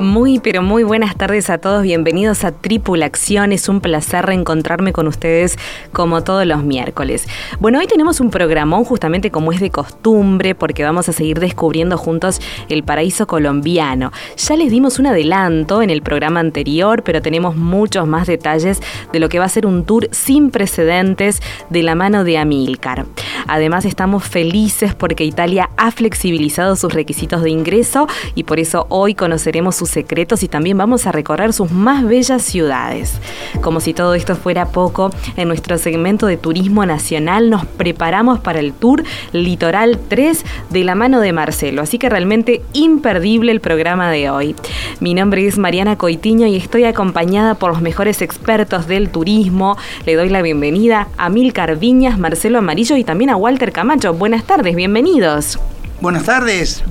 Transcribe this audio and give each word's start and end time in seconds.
Muy, 0.00 0.38
pero 0.38 0.62
muy 0.62 0.82
buenas 0.82 1.14
tardes 1.14 1.50
a 1.50 1.58
todos. 1.58 1.82
Bienvenidos 1.82 2.44
a 2.44 2.52
Tripulación. 2.52 3.52
Es 3.52 3.68
un 3.68 3.82
placer 3.82 4.24
reencontrarme 4.24 4.94
con 4.94 5.06
ustedes 5.06 5.58
como 5.92 6.24
todos 6.24 6.46
los 6.46 6.64
miércoles. 6.64 7.28
Bueno, 7.58 7.78
hoy 7.78 7.86
tenemos 7.86 8.18
un 8.18 8.30
programón 8.30 8.84
justamente 8.84 9.30
como 9.30 9.52
es 9.52 9.60
de 9.60 9.68
costumbre 9.68 10.54
porque 10.54 10.84
vamos 10.84 11.10
a 11.10 11.12
seguir 11.12 11.38
descubriendo 11.38 11.98
juntos 11.98 12.40
el 12.70 12.82
paraíso 12.82 13.26
colombiano. 13.26 14.10
Ya 14.38 14.56
les 14.56 14.70
dimos 14.70 14.98
un 14.98 15.06
adelanto 15.06 15.82
en 15.82 15.90
el 15.90 16.00
programa 16.00 16.40
anterior, 16.40 17.02
pero 17.02 17.20
tenemos 17.20 17.54
muchos 17.54 18.08
más 18.08 18.26
detalles 18.26 18.80
de 19.12 19.20
lo 19.20 19.28
que 19.28 19.38
va 19.38 19.44
a 19.44 19.50
ser 19.50 19.66
un 19.66 19.84
tour 19.84 20.08
sin 20.12 20.50
precedentes 20.50 21.42
de 21.68 21.82
la 21.82 21.94
mano 21.94 22.24
de 22.24 22.38
Amilcar. 22.38 23.04
Además, 23.46 23.84
estamos 23.84 24.24
felices 24.24 24.94
porque 24.94 25.24
Italia 25.24 25.68
ha 25.76 25.90
flexibilizado 25.90 26.74
sus 26.76 26.94
requisitos 26.94 27.42
de 27.42 27.50
ingreso 27.50 28.06
y 28.34 28.44
por 28.44 28.60
eso 28.60 28.86
hoy 28.88 29.14
conoceremos 29.14 29.76
sus 29.76 29.90
secretos 30.00 30.42
y 30.42 30.48
también 30.48 30.78
vamos 30.78 31.06
a 31.06 31.12
recorrer 31.12 31.52
sus 31.52 31.70
más 31.70 32.06
bellas 32.06 32.40
ciudades. 32.40 33.20
Como 33.60 33.80
si 33.80 33.92
todo 33.92 34.14
esto 34.14 34.34
fuera 34.34 34.64
poco, 34.64 35.10
en 35.36 35.46
nuestro 35.46 35.76
segmento 35.76 36.26
de 36.26 36.38
turismo 36.38 36.86
nacional 36.86 37.50
nos 37.50 37.66
preparamos 37.66 38.40
para 38.40 38.60
el 38.60 38.72
tour 38.72 39.04
Litoral 39.32 39.98
3 40.08 40.44
de 40.70 40.84
la 40.84 40.94
mano 40.94 41.20
de 41.20 41.34
Marcelo, 41.34 41.82
así 41.82 41.98
que 41.98 42.08
realmente 42.08 42.62
imperdible 42.72 43.52
el 43.52 43.60
programa 43.60 44.10
de 44.10 44.30
hoy. 44.30 44.56
Mi 45.00 45.12
nombre 45.12 45.46
es 45.46 45.58
Mariana 45.58 45.98
Coitiño 45.98 46.46
y 46.46 46.56
estoy 46.56 46.84
acompañada 46.84 47.56
por 47.56 47.70
los 47.70 47.82
mejores 47.82 48.22
expertos 48.22 48.86
del 48.86 49.10
turismo. 49.10 49.76
Le 50.06 50.14
doy 50.14 50.30
la 50.30 50.40
bienvenida 50.40 51.08
a 51.18 51.28
Milcar 51.28 51.78
Viñas, 51.78 52.18
Marcelo 52.18 52.56
Amarillo 52.56 52.96
y 52.96 53.04
también 53.04 53.28
a 53.28 53.36
Walter 53.36 53.70
Camacho. 53.70 54.14
Buenas 54.14 54.44
tardes, 54.44 54.74
bienvenidos. 54.74 55.58
Buenas 56.00 56.24
tardes. 56.24 56.82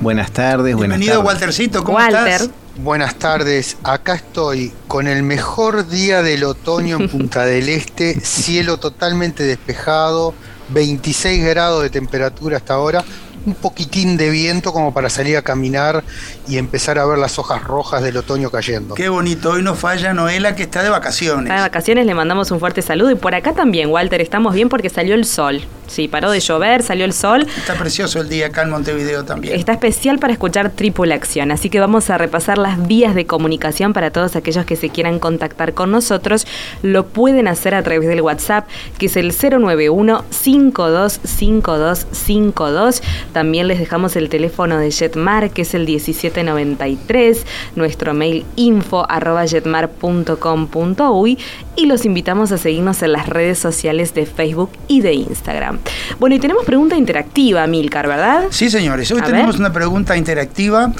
buenas 0.00 0.30
tardes. 0.32 0.76
Bienvenido, 0.76 1.20
Waltercito. 1.20 1.84
¿Cómo 1.84 1.98
Walter. 1.98 2.28
estás? 2.28 2.50
Buenas 2.78 3.14
tardes, 3.14 3.78
acá 3.84 4.16
estoy 4.16 4.70
con 4.86 5.06
el 5.06 5.22
mejor 5.22 5.88
día 5.88 6.22
del 6.22 6.44
otoño 6.44 6.98
en 7.00 7.08
Punta 7.08 7.46
del 7.46 7.70
Este, 7.70 8.20
cielo 8.20 8.76
totalmente 8.76 9.44
despejado, 9.44 10.34
26 10.70 11.42
grados 11.42 11.82
de 11.82 11.88
temperatura 11.88 12.58
hasta 12.58 12.74
ahora, 12.74 13.02
un 13.46 13.54
poquitín 13.54 14.16
de 14.16 14.30
viento 14.30 14.72
como 14.72 14.92
para 14.92 15.08
salir 15.08 15.36
a 15.36 15.42
caminar 15.42 16.02
y 16.48 16.58
empezar 16.58 16.98
a 16.98 17.06
ver 17.06 17.18
las 17.18 17.38
hojas 17.38 17.62
rojas 17.62 18.02
del 18.02 18.16
otoño 18.16 18.50
cayendo. 18.50 18.94
Qué 18.94 19.08
bonito, 19.08 19.50
hoy 19.50 19.62
nos 19.62 19.78
falla 19.78 20.12
Noela 20.12 20.56
que 20.56 20.64
está 20.64 20.82
de 20.82 20.90
vacaciones. 20.90 21.44
Está 21.44 21.54
de 21.54 21.60
vacaciones, 21.60 22.06
le 22.06 22.14
mandamos 22.14 22.50
un 22.50 22.60
fuerte 22.60 22.82
saludo 22.82 23.12
y 23.12 23.14
por 23.14 23.34
acá 23.34 23.52
también, 23.52 23.90
Walter, 23.90 24.20
estamos 24.20 24.54
bien 24.54 24.68
porque 24.68 24.90
salió 24.90 25.14
el 25.14 25.24
sol. 25.24 25.62
Sí, 25.86 26.08
paró 26.08 26.32
de 26.32 26.40
llover, 26.40 26.82
salió 26.82 27.04
el 27.04 27.12
sol. 27.12 27.46
Está 27.56 27.74
precioso 27.74 28.20
el 28.20 28.28
día 28.28 28.48
acá 28.48 28.62
en 28.62 28.70
Montevideo 28.70 29.24
también. 29.24 29.56
Está 29.56 29.70
especial 29.72 30.18
para 30.18 30.32
escuchar 30.32 30.70
Tripulación, 30.70 31.52
así 31.52 31.70
que 31.70 31.78
vamos 31.78 32.10
a 32.10 32.18
repasar 32.18 32.58
las 32.58 32.88
vías 32.88 33.14
de 33.14 33.26
comunicación 33.26 33.92
para 33.92 34.10
todos 34.10 34.34
aquellos 34.34 34.66
que 34.66 34.74
se 34.74 34.90
quieran 34.90 35.20
contactar 35.20 35.74
con 35.74 35.92
nosotros. 35.92 36.44
Lo 36.82 37.06
pueden 37.06 37.46
hacer 37.46 37.72
a 37.74 37.82
través 37.82 38.08
del 38.08 38.20
WhatsApp, 38.20 38.66
que 38.98 39.06
es 39.06 39.16
el 39.16 39.32
091 39.32 40.24
525252. 40.30 43.02
También 43.36 43.68
les 43.68 43.78
dejamos 43.78 44.16
el 44.16 44.30
teléfono 44.30 44.78
de 44.78 44.90
Jetmar, 44.90 45.50
que 45.50 45.60
es 45.60 45.74
el 45.74 45.84
1793, 45.84 47.44
nuestro 47.74 48.14
mail 48.14 48.46
info 48.56 49.04
arroba 49.10 49.44
jetmar.com.uy 49.46 51.38
y 51.76 51.84
los 51.84 52.06
invitamos 52.06 52.50
a 52.52 52.56
seguirnos 52.56 53.02
en 53.02 53.12
las 53.12 53.28
redes 53.28 53.58
sociales 53.58 54.14
de 54.14 54.24
Facebook 54.24 54.70
y 54.88 55.02
de 55.02 55.12
Instagram. 55.12 55.80
Bueno, 56.18 56.34
y 56.36 56.38
tenemos 56.38 56.64
pregunta 56.64 56.96
interactiva, 56.96 57.66
Milcar, 57.66 58.08
¿verdad? 58.08 58.44
Sí, 58.48 58.70
señores, 58.70 59.10
hoy 59.10 59.20
A 59.20 59.24
tenemos 59.24 59.56
ver. 59.56 59.60
una 59.60 59.72
pregunta 59.74 60.16
interactiva. 60.16 60.94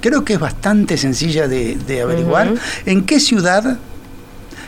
Creo 0.00 0.24
que 0.24 0.32
es 0.32 0.40
bastante 0.40 0.96
sencilla 0.96 1.48
de, 1.48 1.76
de 1.76 2.00
averiguar. 2.00 2.54
¿En 2.86 3.04
qué 3.04 3.20
ciudad 3.20 3.76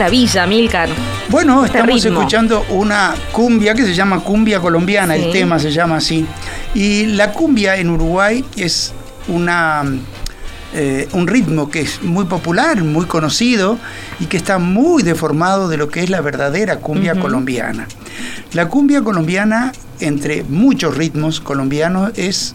Maravilla, 0.00 0.46
Milcar. 0.46 0.90
Bueno, 1.30 1.64
Este 1.64 1.78
estamos 1.78 2.02
ritmo. 2.04 2.18
escuchando 2.20 2.66
una 2.68 3.14
cumbia 3.32 3.72
que 3.74 3.82
se 3.82 3.94
llama 3.94 4.20
cumbia 4.20 4.60
colombiana, 4.60 5.14
Sí. 5.16 5.22
el 5.24 5.32
tema 5.32 5.58
se 5.58 5.70
llama 5.72 5.96
así. 5.96 6.26
Y 6.74 7.06
la 7.06 7.32
cumbia 7.32 7.76
en 7.78 7.88
Uruguay 7.88 8.44
es 8.58 8.92
una, 9.28 9.84
eh, 10.74 11.08
un 11.14 11.26
ritmo 11.26 11.70
que 11.70 11.80
es 11.80 12.02
muy 12.02 12.26
popular, 12.26 12.82
muy 12.84 13.06
conocido 13.06 13.78
y 14.20 14.26
que 14.26 14.36
está 14.36 14.58
muy 14.58 15.02
deformado 15.02 15.66
de 15.70 15.78
lo 15.78 15.88
que 15.88 16.02
es 16.02 16.10
la 16.10 16.20
verdadera 16.20 16.76
cumbia 16.76 17.14
colombiana. 17.14 17.88
La 18.52 18.68
cumbia 18.68 19.00
colombiana, 19.00 19.72
entre 20.00 20.42
muchos 20.44 20.94
ritmos 20.94 21.40
colombianos, 21.40 22.12
es 22.16 22.54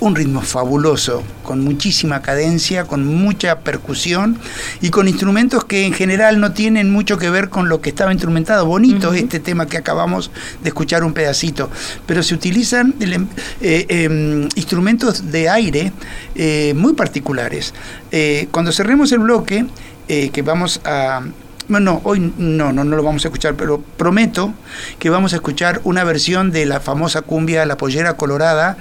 un 0.00 0.14
ritmo 0.14 0.42
fabuloso, 0.42 1.22
con 1.42 1.64
muchísima 1.64 2.22
cadencia, 2.22 2.84
con 2.84 3.04
mucha 3.06 3.60
percusión 3.60 4.38
y 4.80 4.90
con 4.90 5.08
instrumentos 5.08 5.64
que 5.64 5.86
en 5.86 5.92
general 5.92 6.40
no 6.40 6.52
tienen 6.52 6.90
mucho 6.90 7.18
que 7.18 7.30
ver 7.30 7.48
con 7.48 7.68
lo 7.68 7.80
que 7.80 7.90
estaba 7.90 8.12
instrumentado. 8.12 8.64
Bonito 8.66 9.12
este 9.12 9.40
tema 9.40 9.66
que 9.66 9.76
acabamos 9.76 10.30
de 10.62 10.68
escuchar 10.68 11.02
un 11.02 11.14
pedacito, 11.14 11.68
pero 12.06 12.22
se 12.22 12.34
utilizan 12.34 12.94
em- 13.00 13.26
eh, 13.60 13.86
em, 13.88 14.48
instrumentos 14.54 15.30
de 15.32 15.48
aire 15.48 15.92
eh, 16.36 16.74
muy 16.76 16.92
particulares. 16.92 17.74
Eh, 18.12 18.48
cuando 18.52 18.70
cerremos 18.72 19.10
el 19.12 19.20
bloque, 19.20 19.66
que 20.06 20.40
vamos 20.40 20.80
a... 20.86 21.20
Bueno, 21.68 22.00
hoy 22.04 22.32
no, 22.38 22.72
no, 22.72 22.82
no 22.82 22.96
lo 22.96 23.02
vamos 23.02 23.26
a 23.26 23.28
escuchar, 23.28 23.56
pero 23.56 23.82
prometo 23.98 24.54
que 24.98 25.10
vamos 25.10 25.34
a 25.34 25.36
escuchar 25.36 25.82
una 25.84 26.02
versión 26.02 26.50
de 26.50 26.64
la 26.64 26.80
famosa 26.80 27.20
cumbia 27.20 27.66
La 27.66 27.76
Pollera 27.76 28.14
Colorada 28.14 28.78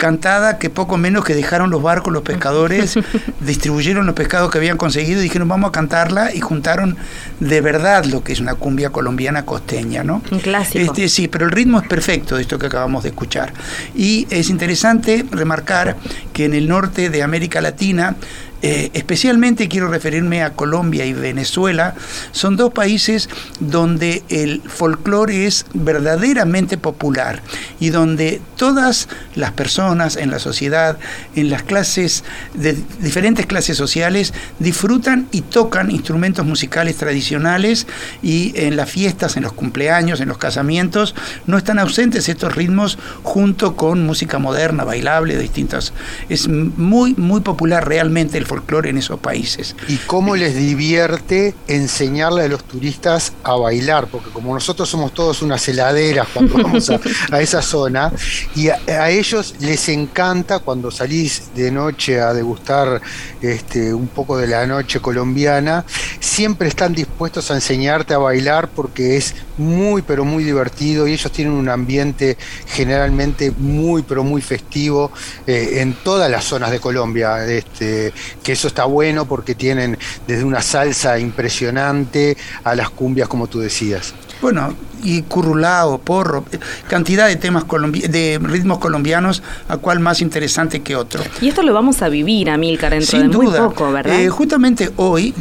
cantada 0.00 0.58
que 0.58 0.70
poco 0.70 0.96
menos 0.96 1.24
que 1.24 1.34
dejaron 1.34 1.70
los 1.70 1.82
barcos 1.82 2.12
los 2.12 2.22
pescadores, 2.22 2.98
distribuyeron 3.40 4.06
los 4.06 4.16
pescados 4.16 4.50
que 4.50 4.58
habían 4.58 4.76
conseguido 4.76 5.20
y 5.20 5.24
dijeron 5.24 5.46
vamos 5.46 5.68
a 5.68 5.72
cantarla 5.72 6.34
y 6.34 6.40
juntaron 6.40 6.96
de 7.38 7.60
verdad 7.60 8.06
lo 8.06 8.24
que 8.24 8.32
es 8.32 8.40
una 8.40 8.54
cumbia 8.54 8.90
colombiana 8.90 9.44
costeña, 9.44 10.02
¿no? 10.02 10.22
Un 10.32 10.40
clásico. 10.40 10.84
Este, 10.84 11.08
sí, 11.08 11.28
pero 11.28 11.44
el 11.44 11.52
ritmo 11.52 11.78
es 11.78 11.86
perfecto 11.86 12.34
de 12.34 12.42
esto 12.42 12.58
que 12.58 12.66
acabamos 12.66 13.04
de 13.04 13.10
escuchar. 13.10 13.52
Y 13.94 14.26
es 14.30 14.50
interesante 14.50 15.24
remarcar 15.30 15.96
que 16.32 16.46
en 16.46 16.54
el 16.54 16.66
norte 16.66 17.10
de 17.10 17.22
América 17.22 17.60
Latina 17.60 18.16
eh, 18.62 18.90
especialmente 18.92 19.68
quiero 19.68 19.88
referirme 19.88 20.42
a 20.42 20.52
Colombia 20.52 21.06
y 21.06 21.12
Venezuela, 21.12 21.94
son 22.32 22.56
dos 22.56 22.72
países 22.72 23.28
donde 23.58 24.22
el 24.28 24.62
folclore 24.62 25.46
es 25.46 25.66
verdaderamente 25.72 26.76
popular 26.76 27.42
y 27.78 27.88
donde 27.88 28.40
todas 28.56 29.08
las 29.34 29.52
personas 29.52 30.16
en 30.16 30.30
la 30.30 30.38
sociedad, 30.38 30.98
en 31.34 31.48
las 31.48 31.62
clases, 31.62 32.24
de 32.54 32.76
diferentes 33.00 33.46
clases 33.46 33.76
sociales, 33.76 34.34
disfrutan 34.58 35.28
y 35.30 35.40
tocan 35.40 35.90
instrumentos 35.90 36.44
musicales 36.44 36.96
tradicionales 36.96 37.86
y 38.22 38.52
en 38.56 38.76
las 38.76 38.90
fiestas, 38.90 39.36
en 39.36 39.44
los 39.44 39.52
cumpleaños, 39.52 40.20
en 40.20 40.28
los 40.28 40.38
casamientos, 40.38 41.14
no 41.46 41.56
están 41.56 41.78
ausentes 41.78 42.28
estos 42.28 42.54
ritmos 42.54 42.98
junto 43.22 43.76
con 43.76 44.04
música 44.04 44.38
moderna, 44.38 44.84
bailable, 44.84 45.38
distintas. 45.38 45.92
Es 46.28 46.48
muy, 46.48 47.14
muy 47.14 47.40
popular 47.40 47.88
realmente 47.88 48.38
el 48.38 48.46
folclore 48.50 48.90
en 48.90 48.98
esos 48.98 49.20
países. 49.20 49.76
¿Y 49.86 49.96
cómo 49.98 50.34
les 50.34 50.56
divierte 50.56 51.54
enseñarle 51.68 52.42
a 52.42 52.48
los 52.48 52.64
turistas 52.64 53.32
a 53.44 53.54
bailar? 53.54 54.08
Porque 54.08 54.30
como 54.30 54.52
nosotros 54.52 54.88
somos 54.88 55.14
todos 55.14 55.42
unas 55.42 55.68
heladeras 55.68 56.26
cuando 56.34 56.54
vamos 56.62 56.90
a, 56.90 57.40
esa 57.40 57.62
zona, 57.62 58.12
y 58.56 58.68
a, 58.68 59.08
ellos 59.10 59.54
les 59.60 59.88
encanta 59.88 60.58
cuando 60.58 60.90
salís 60.90 61.50
de 61.54 61.70
noche 61.70 62.20
a 62.20 62.34
degustar 62.34 63.00
este, 63.40 63.94
un 63.94 64.08
poco 64.08 64.36
de 64.36 64.48
la 64.48 64.66
noche 64.66 64.98
colombiana, 64.98 65.84
siempre 66.18 66.66
están 66.66 66.92
dispuestos 66.92 67.52
a 67.52 67.54
enseñarte 67.54 68.14
a 68.14 68.18
bailar 68.18 68.68
porque 68.68 69.16
es 69.16 69.32
muy, 69.58 70.02
pero 70.02 70.24
muy 70.24 70.42
divertido 70.42 71.06
y 71.06 71.12
ellos 71.12 71.30
tienen 71.30 71.52
un 71.52 71.68
ambiente 71.68 72.36
generalmente 72.66 73.52
muy, 73.56 74.02
pero 74.02 74.24
muy 74.24 74.42
festivo 74.42 75.12
eh, 75.46 75.80
en 75.80 75.94
todas 76.02 76.30
las 76.30 76.44
zonas 76.44 76.70
de 76.70 76.80
Colombia, 76.80 77.44
este, 77.46 78.12
que 78.42 78.52
eso 78.52 78.68
está 78.68 78.84
bueno 78.84 79.26
porque 79.26 79.54
tienen 79.54 79.98
desde 80.26 80.44
una 80.44 80.62
salsa 80.62 81.18
impresionante 81.18 82.36
a 82.64 82.74
las 82.74 82.90
cumbias, 82.90 83.28
como 83.28 83.46
tú 83.46 83.60
decías. 83.60 84.14
Bueno, 84.40 84.74
y 85.02 85.22
currulao, 85.22 85.98
porro, 85.98 86.44
cantidad 86.88 87.26
de 87.26 87.36
temas 87.36 87.64
de 87.66 88.38
ritmos 88.42 88.78
colombianos, 88.78 89.42
a 89.68 89.76
cual 89.76 90.00
más 90.00 90.20
interesante 90.20 90.80
que 90.80 90.96
otro. 90.96 91.22
Y 91.40 91.48
esto 91.48 91.62
lo 91.62 91.72
vamos 91.72 92.02
a 92.02 92.08
vivir, 92.08 92.50
Amilcar, 92.50 92.92
dentro 92.92 93.10
Sin 93.18 93.30
de 93.30 93.36
duda. 93.36 93.60
muy 93.60 93.68
poco, 93.70 93.92
¿verdad? 93.92 94.20
Eh, 94.20 94.28
justamente 94.28 94.90
hoy, 94.96 95.34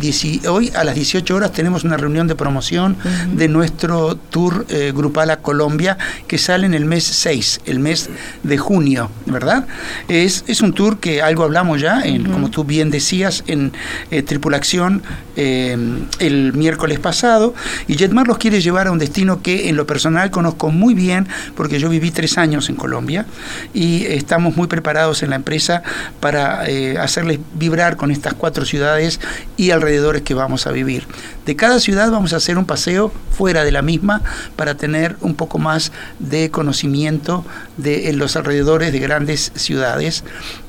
hoy 0.48 0.72
a 0.76 0.84
las 0.84 0.96
18 0.96 1.36
horas 1.36 1.52
tenemos 1.52 1.84
una 1.84 1.98
reunión 1.98 2.28
de 2.28 2.36
promoción 2.36 2.98
de 3.34 3.48
nuestro 3.48 4.16
tour 4.16 4.66
eh, 4.70 4.92
grupal 4.96 5.30
a 5.32 5.38
Colombia 5.38 5.98
que 6.28 6.38
sale 6.38 6.66
en 6.66 6.74
el 6.74 6.86
mes 6.86 7.04
6, 7.04 7.62
el 7.66 7.80
mes 7.80 8.10
de 8.44 8.58
junio, 8.58 9.10
¿verdad? 9.26 9.68
Es, 10.08 10.44
es 10.48 10.62
un 10.62 10.74
tour 10.74 11.00
que 11.00 11.22
algo 11.22 11.44
hablamos 11.44 11.82
ya, 11.82 12.02
en, 12.02 12.32
como 12.32 12.50
tú 12.50 12.64
bien 12.64 12.92
decías, 12.92 13.44
en 13.48 13.72
eh, 14.12 14.24
Tripulación 14.24 15.04
el 15.36 16.52
miércoles 16.54 17.00
pasado, 17.00 17.54
y 17.88 17.96
Jetmar 17.96 18.28
los 18.28 18.38
quiere 18.38 18.60
llevar 18.60 18.88
a 18.88 18.92
un 18.92 19.00
destino 19.00 19.42
que 19.42 19.49
en 19.50 19.76
lo 19.76 19.86
personal 19.86 20.32
conozco 20.32 20.72
muy 20.72 20.94
bien 20.94 21.28
porque 21.56 21.80
yo 21.80 21.90
viví 21.90 22.12
tres 22.12 22.38
años 22.38 22.70
en 22.70 22.76
Colombia 22.76 23.26
y 23.74 24.06
estamos 24.06 24.56
muy 24.56 24.68
preparados 24.68 25.24
en 25.24 25.32
la 25.32 25.36
empresa 25.36 25.84
para 26.20 26.68
eh, 26.70 26.98
hacerles 26.98 27.40
vibrar 27.54 27.98
con 27.98 28.12
estas 28.12 28.34
cuatro 28.34 28.66
ciudades 28.66 29.20
y 29.58 29.72
alrededores 29.72 30.22
que 30.22 30.34
vamos 30.34 30.68
a 30.68 30.72
vivir. 30.72 31.06
De 31.46 31.56
cada 31.56 31.80
ciudad 31.80 32.12
vamos 32.12 32.34
a 32.34 32.38
hacer 32.38 32.58
un 32.58 32.66
paseo 32.66 33.12
fuera 33.32 33.64
de 33.64 33.72
la 33.72 33.82
misma 33.82 34.22
para 34.56 34.76
tener 34.76 35.16
un 35.22 35.36
poco 35.36 35.58
más 35.58 35.92
de 36.20 36.52
conocimiento 36.52 37.46
de 37.78 38.12
los 38.14 38.36
alrededores 38.36 38.92
de 38.92 39.00
grandes 39.00 39.52
ciudades. 39.56 40.24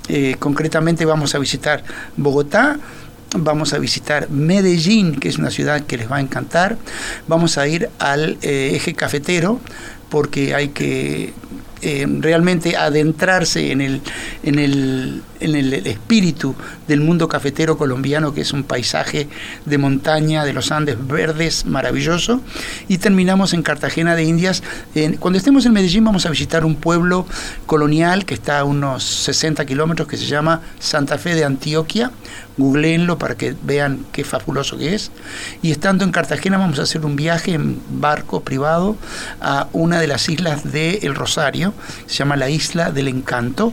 Eh, 0.08 0.36
concretamente 0.38 1.04
vamos 1.04 1.34
a 1.34 1.38
visitar 1.38 1.84
Bogotá, 2.16 2.78
vamos 3.36 3.72
a 3.72 3.78
visitar 3.78 4.30
Medellín, 4.30 5.16
que 5.16 5.28
es 5.28 5.38
una 5.38 5.50
ciudad 5.50 5.82
que 5.82 5.96
les 5.96 6.10
va 6.10 6.16
a 6.16 6.20
encantar, 6.20 6.76
vamos 7.28 7.58
a 7.58 7.66
ir 7.68 7.88
al 7.98 8.38
eh, 8.42 8.72
eje 8.74 8.94
cafetero, 8.94 9.60
porque 10.08 10.54
hay 10.54 10.68
que 10.68 11.32
eh, 11.82 12.06
realmente 12.20 12.76
adentrarse 12.76 13.72
en 13.72 13.80
el, 13.80 14.00
en, 14.42 14.58
el, 14.58 15.22
en 15.40 15.54
el 15.54 15.72
espíritu 15.72 16.54
del 16.86 17.00
mundo 17.00 17.28
cafetero 17.28 17.78
colombiano, 17.78 18.34
que 18.34 18.42
es 18.42 18.52
un 18.52 18.64
paisaje 18.64 19.28
de 19.64 19.78
montaña 19.78 20.44
de 20.44 20.52
los 20.52 20.72
Andes 20.72 20.96
verdes 21.06 21.64
maravilloso. 21.64 22.40
Y 22.88 22.98
terminamos 22.98 23.52
en 23.52 23.62
Cartagena 23.62 24.14
de 24.14 24.24
Indias. 24.24 24.62
cuando 25.18 25.38
estemos 25.38 25.64
en 25.66 25.72
Medellín 25.72 26.04
vamos 26.04 26.26
a 26.26 26.30
visitar 26.30 26.64
un 26.64 26.76
pueblo 26.76 27.26
colonial 27.66 28.24
que 28.24 28.34
está 28.34 28.60
a 28.60 28.64
unos 28.64 29.04
60 29.04 29.64
kilómetros, 29.64 30.08
que 30.08 30.16
se 30.16 30.26
llama 30.26 30.60
Santa 30.78 31.18
Fe 31.18 31.34
de 31.34 31.44
Antioquia, 31.44 32.10
googleenlo 32.56 33.18
para 33.18 33.36
que 33.36 33.54
vean 33.62 34.04
qué 34.12 34.24
fabuloso 34.24 34.76
que 34.76 34.94
es. 34.94 35.10
Y 35.62 35.70
estando 35.70 36.04
en 36.04 36.12
Cartagena 36.12 36.58
vamos 36.58 36.78
a 36.78 36.82
hacer 36.82 37.04
un 37.04 37.16
viaje 37.16 37.54
en 37.54 37.80
barco 37.90 38.42
privado 38.42 38.96
a 39.40 39.68
una 39.72 40.00
de 40.00 40.06
las 40.06 40.28
islas 40.28 40.70
de 40.70 41.00
El 41.02 41.14
Se 42.06 42.16
llama 42.16 42.36
la 42.36 42.50
Isla 42.50 42.90
del 42.90 43.08
Encanto, 43.08 43.72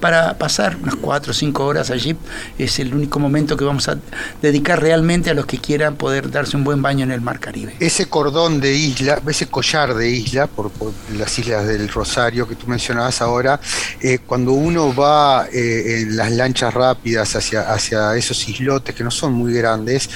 para 0.00 0.38
pasar 0.38 0.76
unas 0.82 0.96
cuatro 0.96 1.32
o 1.32 1.34
cinco 1.34 1.66
horas 1.66 1.90
allí. 1.90 2.16
Es 2.58 2.78
el 2.78 2.94
único 2.94 3.18
momento 3.18 3.56
que 3.56 3.64
vamos 3.64 3.88
a 3.88 3.98
dedicar 4.42 4.80
realmente 4.80 5.30
a 5.30 5.34
los 5.34 5.46
que 5.46 5.58
quieran 5.58 5.96
poder 5.96 6.30
darse 6.30 6.56
un 6.56 6.64
buen 6.64 6.82
baño 6.82 7.04
en 7.04 7.12
el 7.12 7.20
Mar 7.20 7.40
Caribe. 7.40 7.74
Ese 7.80 8.06
cordón 8.06 8.60
de 8.60 8.74
isla, 8.74 9.20
ese 9.28 9.46
collar 9.46 9.94
de 9.94 10.10
isla, 10.10 10.46
por, 10.46 10.70
las 11.16 11.38
islas 11.38 11.66
del 11.66 11.88
Rosario 11.88 12.46
que 12.48 12.54
tú 12.54 12.66
mencionabas 12.66 13.20
ahora, 13.22 13.60
eh, 14.00 14.18
cuando 14.26 14.52
uno 14.52 14.94
va 14.94 15.46
eh, 15.52 16.02
en 16.02 16.16
las 16.16 16.30
lanchas 16.32 16.72
rápidas 16.72 17.34
hacia, 17.36 17.72
hacia 17.72 18.16
esos 18.16 18.48
islotes 18.48 18.94
que 18.94 19.04
no 19.04 19.10
son 19.10 19.32
muy 19.32 19.52
grandes, 19.52 20.08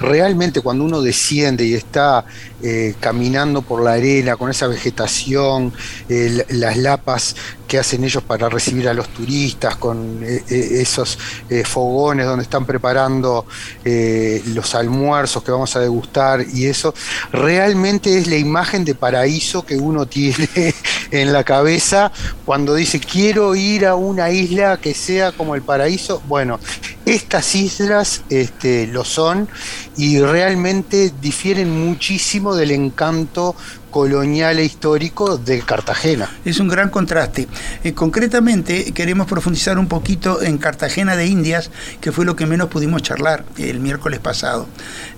realmente 0.00 0.60
cuando 0.60 0.84
uno 0.84 1.02
desciende 1.02 1.64
y 1.64 1.74
está 1.74 2.24
eh, 2.62 2.94
caminando 3.00 3.62
por 3.62 3.82
la 3.82 3.92
arena 3.92 4.36
con 4.36 4.50
esa 4.50 4.66
vegetación, 4.66 5.72
eh, 6.08 6.44
las 6.50 6.76
lapas 6.76 7.36
que 7.68 7.78
hacen 7.78 8.02
ellos 8.02 8.24
para 8.24 8.48
recibir 8.48 8.88
a 8.88 8.94
los 8.94 9.08
turistas, 9.10 9.76
con 9.76 10.24
eh, 10.24 10.42
esos 10.48 11.18
fogones 11.64 12.26
donde 12.26 12.42
están 12.42 12.64
preparando 12.64 13.46
los 13.84 14.74
almuerzos 14.74 15.42
que 15.42 15.50
vamos 15.50 15.76
a 15.76 15.80
degustar 15.80 16.44
y 16.52 16.66
eso, 16.66 16.94
realmente 17.32 18.18
es 18.18 18.26
la 18.26 18.36
imagen 18.36 18.84
de 18.84 18.94
paraíso 18.94 19.64
que 19.64 19.76
uno 19.76 20.06
tiene 20.06 20.48
en 21.10 21.32
la 21.32 21.44
cabeza 21.44 22.10
cuando 22.44 22.74
dice 22.74 23.00
quiero 23.00 23.54
ir 23.54 23.86
a 23.86 23.94
una 23.94 24.30
isla 24.30 24.78
que 24.78 24.94
sea 24.94 25.32
como 25.32 25.54
el 25.54 25.62
paraíso. 25.62 26.22
Bueno, 26.26 26.58
estas 27.04 27.54
islas 27.54 28.22
este, 28.28 28.86
lo 28.86 29.04
son 29.04 29.48
y 29.96 30.20
realmente 30.20 31.12
difieren 31.20 31.86
muchísimo 31.86 32.54
del 32.54 32.70
encanto 32.70 33.54
colonial 33.90 34.58
e 34.58 34.64
histórico 34.64 35.38
de 35.38 35.60
Cartagena. 35.60 36.28
Es 36.44 36.60
un 36.60 36.68
gran 36.68 36.90
contraste. 36.90 37.48
Eh, 37.84 37.92
concretamente, 37.92 38.92
queremos 38.92 39.26
profundizar 39.26 39.78
un 39.78 39.88
poquito 39.88 40.42
en 40.42 40.58
Cartagena 40.58 41.16
de 41.16 41.26
Indias, 41.26 41.70
que 42.00 42.12
fue 42.12 42.24
lo 42.24 42.36
que 42.36 42.46
menos 42.46 42.68
pudimos 42.68 43.02
charlar 43.02 43.44
el 43.56 43.80
miércoles 43.80 44.20
pasado. 44.20 44.66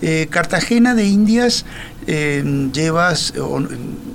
Eh, 0.03 0.29
Cartagena 0.31 0.95
de 0.95 1.07
Indias 1.07 1.65
eh, 2.07 2.71
lleva 2.73 3.13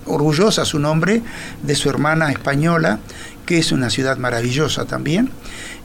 orgullosa 0.06 0.66
su 0.66 0.80
nombre 0.80 1.22
de 1.64 1.76
su 1.76 1.90
hermana 1.90 2.32
española, 2.32 3.00
que 3.46 3.60
es 3.60 3.72
una 3.72 3.90
ciudad 3.90 4.18
maravillosa 4.18 4.86
también 4.86 5.30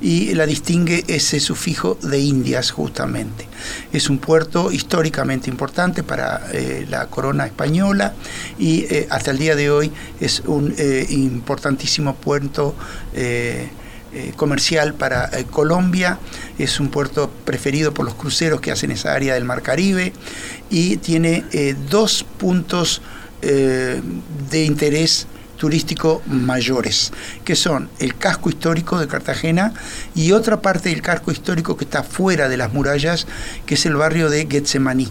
y 0.00 0.34
la 0.34 0.46
distingue 0.46 1.04
ese 1.08 1.40
sufijo 1.40 1.98
de 2.02 2.18
Indias 2.18 2.70
justamente. 2.70 3.46
Es 3.92 4.08
un 4.08 4.18
puerto 4.18 4.72
históricamente 4.72 5.50
importante 5.50 6.02
para 6.02 6.48
eh, 6.52 6.86
la 6.88 7.06
corona 7.06 7.46
española 7.46 8.14
y 8.58 8.84
eh, 8.84 9.06
hasta 9.10 9.30
el 9.30 9.38
día 9.38 9.54
de 9.56 9.70
hoy 9.70 9.92
es 10.20 10.40
un 10.46 10.74
eh, 10.78 11.06
importantísimo 11.10 12.14
puerto 12.14 12.74
comercial 14.36 14.94
para 14.94 15.30
Colombia, 15.50 16.18
es 16.58 16.80
un 16.80 16.88
puerto 16.88 17.30
preferido 17.44 17.92
por 17.94 18.04
los 18.04 18.14
cruceros 18.14 18.60
que 18.60 18.70
hacen 18.72 18.90
esa 18.90 19.14
área 19.14 19.34
del 19.34 19.44
Mar 19.44 19.62
Caribe 19.62 20.12
y 20.68 20.96
tiene 20.96 21.44
dos 21.88 22.24
puntos 22.38 23.02
de 23.40 24.64
interés 24.64 25.26
turístico 25.60 26.22
mayores, 26.26 27.12
que 27.44 27.54
son 27.54 27.90
el 27.98 28.16
casco 28.16 28.48
histórico 28.48 28.98
de 28.98 29.06
Cartagena 29.06 29.74
y 30.14 30.32
otra 30.32 30.62
parte 30.62 30.88
del 30.88 31.02
casco 31.02 31.30
histórico 31.30 31.76
que 31.76 31.84
está 31.84 32.02
fuera 32.02 32.48
de 32.48 32.56
las 32.56 32.72
murallas, 32.72 33.26
que 33.66 33.74
es 33.74 33.84
el 33.84 33.94
barrio 33.94 34.30
de 34.30 34.46
Getsemaní. 34.50 35.08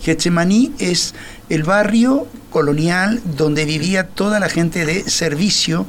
Getsemaní 0.00 0.72
es 0.78 1.14
el 1.50 1.64
barrio 1.64 2.26
colonial 2.48 3.20
donde 3.36 3.66
vivía 3.66 4.08
toda 4.08 4.40
la 4.40 4.48
gente 4.48 4.86
de 4.86 5.02
servicio 5.10 5.86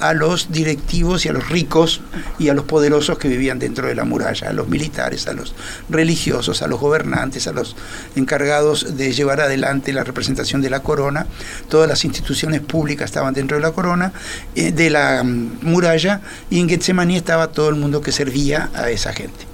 a 0.00 0.14
los 0.14 0.52
directivos 0.52 1.26
y 1.26 1.28
a 1.28 1.32
los 1.32 1.48
ricos 1.48 2.00
y 2.38 2.48
a 2.48 2.54
los 2.54 2.64
poderosos 2.64 3.18
que 3.18 3.28
vivían 3.28 3.58
dentro 3.58 3.88
de 3.88 3.94
la 3.94 4.04
muralla, 4.04 4.48
a 4.48 4.52
los 4.52 4.68
militares, 4.68 5.26
a 5.26 5.32
los 5.32 5.54
religiosos, 5.88 6.62
a 6.62 6.68
los 6.68 6.80
gobernantes, 6.80 7.46
a 7.46 7.52
los 7.52 7.76
encargados 8.16 8.96
de 8.96 9.12
llevar 9.12 9.40
adelante 9.40 9.92
la 9.92 10.04
representación 10.04 10.62
de 10.62 10.70
la 10.70 10.80
corona. 10.80 11.26
Todas 11.68 11.88
las 11.88 12.04
instituciones 12.04 12.60
públicas 12.60 13.06
estaban 13.06 13.34
dentro 13.34 13.56
de 13.56 13.62
la 13.62 13.72
corona, 13.72 14.12
eh, 14.54 14.72
de 14.72 14.90
la 14.90 15.22
mm, 15.24 15.58
muralla, 15.62 16.20
y 16.50 16.60
en 16.60 16.68
Getsemaní 16.68 17.16
estaba 17.16 17.48
todo 17.48 17.68
el 17.68 17.74
mundo 17.74 18.00
que 18.00 18.12
servía 18.12 18.70
a 18.74 18.90
esa 18.90 19.12
gente. 19.12 19.46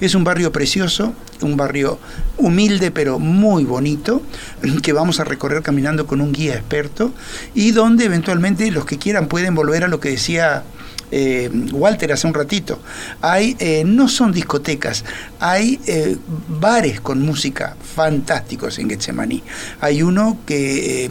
Es 0.00 0.14
un 0.14 0.24
barrio 0.24 0.52
precioso, 0.52 1.14
un 1.40 1.56
barrio 1.56 1.98
humilde 2.36 2.90
pero 2.90 3.18
muy 3.18 3.64
bonito, 3.64 4.22
que 4.82 4.92
vamos 4.92 5.20
a 5.20 5.24
recorrer 5.24 5.62
caminando 5.62 6.06
con 6.06 6.20
un 6.20 6.32
guía 6.32 6.54
experto 6.54 7.12
y 7.54 7.72
donde 7.72 8.04
eventualmente 8.04 8.70
los 8.70 8.84
que 8.84 8.98
quieran 8.98 9.28
pueden 9.28 9.54
volver 9.54 9.84
a 9.84 9.88
lo 9.88 10.00
que 10.00 10.10
decía 10.10 10.64
eh, 11.10 11.50
Walter 11.72 12.12
hace 12.12 12.26
un 12.26 12.34
ratito. 12.34 12.80
Hay, 13.22 13.56
eh, 13.58 13.82
no 13.84 14.08
son 14.08 14.32
discotecas, 14.32 15.04
hay 15.40 15.80
eh, 15.86 16.16
bares 16.48 17.00
con 17.00 17.22
música 17.22 17.76
fantásticos 17.94 18.78
en 18.78 18.90
Getsemaní. 18.90 19.42
Hay 19.80 20.02
uno 20.02 20.38
que 20.46 21.10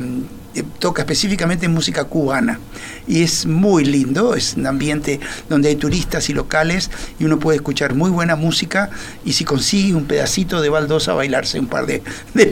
toca 0.64 1.04
específicamente 1.04 1.68
música 1.68 2.06
cubana. 2.06 2.60
Y 3.08 3.24
es 3.24 3.46
muy 3.46 3.86
lindo, 3.86 4.36
es 4.36 4.56
un 4.56 4.68
ambiente 4.68 5.20
donde 5.50 5.70
hay 5.70 5.76
turistas 5.76 6.30
y 6.30 6.34
locales 6.34 6.92
y 7.20 7.26
uno 7.26 7.40
puede 7.40 7.58
escuchar 7.58 7.96
muy 7.96 8.10
buena 8.10 8.36
música 8.36 8.90
y 9.26 9.34
si 9.34 9.46
consigue 9.46 9.96
un 9.96 10.06
pedacito 10.06 10.62
de 10.62 10.70
baldosa 10.70 11.14
bailarse 11.14 11.60
un 11.60 11.68
par 11.68 11.86
de, 11.86 12.02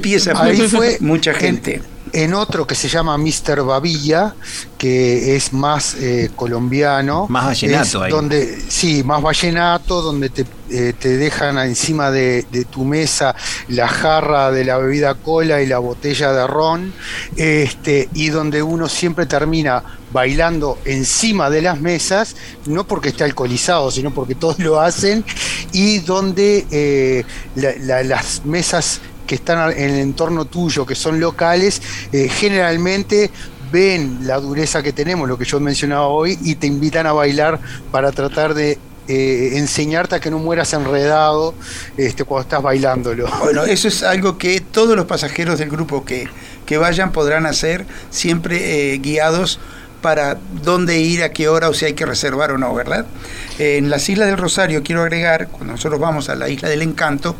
piezas. 0.01 0.39
Ahí 0.39 0.67
fue 0.67 0.97
mucha 0.99 1.33
gente 1.33 1.81
en 2.15 2.33
otro 2.33 2.65
que 2.65 2.75
se 2.75 2.87
llama 2.87 3.17
Mr. 3.17 3.61
Babilla, 3.65 4.35
que 4.77 5.35
es 5.35 5.51
más 5.51 5.95
eh, 5.95 6.31
colombiano. 6.33 7.27
Más 7.27 7.47
vallenato 7.47 8.03
ahí. 8.03 8.09
Donde, 8.09 8.61
sí, 8.69 9.03
más 9.03 9.21
vallenato, 9.21 10.01
donde 10.01 10.29
te, 10.29 10.45
eh, 10.69 10.93
dejan 11.01 11.57
encima 11.57 12.11
de, 12.11 12.45
tu 12.71 12.85
mesa 12.85 13.35
la 13.67 13.89
jarra 13.89 14.49
de 14.49 14.63
la 14.63 14.77
bebida 14.77 15.15
cola 15.15 15.61
y 15.61 15.65
la 15.65 15.79
botella 15.79 16.31
de 16.31 16.47
ron, 16.47 16.93
este, 17.35 18.07
y 18.13 18.29
donde 18.29 18.63
uno 18.63 18.87
siempre 18.87 19.25
termina 19.25 19.83
bailando 20.13 20.79
encima 20.85 21.49
de 21.49 21.63
las 21.63 21.81
mesas, 21.81 22.37
no 22.65 22.87
porque 22.87 23.09
esté 23.09 23.25
alcoholizado, 23.25 23.91
sino 23.91 24.13
porque 24.13 24.35
todos 24.35 24.57
lo 24.59 24.79
hacen, 24.79 25.25
y 25.73 25.99
donde 25.99 26.65
eh, 26.71 27.25
las 27.55 28.45
mesas 28.45 29.01
que 29.25 29.35
están 29.35 29.71
en 29.71 29.89
el 29.91 29.99
entorno 29.99 30.45
tuyo, 30.45 30.85
que 30.85 30.95
son 30.95 31.19
locales, 31.19 31.81
eh, 32.11 32.29
generalmente 32.29 33.31
ven 33.71 34.19
la 34.21 34.39
dureza 34.39 34.81
que 34.83 34.93
tenemos, 34.93 35.27
lo 35.27 35.37
que 35.37 35.45
yo 35.45 35.59
mencionaba 35.59 36.07
hoy, 36.07 36.37
y 36.43 36.55
te 36.55 36.67
invitan 36.67 37.07
a 37.07 37.13
bailar 37.13 37.59
para 37.91 38.11
tratar 38.11 38.53
de 38.53 38.77
eh, 39.07 39.51
enseñarte 39.57 40.15
a 40.15 40.19
que 40.19 40.31
no 40.31 40.39
mueras 40.39 40.73
enredado 40.73 41.53
este, 41.97 42.23
cuando 42.23 42.43
estás 42.43 42.63
bailándolo. 42.63 43.27
Bueno, 43.39 43.63
eso 43.63 43.87
es 43.87 44.01
algo 44.01 44.37
que 44.37 44.61
todos 44.61 44.95
los 44.95 45.05
pasajeros 45.05 45.59
del 45.59 45.69
grupo 45.69 46.03
que, 46.05 46.27
que 46.65 46.77
vayan 46.77 47.11
podrán 47.11 47.45
hacer, 47.45 47.85
siempre 48.09 48.93
eh, 48.93 48.97
guiados 48.97 49.59
para 50.01 50.37
dónde 50.63 50.99
ir, 50.99 51.23
a 51.23 51.29
qué 51.29 51.49
hora 51.49 51.69
o 51.69 51.73
si 51.73 51.85
hay 51.85 51.93
que 51.93 52.05
reservar 52.05 52.51
o 52.51 52.57
no, 52.57 52.73
¿verdad? 52.73 53.05
En 53.57 53.89
las 53.89 54.09
Islas 54.09 54.27
del 54.27 54.37
Rosario 54.37 54.83
quiero 54.83 55.01
agregar, 55.01 55.47
cuando 55.47 55.73
nosotros 55.73 55.99
vamos 55.99 56.29
a 56.29 56.35
la 56.35 56.49
Isla 56.49 56.69
del 56.69 56.81
Encanto, 56.81 57.35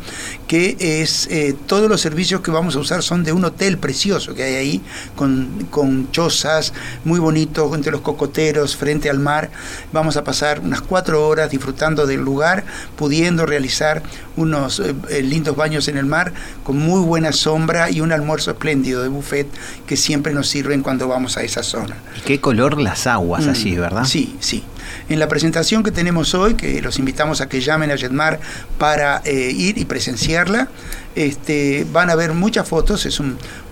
que 0.46 0.76
es 0.78 1.28
eh, 1.30 1.54
todos 1.66 1.88
los 1.88 2.00
servicios 2.00 2.40
que 2.40 2.50
vamos 2.50 2.76
a 2.76 2.78
usar 2.78 3.02
son 3.02 3.22
de 3.22 3.32
un 3.32 3.44
hotel 3.44 3.78
precioso 3.78 4.34
que 4.34 4.42
hay 4.44 4.54
ahí, 4.54 4.82
con, 5.14 5.66
con 5.70 6.10
chozas 6.12 6.72
muy 7.04 7.20
bonitos, 7.20 7.74
entre 7.74 7.92
los 7.92 8.00
cocoteros, 8.00 8.76
frente 8.76 9.10
al 9.10 9.18
mar. 9.18 9.50
Vamos 9.92 10.16
a 10.16 10.24
pasar 10.24 10.60
unas 10.60 10.80
cuatro 10.80 11.26
horas 11.26 11.50
disfrutando 11.50 12.06
del 12.06 12.20
lugar, 12.20 12.64
pudiendo 12.96 13.44
realizar 13.44 14.02
unos 14.36 14.80
eh, 14.80 14.94
eh, 15.10 15.22
lindos 15.22 15.56
baños 15.56 15.88
en 15.88 15.98
el 15.98 16.06
mar, 16.06 16.32
con 16.64 16.78
muy 16.78 17.00
buena 17.00 17.32
sombra 17.32 17.90
y 17.90 18.00
un 18.00 18.12
almuerzo 18.12 18.52
espléndido 18.52 19.02
de 19.02 19.08
buffet 19.08 19.48
que 19.86 19.96
siempre 19.96 20.32
nos 20.32 20.48
sirven 20.48 20.82
cuando 20.82 21.08
vamos 21.08 21.36
a 21.36 21.42
esa 21.42 21.62
zona. 21.62 21.96
qué 22.24 22.40
color 22.40 22.80
las 22.80 23.06
aguas 23.06 23.46
mm, 23.46 23.50
allí, 23.50 23.76
¿verdad? 23.76 24.04
Sí, 24.04 24.36
sí. 24.40 24.64
En 25.08 25.20
la 25.20 25.28
presentación 25.28 25.84
que 25.84 25.92
tenemos 25.92 26.34
hoy, 26.34 26.54
que 26.54 26.82
los 26.82 26.98
invitamos 26.98 27.40
a 27.40 27.48
que 27.48 27.60
llamen 27.60 27.92
a 27.92 27.96
Jetmar 27.96 28.40
para 28.76 29.22
eh, 29.24 29.52
ir 29.54 29.78
y 29.78 29.84
presenciarla, 29.84 30.68
este, 31.14 31.86
van 31.92 32.10
a 32.10 32.16
ver 32.16 32.32
muchas 32.32 32.68
fotos, 32.68 33.06
es 33.06 33.20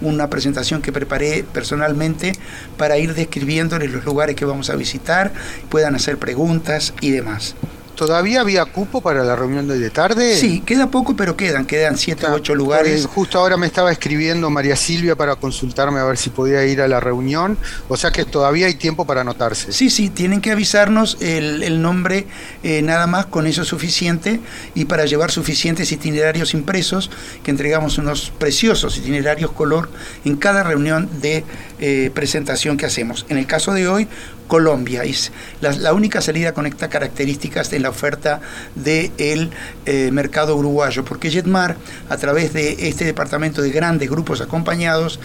una 0.01 0.31
presentación 0.31 0.81
que 0.81 0.93
preparé 0.93 1.45
personalmente 1.53 2.33
para 2.77 2.99
ir 2.99 3.15
describiéndoles 3.15 3.91
los 3.91 4.05
lugares 4.05 4.37
que 4.37 4.45
vamos 4.45 4.71
a 4.71 4.77
visitar, 4.77 5.33
puedan 5.71 5.97
hacer 5.97 6.19
preguntas 6.19 6.95
y 7.01 7.11
demás. 7.11 7.57
¿Todavía 7.95 8.41
había 8.41 8.65
cupo 8.65 9.01
para 9.01 9.23
la 9.23 9.37
reunión 9.37 9.69
de 9.69 9.75
hoy 9.75 9.81
de 9.81 9.91
tarde? 9.91 10.37
Sí, 10.37 10.61
queda 10.61 10.91
poco, 10.91 11.15
pero 11.15 11.37
quedan, 11.37 11.65
quedan 11.65 11.97
siete 11.97 12.27
u 12.27 12.35
ocho 12.35 12.55
lugares. 12.55 13.07
Justo 13.07 13.39
ahora 13.39 13.57
me 13.57 13.67
estaba 13.67 13.93
escribiendo 13.93 14.51
María 14.51 14.75
Silvia 14.75 15.15
para 15.15 15.37
consultarme 15.37 16.01
a 16.01 16.05
ver 16.05 16.17
si 16.17 16.31
podía 16.31 16.65
ir 16.65 16.81
a 16.81 16.89
la 16.89 17.01
reunión, 17.01 17.57
o 17.89 17.97
sea 17.97 18.11
que 18.11 18.25
todavía 18.25 18.67
hay 18.67 18.75
tiempo 18.75 19.07
para 19.07 19.21
anotarse. 19.21 19.73
Sí, 19.73 19.91
sí, 19.91 20.11
tienen 20.11 20.41
que 20.41 20.51
avisarnos 20.51 21.19
el, 21.21 21.83
nombre 21.83 22.27
eh, 22.63 22.83
nada 22.83 23.07
más, 23.07 23.27
con 23.27 23.47
eso 23.47 23.63
es 23.63 23.69
suficiente, 23.69 24.41
y 24.75 24.87
para 24.87 25.05
llevar 25.07 25.31
suficientes 25.31 25.93
itinerarios 25.93 26.55
impresos, 26.55 27.11
que 27.43 27.51
entregamos 27.51 27.99
unos 27.99 28.33
preciosos 28.39 28.97
itinerarios 28.99 29.53
color 29.53 29.89
en 30.25 30.37
cada 30.37 30.63
reunión 30.63 31.09
de 31.21 31.45
eh, 31.81 32.11
presentación 32.15 32.77
que 32.77 32.87
hacemos. 32.87 33.27
En 33.29 33.39
el 33.39 33.47
caso 33.47 33.73
de 33.73 33.89
hoy, 33.89 34.09
Colombia. 34.47 35.05
Es 35.05 35.33
la, 35.61 35.93
única 35.93 36.21
salida 36.21 36.53
con 36.53 36.67
estas 36.67 36.89
características 36.89 37.73
en 37.73 37.83
la 37.83 37.91
oferta 37.91 38.41
del 38.75 39.51
de 39.51 39.51
eh, 39.87 40.11
mercado 40.11 40.57
uruguayo, 40.57 41.05
porque 41.05 41.31
Jetmar, 41.31 41.77
a 42.09 42.17
través 42.17 42.53
de 42.53 42.89
este 42.89 43.05
departamento 43.05 43.63
de 43.63 43.71
grandes 43.71 44.11
grupos 44.11 44.41
acompañados, 44.41 45.19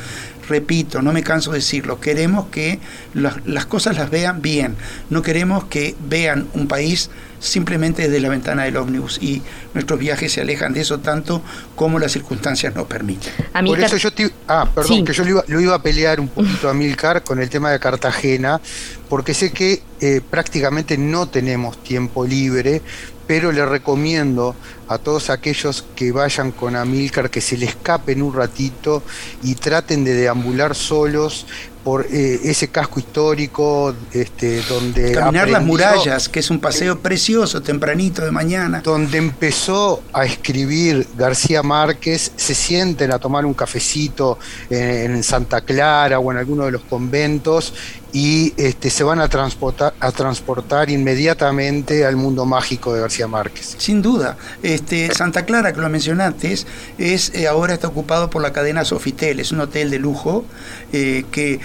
repito, 0.49 1.01
no 1.01 1.13
me 1.13 1.23
canso 1.23 1.51
de 1.51 1.59
decirlo, 1.59 2.01
queremos 2.01 2.47
que 2.47 2.79
las 3.13 3.65
cosas 3.65 3.97
las 3.97 4.09
vean 4.09 4.41
bien, 4.41 4.75
no 5.09 5.21
queremos 5.21 5.65
que 5.65 5.95
vean 6.07 6.47
un 6.53 6.67
país 6.67 7.09
simplemente 7.39 8.03
desde 8.03 8.19
la 8.19 8.29
ventana 8.29 8.63
del 8.63 8.75
ómnibus 8.77 9.17
y 9.21 9.41
nuestros 9.73 9.97
viajes 9.97 10.33
se 10.33 10.41
alejan 10.41 10.73
de 10.73 10.81
eso 10.81 10.99
tanto 10.99 11.41
como 11.75 11.99
las 11.99 12.11
circunstancias 12.11 12.75
nos 12.75 12.87
permiten. 12.87 13.31
Por 13.65 13.79
eso 13.79 13.97
yo 13.97 14.09
ah, 14.47 14.67
perdón, 14.73 15.05
que 15.05 15.13
yo 15.13 15.23
lo 15.23 15.61
iba, 15.61 15.75
a 15.75 15.81
pelear 15.81 16.19
un 16.19 16.27
poquito 16.27 16.69
a 16.69 16.73
Milcar 16.73 17.23
con 17.23 17.39
el 17.41 17.49
tema 17.49 17.71
de 17.71 17.79
Cartagena, 17.79 18.59
porque 19.07 19.33
sé 19.33 19.51
que 19.51 19.81
eh, 20.01 20.21
prácticamente 20.29 20.97
no 20.97 21.27
tenemos 21.27 21.81
tiempo 21.81 22.25
libre, 22.25 22.81
pero 23.25 23.51
le 23.51 23.65
recomiendo 23.65 24.55
a 24.89 24.97
todos 24.97 25.29
aquellos 25.29 25.85
que 25.95 26.11
vayan 26.11 26.51
con 26.51 26.75
Amilcar 26.75 27.29
que 27.29 27.41
se 27.41 27.55
le 27.55 27.67
escapen 27.67 28.23
un 28.23 28.33
ratito 28.33 29.03
y 29.43 29.53
traten 29.55 30.03
de 30.03 30.13
deambular 30.15 30.75
solos 30.75 31.45
por 31.83 32.05
eh, 32.11 32.39
ese 32.43 32.67
casco 32.67 32.99
histórico 32.99 33.95
este, 34.11 34.61
donde... 34.63 35.13
Caminar 35.13 35.49
las 35.49 35.63
murallas, 35.63 36.27
que 36.27 36.39
es 36.39 36.49
un 36.49 36.59
paseo 36.59 36.99
precioso, 36.99 37.61
tempranito 37.61 38.23
de 38.23 38.31
mañana. 38.31 38.81
Donde 38.81 39.17
empezó 39.17 40.03
a 40.11 40.25
escribir 40.25 41.07
García 41.17 41.63
Márquez, 41.63 42.31
se 42.35 42.53
sienten 42.53 43.11
a 43.11 43.19
tomar 43.19 43.45
un 43.45 43.53
cafecito 43.53 44.37
en, 44.69 45.23
Santa 45.23 45.61
Clara 45.61 46.19
o 46.19 46.31
en 46.31 46.37
alguno 46.37 46.65
de 46.65 46.71
los 46.71 46.81
conventos 46.83 47.73
y 48.11 48.53
este, 48.57 48.89
se 48.89 49.03
van 49.03 49.19
a 49.21 49.27
transportar, 49.27 49.93
a 49.99 50.11
transportar 50.11 50.89
inmediatamente 50.89 52.05
al 52.05 52.15
mundo 52.15 52.45
mágico 52.45 52.93
de 52.93 53.01
García 53.01 53.27
Márquez. 53.27 53.75
Sin 53.77 54.01
duda. 54.01 54.37
Este, 54.79 55.13
Santa 55.13 55.43
Clara, 55.43 55.73
que 55.73 55.81
lo 55.81 55.89
mencionaste, 55.89 56.55
es, 56.97 57.31
eh, 57.35 57.47
ahora 57.47 57.73
está 57.73 57.89
ocupado 57.89 58.29
por 58.29 58.41
la 58.41 58.53
cadena 58.53 58.85
Sofitel, 58.85 59.41
es 59.41 59.51
un 59.51 59.59
hotel 59.59 59.89
de 59.89 59.99
lujo 59.99 60.45
eh, 60.93 61.25
que 61.31 61.59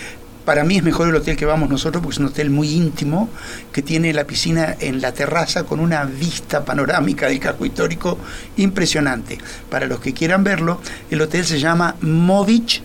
para 0.45 0.65
mí 0.65 0.77
es 0.77 0.83
mejor 0.83 1.09
el 1.09 1.15
hotel 1.15 1.37
que 1.37 1.47
vamos 1.47 1.71
nosotros 1.71 2.03
porque 2.03 2.15
es 2.15 2.19
un 2.19 2.27
hotel 2.27 2.51
muy 2.51 2.71
íntimo 2.73 3.31
que 3.73 3.83
tiene 3.83 4.13
la 4.13 4.25
piscina 4.25 4.77
en 4.81 5.01
la 5.01 5.13
terraza 5.13 5.63
con 5.63 5.79
una 5.79 6.05
vista 6.05 6.65
panorámica 6.65 7.29
del 7.29 7.39
casco 7.39 7.65
histórico 7.65 8.19
impresionante. 8.57 9.39
Para 9.71 9.87
los 9.87 10.01
que 10.01 10.13
quieran 10.13 10.43
verlo, 10.43 10.81
el 11.09 11.23
hotel 11.23 11.47
se 11.47 11.61
llama 11.61 11.95
Movich 12.01 12.83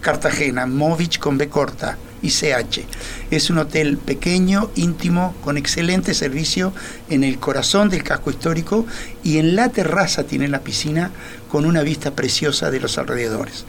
Cartagena, 0.00 0.64
Movich 0.64 1.18
con 1.18 1.36
B 1.36 1.50
corta 1.50 1.98
y 2.22 2.30
CH. 2.30 2.84
Es 3.30 3.50
un 3.50 3.58
hotel 3.58 3.98
pequeño, 3.98 4.70
íntimo, 4.76 5.34
con 5.42 5.56
excelente 5.56 6.14
servicio 6.14 6.72
en 7.08 7.24
el 7.24 7.38
corazón 7.38 7.88
del 7.88 8.02
casco 8.02 8.30
histórico 8.30 8.86
y 9.22 9.38
en 9.38 9.56
la 9.56 9.68
terraza 9.70 10.24
tiene 10.24 10.48
la 10.48 10.60
piscina 10.60 11.10
con 11.50 11.64
una 11.64 11.82
vista 11.82 12.12
preciosa 12.12 12.70
de 12.70 12.80
los 12.80 12.98
alrededores. 12.98 13.64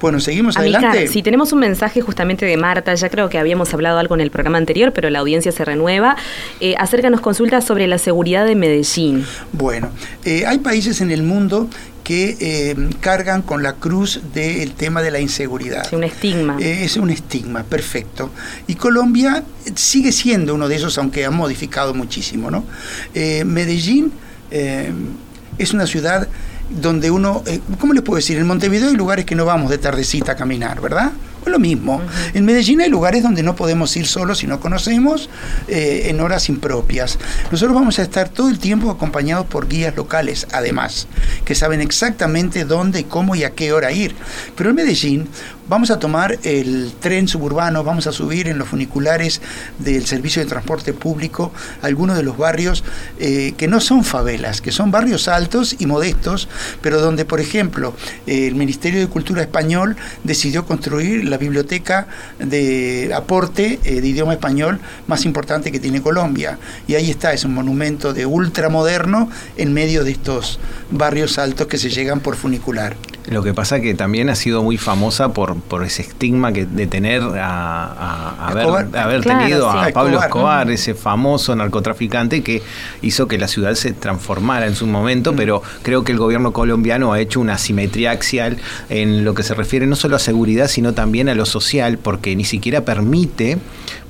Bueno, 0.00 0.20
seguimos 0.20 0.56
adelante. 0.56 1.08
Si 1.08 1.22
tenemos 1.22 1.52
un 1.52 1.58
mensaje 1.58 2.00
justamente 2.00 2.46
de 2.46 2.56
Marta, 2.56 2.94
ya 2.94 3.08
creo 3.08 3.28
que 3.28 3.38
habíamos 3.38 3.74
hablado 3.74 3.98
algo 3.98 4.14
en 4.14 4.20
el 4.20 4.30
programa 4.30 4.58
anterior, 4.58 4.92
pero 4.92 5.10
la 5.10 5.18
audiencia 5.18 5.50
se 5.50 5.64
renueva. 5.64 6.16
Eh, 6.60 6.74
acércanos 6.78 7.20
consultas 7.20 7.64
sobre 7.64 7.86
la 7.86 7.98
seguridad 7.98 8.46
de 8.46 8.54
Medellín. 8.54 9.24
Bueno, 9.52 9.90
eh, 10.24 10.46
hay 10.46 10.58
países 10.58 11.00
en 11.00 11.10
el 11.10 11.22
mundo 11.22 11.68
que 12.08 12.38
eh, 12.40 12.74
cargan 13.00 13.42
con 13.42 13.62
la 13.62 13.74
cruz 13.74 14.22
del 14.32 14.72
tema 14.72 15.02
de 15.02 15.10
la 15.10 15.20
inseguridad. 15.20 15.84
Es 15.84 15.92
un 15.92 16.04
estigma. 16.04 16.56
Eh, 16.58 16.84
es 16.84 16.96
un 16.96 17.10
estigma, 17.10 17.64
perfecto. 17.64 18.30
Y 18.66 18.76
Colombia 18.76 19.44
sigue 19.74 20.10
siendo 20.10 20.54
uno 20.54 20.68
de 20.68 20.76
esos, 20.76 20.96
aunque 20.96 21.26
ha 21.26 21.30
modificado 21.30 21.92
muchísimo. 21.92 22.50
¿no? 22.50 22.64
Eh, 23.12 23.44
Medellín 23.44 24.10
es 24.50 25.74
una 25.74 25.86
ciudad 25.86 26.26
donde 26.70 27.10
uno, 27.10 27.44
¿cómo 27.78 27.92
les 27.92 28.02
puedo 28.02 28.16
decir? 28.16 28.38
En 28.38 28.46
Montevideo 28.46 28.88
hay 28.88 28.96
lugares 28.96 29.26
que 29.26 29.34
no 29.34 29.44
vamos 29.44 29.68
de 29.68 29.76
tardecita 29.76 30.32
a 30.32 30.36
caminar, 30.36 30.80
¿verdad? 30.80 31.12
Lo 31.48 31.58
mismo. 31.58 32.00
En 32.34 32.44
Medellín 32.44 32.80
hay 32.80 32.88
lugares 32.88 33.22
donde 33.22 33.42
no 33.42 33.56
podemos 33.56 33.96
ir 33.96 34.06
solos 34.06 34.38
si 34.38 34.46
no 34.46 34.60
conocemos 34.60 35.30
eh, 35.68 36.06
en 36.06 36.20
horas 36.20 36.48
impropias. 36.48 37.18
Nosotros 37.50 37.74
vamos 37.74 37.98
a 37.98 38.02
estar 38.02 38.28
todo 38.28 38.48
el 38.48 38.58
tiempo 38.58 38.90
acompañados 38.90 39.46
por 39.46 39.68
guías 39.68 39.96
locales, 39.96 40.46
además, 40.52 41.08
que 41.44 41.54
saben 41.54 41.80
exactamente 41.80 42.64
dónde, 42.64 43.04
cómo 43.04 43.34
y 43.34 43.44
a 43.44 43.50
qué 43.50 43.72
hora 43.72 43.92
ir. 43.92 44.14
Pero 44.56 44.70
en 44.70 44.76
Medellín 44.76 45.28
vamos 45.68 45.90
a 45.90 45.98
tomar 45.98 46.38
el 46.42 46.92
tren 47.00 47.28
suburbano, 47.28 47.84
vamos 47.84 48.06
a 48.06 48.12
subir 48.12 48.48
en 48.48 48.58
los 48.58 48.68
funiculares 48.68 49.40
del 49.78 50.06
servicio 50.06 50.42
de 50.42 50.48
transporte 50.48 50.92
público 50.92 51.52
algunos 51.82 52.16
de 52.16 52.22
los 52.22 52.36
barrios 52.36 52.84
eh, 53.18 53.54
que 53.56 53.68
no 53.68 53.80
son 53.80 54.04
favelas, 54.04 54.60
que 54.60 54.72
son 54.72 54.90
barrios 54.90 55.28
altos 55.28 55.76
y 55.78 55.86
modestos, 55.86 56.48
pero 56.80 57.00
donde, 57.00 57.24
por 57.24 57.40
ejemplo, 57.40 57.94
el 58.26 58.54
Ministerio 58.54 59.00
de 59.00 59.06
Cultura 59.08 59.42
Español 59.42 59.96
decidió 60.24 60.66
construir 60.66 61.24
la 61.24 61.36
biblioteca 61.36 62.08
de 62.38 63.12
aporte 63.14 63.78
eh, 63.84 64.00
de 64.00 64.08
idioma 64.08 64.32
español 64.32 64.80
más 65.06 65.24
importante 65.24 65.72
que 65.72 65.80
tiene 65.80 66.02
Colombia. 66.02 66.58
Y 66.86 66.94
ahí 66.94 67.10
está, 67.10 67.32
es 67.32 67.44
un 67.44 67.54
monumento 67.54 68.14
de 68.14 68.26
ultramoderno 68.26 69.30
en 69.56 69.72
medio 69.72 70.04
de 70.04 70.12
estos 70.12 70.58
barrios 70.90 71.38
altos 71.38 71.66
que 71.66 71.78
se 71.78 71.90
llegan 71.90 72.20
por 72.20 72.36
funicular. 72.36 72.96
Lo 73.30 73.42
que 73.42 73.52
pasa 73.52 73.80
que 73.80 73.94
también 73.94 74.30
ha 74.30 74.34
sido 74.34 74.62
muy 74.62 74.78
famosa 74.78 75.32
por, 75.34 75.56
por 75.56 75.84
ese 75.84 76.02
estigma 76.02 76.52
que 76.52 76.64
de 76.64 76.86
tener 76.86 77.22
a, 77.22 78.48
haber, 78.48 79.22
tenido 79.22 79.68
a 79.68 79.90
Pablo 79.90 80.18
Escobar, 80.18 80.70
ese 80.70 80.94
famoso 80.94 81.54
narcotraficante 81.54 82.42
que 82.42 82.62
hizo 83.02 83.28
que 83.28 83.36
la 83.36 83.46
ciudad 83.46 83.74
se 83.74 83.92
transformara 83.92 84.66
en 84.66 84.74
su 84.74 84.86
momento, 84.86 85.34
pero 85.36 85.62
creo 85.82 86.04
que 86.04 86.12
el 86.12 86.18
gobierno 86.18 86.52
colombiano 86.52 87.12
ha 87.12 87.20
hecho 87.20 87.40
una 87.40 87.58
simetría 87.58 88.12
axial 88.12 88.56
en 88.88 89.24
lo 89.24 89.34
que 89.34 89.42
se 89.42 89.54
refiere 89.54 89.86
no 89.86 89.96
solo 89.96 90.16
a 90.16 90.20
seguridad, 90.20 90.68
sino 90.68 90.94
también 90.94 91.28
a 91.28 91.34
lo 91.34 91.44
social, 91.44 91.98
porque 91.98 92.34
ni 92.34 92.44
siquiera 92.44 92.84
permite 92.84 93.58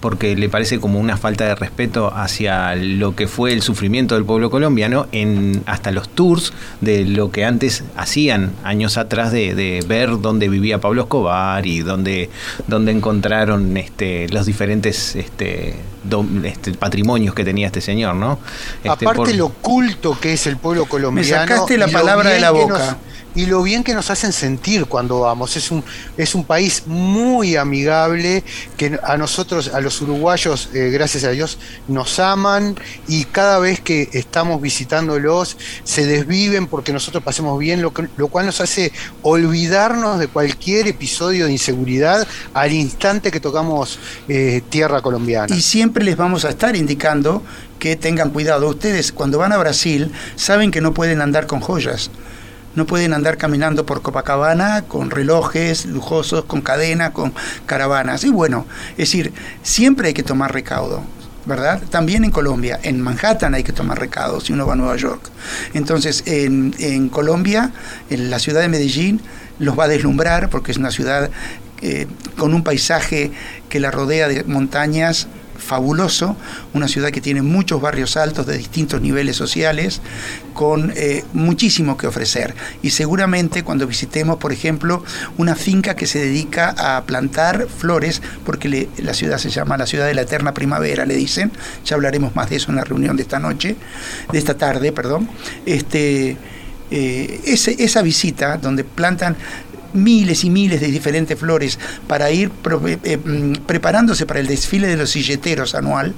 porque 0.00 0.36
le 0.36 0.48
parece 0.48 0.78
como 0.78 1.00
una 1.00 1.16
falta 1.16 1.44
de 1.44 1.56
respeto 1.56 2.12
hacia 2.14 2.76
lo 2.76 3.16
que 3.16 3.26
fue 3.26 3.52
el 3.52 3.62
sufrimiento 3.62 4.14
del 4.14 4.24
pueblo 4.24 4.48
colombiano 4.48 5.08
en 5.10 5.62
hasta 5.66 5.90
los 5.90 6.08
tours 6.08 6.52
de 6.80 7.04
lo 7.04 7.32
que 7.32 7.44
antes 7.44 7.82
hacían 7.96 8.52
años 8.62 8.96
atrás 8.96 9.07
de, 9.08 9.84
ver 9.86 10.20
dónde 10.20 10.48
vivía 10.48 10.80
Pablo 10.80 11.02
Escobar 11.02 11.66
y 11.66 11.80
dónde, 11.80 12.30
dónde 12.66 12.92
encontraron 12.92 13.76
este, 13.76 14.28
los 14.28 14.46
diferentes 14.46 15.16
este, 15.16 15.76
este, 16.44 16.72
patrimonios 16.72 17.34
que 17.34 17.44
tenía 17.44 17.66
este 17.66 17.80
señor, 17.80 18.14
¿no? 18.14 18.38
Este, 18.84 19.06
Aparte 19.06 19.34
lo 19.34 19.48
culto 19.48 20.18
que 20.20 20.34
es 20.34 20.46
el 20.46 20.56
pueblo 20.56 20.86
colombiano. 20.86 21.28
Me 21.28 21.48
sacaste 21.48 21.78
la 21.78 21.88
palabra 21.88 22.30
de 22.30 22.40
la 22.40 22.50
boca 22.50 22.98
y 23.34 23.46
lo 23.46 23.62
bien 23.62 23.84
que 23.84 23.94
nos 23.94 24.10
hacen 24.10 24.32
sentir 24.32 24.86
cuando 24.86 25.20
vamos. 25.20 25.56
Es 25.56 25.70
un, 25.70 25.84
es 26.16 26.34
un 26.34 26.44
país 26.44 26.84
muy 26.86 27.56
amigable, 27.56 28.42
que 28.76 28.98
a 29.02 29.16
nosotros, 29.16 29.68
a 29.74 29.80
los 29.80 30.00
uruguayos, 30.00 30.70
eh, 30.74 30.90
gracias 30.90 31.24
a 31.24 31.30
Dios, 31.30 31.58
nos 31.86 32.18
aman 32.18 32.76
y 33.06 33.24
cada 33.24 33.58
vez 33.58 33.80
que 33.80 34.08
estamos 34.12 34.60
visitándolos 34.60 35.56
se 35.84 36.06
desviven 36.06 36.66
porque 36.66 36.92
nosotros 36.92 37.22
pasemos 37.22 37.58
bien, 37.58 37.82
lo, 37.82 37.92
lo 38.16 38.28
cual 38.28 38.46
nos 38.46 38.60
hace 38.60 38.92
olvidarnos 39.22 40.18
de 40.18 40.28
cualquier 40.28 40.88
episodio 40.88 41.46
de 41.46 41.52
inseguridad 41.52 42.26
al 42.54 42.72
instante 42.72 43.30
que 43.30 43.40
tocamos 43.40 43.98
eh, 44.28 44.62
tierra 44.68 45.02
colombiana. 45.02 45.54
Y 45.54 45.62
siempre 45.62 46.04
les 46.04 46.16
vamos 46.16 46.44
a 46.44 46.50
estar 46.50 46.76
indicando 46.76 47.42
que 47.78 47.96
tengan 47.96 48.30
cuidado. 48.30 48.68
Ustedes 48.68 49.12
cuando 49.12 49.38
van 49.38 49.52
a 49.52 49.58
Brasil 49.58 50.12
saben 50.36 50.70
que 50.70 50.80
no 50.80 50.92
pueden 50.94 51.20
andar 51.20 51.46
con 51.46 51.60
joyas 51.60 52.10
no 52.74 52.86
pueden 52.86 53.12
andar 53.12 53.36
caminando 53.36 53.84
por 53.86 54.02
Copacabana 54.02 54.82
con 54.82 55.10
relojes 55.10 55.86
lujosos, 55.86 56.44
con 56.44 56.60
cadenas, 56.60 57.10
con 57.10 57.34
caravanas. 57.66 58.24
Y 58.24 58.30
bueno, 58.30 58.66
es 58.92 58.98
decir, 58.98 59.32
siempre 59.62 60.08
hay 60.08 60.14
que 60.14 60.22
tomar 60.22 60.52
recaudo. 60.52 61.02
¿verdad? 61.46 61.82
También 61.88 62.24
en 62.24 62.30
Colombia, 62.30 62.78
en 62.82 63.00
Manhattan 63.00 63.54
hay 63.54 63.64
que 63.64 63.72
tomar 63.72 63.98
recaudo 63.98 64.38
si 64.38 64.52
uno 64.52 64.66
va 64.66 64.74
a 64.74 64.76
Nueva 64.76 64.96
York. 64.96 65.30
Entonces, 65.72 66.22
en, 66.26 66.74
en 66.78 67.08
Colombia, 67.08 67.72
en 68.10 68.28
la 68.28 68.38
ciudad 68.38 68.60
de 68.60 68.68
Medellín, 68.68 69.22
los 69.58 69.78
va 69.78 69.84
a 69.84 69.88
deslumbrar 69.88 70.50
porque 70.50 70.72
es 70.72 70.76
una 70.76 70.90
ciudad 70.90 71.30
eh, 71.80 72.06
con 72.36 72.54
un 72.54 72.64
paisaje 72.64 73.30
que 73.68 73.78
la 73.80 73.90
rodea 73.90 74.28
de 74.28 74.44
montañas 74.44 75.28
fabuloso, 75.58 76.36
una 76.72 76.88
ciudad 76.88 77.10
que 77.10 77.20
tiene 77.20 77.42
muchos 77.42 77.80
barrios 77.80 78.16
altos 78.16 78.46
de 78.46 78.56
distintos 78.56 79.00
niveles 79.00 79.36
sociales, 79.36 80.00
con 80.54 80.92
eh, 80.96 81.24
muchísimo 81.32 81.96
que 81.96 82.06
ofrecer. 82.06 82.54
Y 82.82 82.90
seguramente 82.90 83.62
cuando 83.62 83.86
visitemos, 83.86 84.38
por 84.38 84.52
ejemplo, 84.52 85.04
una 85.36 85.54
finca 85.54 85.94
que 85.94 86.06
se 86.06 86.18
dedica 86.18 86.74
a 86.78 87.04
plantar 87.04 87.68
flores, 87.68 88.22
porque 88.44 88.88
la 88.98 89.14
ciudad 89.14 89.38
se 89.38 89.50
llama 89.50 89.76
la 89.76 89.86
ciudad 89.86 90.06
de 90.06 90.14
la 90.14 90.22
eterna 90.22 90.54
primavera, 90.54 91.04
le 91.04 91.16
dicen, 91.16 91.52
ya 91.84 91.96
hablaremos 91.96 92.34
más 92.34 92.50
de 92.50 92.56
eso 92.56 92.70
en 92.70 92.76
la 92.76 92.84
reunión 92.84 93.16
de 93.16 93.22
esta 93.22 93.38
noche, 93.38 93.76
de 94.32 94.38
esta 94.38 94.54
tarde, 94.54 94.92
perdón, 94.92 95.28
este, 95.66 96.36
eh, 96.90 97.40
esa 97.44 98.00
visita 98.00 98.56
donde 98.56 98.82
plantan 98.82 99.36
miles 99.92 100.44
y 100.44 100.50
miles 100.50 100.80
de 100.80 100.88
diferentes 100.88 101.38
flores 101.38 101.78
para 102.06 102.30
ir 102.30 102.50
eh, 102.86 102.98
eh, 103.02 103.16
mm, 103.16 103.64
preparándose 103.66 104.26
para 104.26 104.40
el 104.40 104.46
desfile 104.46 104.86
de 104.86 104.96
los 104.96 105.10
silleteros 105.10 105.74
anual, 105.74 106.14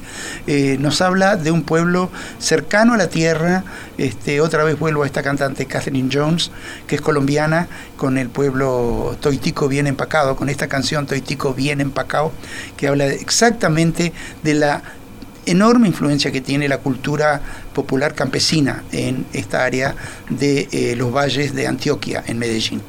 eh, 0.47 0.77
nos 0.81 1.01
habla 1.01 1.37
de 1.37 1.51
un 1.51 1.63
pueblo 1.63 2.11
cercano 2.39 2.95
a 2.95 2.97
la 2.97 3.09
tierra. 3.09 3.65
Este, 3.99 4.41
otra 4.41 4.65
vez 4.65 4.79
vuelvo 4.79 5.03
a 5.03 5.07
esta 5.07 5.23
cantante 5.23 5.67
Catherine 5.67 6.09
Jones, 6.13 6.51
que 6.87 6.97
es 6.97 7.01
colombiana, 7.01 7.69
con 7.97 8.19
el 8.19 8.29
pueblo 8.29 9.17
toitico 9.21 9.69
bien 9.69 9.87
empacado, 9.87 10.37
con 10.37 10.49
esta 10.49 10.69
canción 10.69 11.07
Toitico 11.07 11.55
bien 11.55 11.81
empacado, 11.81 12.33
que 12.77 12.89
habla 12.89 13.07
exactamente 13.07 14.13
de 14.43 14.55
la 14.55 14.83
enorme 15.47 15.89
influencia 15.89 16.31
que 16.31 16.41
tiene 16.41 16.69
la 16.69 16.79
cultura 16.79 17.41
popular 17.75 18.15
campesina 18.15 18.85
en 18.93 19.27
esta 19.33 19.65
área 19.65 19.95
de 20.29 20.95
los 20.97 21.13
valles 21.13 21.55
de 21.55 21.67
Antioquia, 21.67 22.23
en 22.27 22.39
Medellín. 22.39 22.81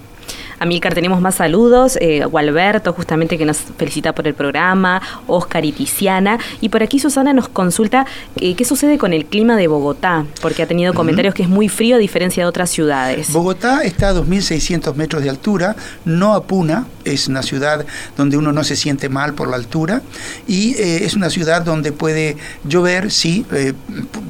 Amílcar, 0.61 0.93
tenemos 0.93 1.21
más 1.21 1.33
saludos. 1.33 1.97
Eh, 1.99 2.23
Gualberto, 2.23 2.93
justamente, 2.93 3.35
que 3.39 3.45
nos 3.45 3.57
felicita 3.57 4.13
por 4.13 4.27
el 4.27 4.35
programa. 4.35 5.01
Oscar 5.25 5.65
y 5.65 5.71
Tiziana. 5.71 6.37
Y 6.61 6.69
por 6.69 6.83
aquí 6.83 6.99
Susana 6.99 7.33
nos 7.33 7.49
consulta 7.49 8.05
eh, 8.35 8.53
qué 8.55 8.63
sucede 8.63 8.99
con 8.99 9.11
el 9.11 9.25
clima 9.25 9.57
de 9.57 9.65
Bogotá, 9.65 10.23
porque 10.39 10.61
ha 10.61 10.67
tenido 10.67 10.93
comentarios 10.93 11.33
que 11.33 11.41
es 11.41 11.49
muy 11.49 11.67
frío 11.67 11.95
a 11.95 11.99
diferencia 11.99 12.43
de 12.43 12.47
otras 12.47 12.69
ciudades. 12.69 13.33
Bogotá 13.33 13.81
está 13.81 14.09
a 14.09 14.13
2.600 14.13 14.93
metros 14.93 15.23
de 15.23 15.31
altura, 15.31 15.75
no 16.05 16.35
apuna, 16.35 16.85
es 17.05 17.27
una 17.27 17.41
ciudad 17.41 17.83
donde 18.15 18.37
uno 18.37 18.51
no 18.51 18.63
se 18.63 18.75
siente 18.75 19.09
mal 19.09 19.33
por 19.33 19.49
la 19.49 19.55
altura 19.55 20.03
y 20.47 20.75
eh, 20.75 21.05
es 21.05 21.15
una 21.15 21.31
ciudad 21.31 21.63
donde 21.63 21.91
puede 21.91 22.37
llover, 22.65 23.09
sí, 23.09 23.47
eh, 23.51 23.73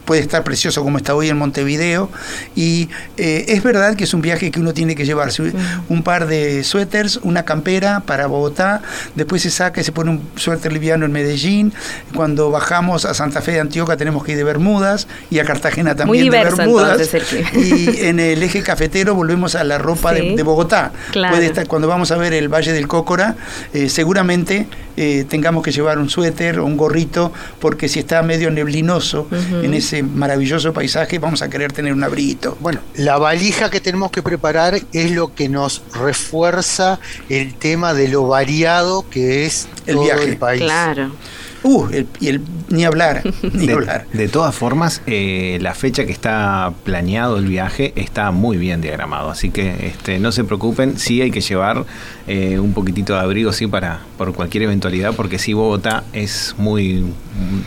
puede 0.06 0.22
estar 0.22 0.46
precioso 0.46 0.82
como 0.82 0.98
está 0.98 1.14
hoy 1.14 1.28
en 1.28 1.38
Montevideo 1.38 2.10
y 2.56 2.88
es 3.18 3.62
verdad 3.64 3.96
que 3.96 4.06
es 4.06 4.14
un 4.14 4.22
viaje 4.22 4.50
que 4.52 4.60
uno 4.60 4.74
tiene 4.74 4.96
que 4.96 5.06
llevarse 5.06 5.52
un 5.90 6.04
par 6.04 6.21
de 6.26 6.64
suéteres, 6.64 7.18
una 7.24 7.44
campera 7.44 8.02
para 8.02 8.28
Bogotá, 8.28 8.82
después 9.16 9.42
se 9.42 9.50
saca 9.50 9.82
y 9.82 9.84
se 9.84 9.92
pone 9.92 10.12
un 10.12 10.30
suéter 10.36 10.72
liviano 10.74 11.06
en 11.06 11.12
Medellín, 11.12 11.74
cuando 12.16 12.52
bajamos 12.52 13.06
a 13.06 13.14
Santa 13.14 13.42
Fe 13.42 13.54
de 13.54 13.60
Antioquia 13.60 13.98
tenemos 13.98 14.24
que 14.24 14.34
ir 14.34 14.38
de 14.38 14.44
Bermudas 14.44 15.08
y 15.30 15.40
a 15.40 15.46
Cartagena 15.46 15.96
también 15.96 16.30
de 16.30 16.44
Bermudas. 16.44 17.10
y 17.54 18.06
en 18.06 18.20
el 18.20 18.42
eje 18.44 18.62
cafetero 18.62 19.16
volvemos 19.16 19.56
a 19.56 19.64
la 19.64 19.78
ropa 19.78 20.14
de, 20.14 20.42
Bogotá. 20.44 20.92
Puede 21.14 21.46
estar, 21.46 21.68
cuando 21.68 21.88
vamos 21.88 22.12
a 22.12 22.18
ver 22.18 22.34
el 22.34 22.50
Valle 22.50 22.74
del 22.74 22.88
Cócora, 22.88 23.36
eh, 23.74 23.90
seguramente 23.90 24.68
eh, 24.98 25.26
tengamos 25.28 25.64
que 25.64 25.72
llevar 25.72 25.98
un 25.98 26.10
suéter 26.10 26.60
o 26.60 26.66
un 26.66 26.78
gorrito, 26.78 27.32
porque 27.60 27.88
si 27.88 28.00
está 28.00 28.22
medio 28.22 28.52
neblinoso 28.52 29.28
en 29.32 29.74
ese 29.74 30.04
maravilloso 30.04 30.74
paisaje, 30.74 31.20
vamos 31.20 31.42
a 31.42 31.50
querer 31.50 31.72
tener 31.72 31.94
un 31.94 32.04
abriguito. 32.04 32.58
Bueno, 32.60 32.80
la 32.96 33.18
valija 33.18 33.70
que 33.70 33.80
tenemos 33.80 34.12
que 34.12 34.22
preparar 34.22 34.80
es 34.94 35.12
lo 35.12 35.34
que 35.34 35.50
nos 35.50 35.84
refuerza 35.94 37.00
el 37.30 37.54
tema 37.56 37.94
de 37.94 38.08
lo 38.08 38.28
variado 38.28 39.06
que 39.10 39.46
es 39.46 39.68
el 39.86 39.96
todo 39.96 40.04
viaje. 40.06 40.24
el 40.24 40.38
país. 40.38 40.62
Claro. 40.62 41.12
Uh, 41.64 41.88
y 42.20 42.28
el, 42.28 42.42
ni 42.70 42.86
hablar, 42.86 43.22
ni 43.54 43.68
de, 43.68 43.74
hablar. 43.74 44.08
De 44.14 44.28
todas 44.28 44.56
formas, 44.56 45.02
eh, 45.06 45.60
la 45.62 45.76
fecha 45.76 46.06
que 46.06 46.12
está 46.12 46.74
planeado 46.84 47.38
el 47.38 47.46
viaje 47.46 47.94
está 47.96 48.32
muy 48.32 48.58
bien 48.58 48.82
diagramado, 48.82 49.30
así 49.30 49.52
que 49.52 49.88
este, 49.88 50.20
no 50.20 50.32
se 50.32 50.44
preocupen, 50.44 50.98
sí 50.98 51.22
hay 51.22 51.30
que 51.30 51.42
llevar 51.42 51.86
eh, 52.28 52.60
un 52.60 52.74
poquitito 52.74 53.14
de 53.14 53.20
abrigo, 53.20 53.54
sí, 53.54 53.68
para 53.68 54.02
por 54.18 54.34
cualquier 54.34 54.64
eventualidad, 54.64 55.14
porque 55.16 55.38
sí, 55.38 55.54
Bogotá 55.54 56.04
es 56.14 56.56
muy... 56.58 57.06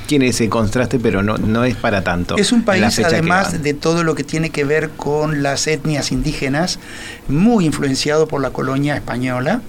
tiene 0.07 0.29
ese 0.29 0.49
contraste, 0.49 0.99
pero 0.99 1.23
no, 1.23 1.37
no 1.37 1.65
es 1.65 1.77
para 1.77 2.03
tanto. 2.03 2.37
Es 2.37 2.51
un 2.51 2.65
país, 2.65 2.99
además 2.99 3.63
de 3.63 3.75
todo 3.75 4.03
lo 4.03 4.15
que 4.15 4.25
tiene 4.25 4.51
que 4.51 4.65
ver 4.65 4.91
con 4.91 5.43
las 5.43 5.67
etnias 5.67 6.11
indígenas, 6.11 6.81
muy 7.29 7.67
influenciado 7.67 8.27
por 8.27 8.41
la 8.41 8.51
colonia 8.51 8.97
española 8.97 9.63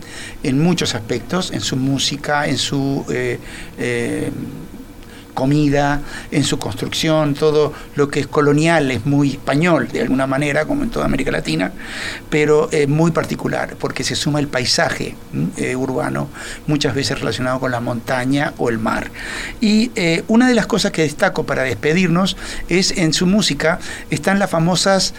en 0.43 0.61
muchos 0.61 0.95
aspectos, 0.95 1.51
en 1.51 1.61
su 1.61 1.75
música, 1.75 2.47
en 2.47 2.57
su... 2.57 3.05
Eh, 3.09 3.39
eh, 4.15 4.31
comida, 5.33 6.01
en 6.31 6.45
su 6.45 6.57
construcción, 6.57 7.33
todo 7.33 7.73
lo 7.95 8.07
que 8.07 8.21
es 8.21 8.27
colonial 8.27 8.89
es 8.89 9.05
muy 9.05 9.31
español 9.31 9.89
de 9.91 10.01
alguna 10.01 10.25
manera, 10.25 10.65
como 10.65 10.83
en 10.83 10.89
toda 10.89 11.03
América 11.03 11.29
Latina, 11.29 11.73
pero 12.29 12.71
es 12.71 12.87
muy 12.87 13.11
particular 13.11 13.75
porque 13.77 14.05
se 14.05 14.15
suma 14.15 14.39
el 14.39 14.47
paisaje 14.47 15.13
eh, 15.57 15.75
urbano, 15.75 16.29
muchas 16.67 16.95
veces 16.95 17.19
relacionado 17.19 17.59
con 17.59 17.71
la 17.71 17.81
montaña 17.81 18.53
o 18.57 18.69
el 18.69 18.79
mar. 18.79 19.11
Y 19.59 19.91
eh, 19.95 20.23
una 20.29 20.47
de 20.47 20.55
las 20.55 20.67
cosas 20.67 20.93
que 20.93 21.01
destaco 21.01 21.45
para 21.45 21.63
despedirnos 21.63 22.37
es 22.69 22.91
en 22.91 23.11
su 23.11 23.25
música 23.27 23.79
están 24.09 24.39
las 24.39 24.49
famosas 24.49 25.13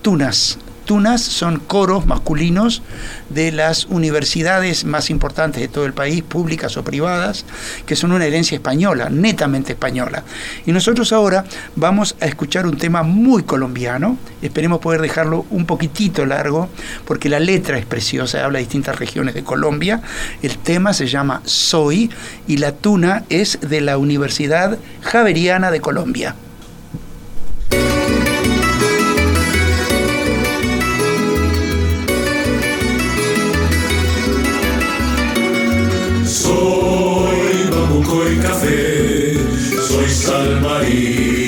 tunas, 0.00 0.58
tunas 0.88 1.20
son 1.20 1.58
coros 1.58 2.06
masculinos 2.06 2.80
de 3.28 3.52
las 3.52 3.84
universidades 3.84 4.86
más 4.86 5.10
importantes 5.10 5.60
de 5.60 5.68
todo 5.68 5.84
el 5.84 5.92
país, 5.92 6.22
públicas 6.22 6.78
o 6.78 6.82
privadas, 6.82 7.44
que 7.84 7.94
son 7.94 8.12
una 8.12 8.24
herencia 8.24 8.56
española, 8.56 9.10
netamente 9.10 9.74
española. 9.74 10.24
Y 10.64 10.72
nosotros 10.72 11.12
ahora 11.12 11.44
vamos 11.76 12.16
a 12.22 12.24
escuchar 12.24 12.66
un 12.66 12.78
tema 12.78 13.02
muy 13.02 13.42
colombiano, 13.42 14.16
esperemos 14.40 14.78
poder 14.78 15.02
dejarlo 15.02 15.44
un 15.50 15.66
poquitito 15.66 16.24
largo, 16.24 16.70
porque 17.04 17.28
la 17.28 17.38
letra 17.38 17.76
es 17.76 17.84
preciosa, 17.84 18.42
habla 18.42 18.56
de 18.56 18.64
distintas 18.64 18.98
regiones 18.98 19.34
de 19.34 19.44
Colombia. 19.44 20.00
El 20.40 20.56
tema 20.56 20.94
se 20.94 21.06
llama 21.06 21.42
Soy 21.44 22.10
y 22.46 22.56
la 22.56 22.72
tuna 22.72 23.24
es 23.28 23.58
de 23.60 23.82
la 23.82 23.98
Universidad 23.98 24.78
Javeriana 25.02 25.70
de 25.70 25.82
Colombia. 25.82 26.34
Sal 40.18 41.47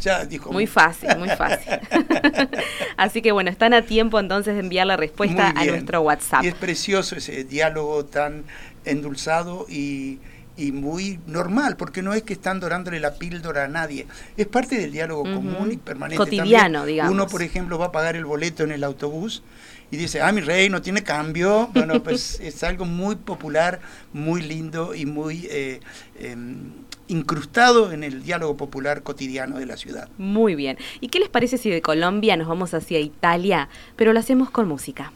muy 0.51 0.67
fácil 0.67 1.17
muy 1.19 1.31
fácil. 1.31 1.79
Así 2.97 3.23
que 3.23 3.33
bueno 3.33 3.51
están 3.51 3.75
a 3.75 3.83
tiempo 3.83 4.21
entonces 4.21 4.55
de 4.55 4.61
enviar 4.61 4.87
la 4.87 4.97
respuesta 4.97 5.53
a 5.57 5.65
nuestro 5.65 6.03
WhatsApp. 6.03 6.45
Y 6.45 6.49
es 6.49 6.55
precioso 6.55 7.17
ese 7.17 7.45
diálogo 7.45 8.05
tan 8.05 8.45
endulzado 8.85 9.67
y 9.69 10.19
y 10.57 10.73
muy 10.73 11.19
normal, 11.27 11.77
porque 11.77 12.03
no 12.03 12.15
es 12.15 12.23
que 12.23 12.33
están 12.33 12.61
dorándole 12.61 13.01
la 13.01 13.15
píldora 13.15 13.65
a 13.65 13.69
nadie, 13.69 14.07
es 14.37 14.47
parte 14.47 14.79
del 14.79 14.93
diálogo 14.93 15.23
común 15.23 15.73
y 15.73 15.77
permanente. 15.77 16.17
Cotidiano, 16.17 16.87
digamos. 16.87 17.13
Uno, 17.13 17.27
por 17.27 17.43
ejemplo, 17.43 17.79
va 17.79 17.87
a 17.87 17.93
pagar 17.93 18.17
el 18.17 18.25
boleto 18.25 18.65
en 18.65 18.73
el 18.73 18.85
autobús 18.85 19.43
y 19.91 19.97
dice, 19.97 20.21
ah, 20.21 20.33
mi 20.33 20.41
rey, 20.41 20.69
no 20.69 20.83
tiene 20.83 21.03
cambio. 21.03 21.71
Bueno, 21.73 22.03
pues 22.05 22.41
es 22.41 22.63
algo 22.65 22.85
muy 22.85 23.17
popular, 23.17 23.81
muy 24.13 24.43
lindo 24.43 24.95
y 24.95 25.07
muy 25.07 25.47
eh, 25.51 25.81
em, 26.19 26.73
incrustado 27.09 27.93
en 27.93 28.03
el 28.03 28.23
diálogo 28.23 28.57
popular 28.57 29.03
cotidiano 29.03 29.59
de 29.59 29.67
la 29.67 29.77
ciudad. 29.77 30.09
Muy 30.19 30.55
bien. 30.55 30.79
¿Y 31.01 31.09
qué 31.09 31.21
les 31.21 31.29
parece 31.29 31.59
si 31.59 31.71
de 31.71 31.83
Colombia 31.83 32.37
nos 32.37 32.49
vamos 32.49 32.75
hacia 32.75 32.99
Italia, 32.99 33.69
pero 33.95 34.13
lo 34.13 34.21
hacemos 34.21 34.51
con 34.51 34.67
música? 34.69 35.13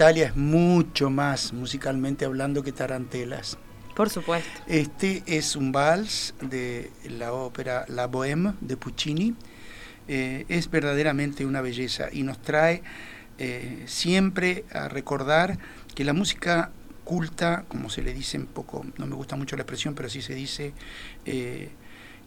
Italia 0.00 0.28
es 0.28 0.36
mucho 0.36 1.10
más 1.10 1.52
musicalmente 1.52 2.24
hablando 2.24 2.62
que 2.62 2.72
Tarantelas. 2.72 3.58
Por 3.94 4.08
supuesto. 4.08 4.48
Este 4.66 5.22
es 5.26 5.56
un 5.56 5.72
vals 5.72 6.32
de 6.40 6.90
la 7.04 7.34
ópera 7.34 7.84
La 7.86 8.06
Bohème 8.06 8.54
de 8.62 8.78
Puccini. 8.78 9.34
Eh, 10.08 10.46
es 10.48 10.70
verdaderamente 10.70 11.44
una 11.44 11.60
belleza 11.60 12.08
y 12.10 12.22
nos 12.22 12.40
trae 12.40 12.82
eh, 13.36 13.82
siempre 13.84 14.64
a 14.72 14.88
recordar 14.88 15.58
que 15.94 16.02
la 16.04 16.14
música 16.14 16.70
culta, 17.04 17.66
como 17.68 17.90
se 17.90 18.00
le 18.00 18.14
dice 18.14 18.38
un 18.38 18.46
poco, 18.46 18.86
no 18.96 19.06
me 19.06 19.14
gusta 19.14 19.36
mucho 19.36 19.54
la 19.56 19.64
expresión, 19.64 19.94
pero 19.94 20.06
así 20.08 20.22
se 20.22 20.34
dice, 20.34 20.72
eh, 21.26 21.68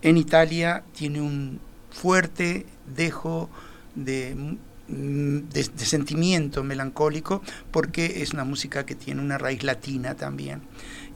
en 0.03 0.17
Italia 0.17 0.83
tiene 0.95 1.21
un 1.21 1.59
fuerte 1.89 2.67
dejo 2.85 3.49
de 3.95 4.57
Mm, 4.89 5.47
de, 5.49 5.63
sentimiento 5.63 6.61
melancólico 6.61 7.41
porque 7.71 8.21
es 8.21 8.33
una 8.33 8.43
música 8.43 8.85
que 8.85 8.95
tiene 8.95 9.21
una 9.21 9.37
raíz 9.37 9.63
latina 9.63 10.15
también 10.15 10.61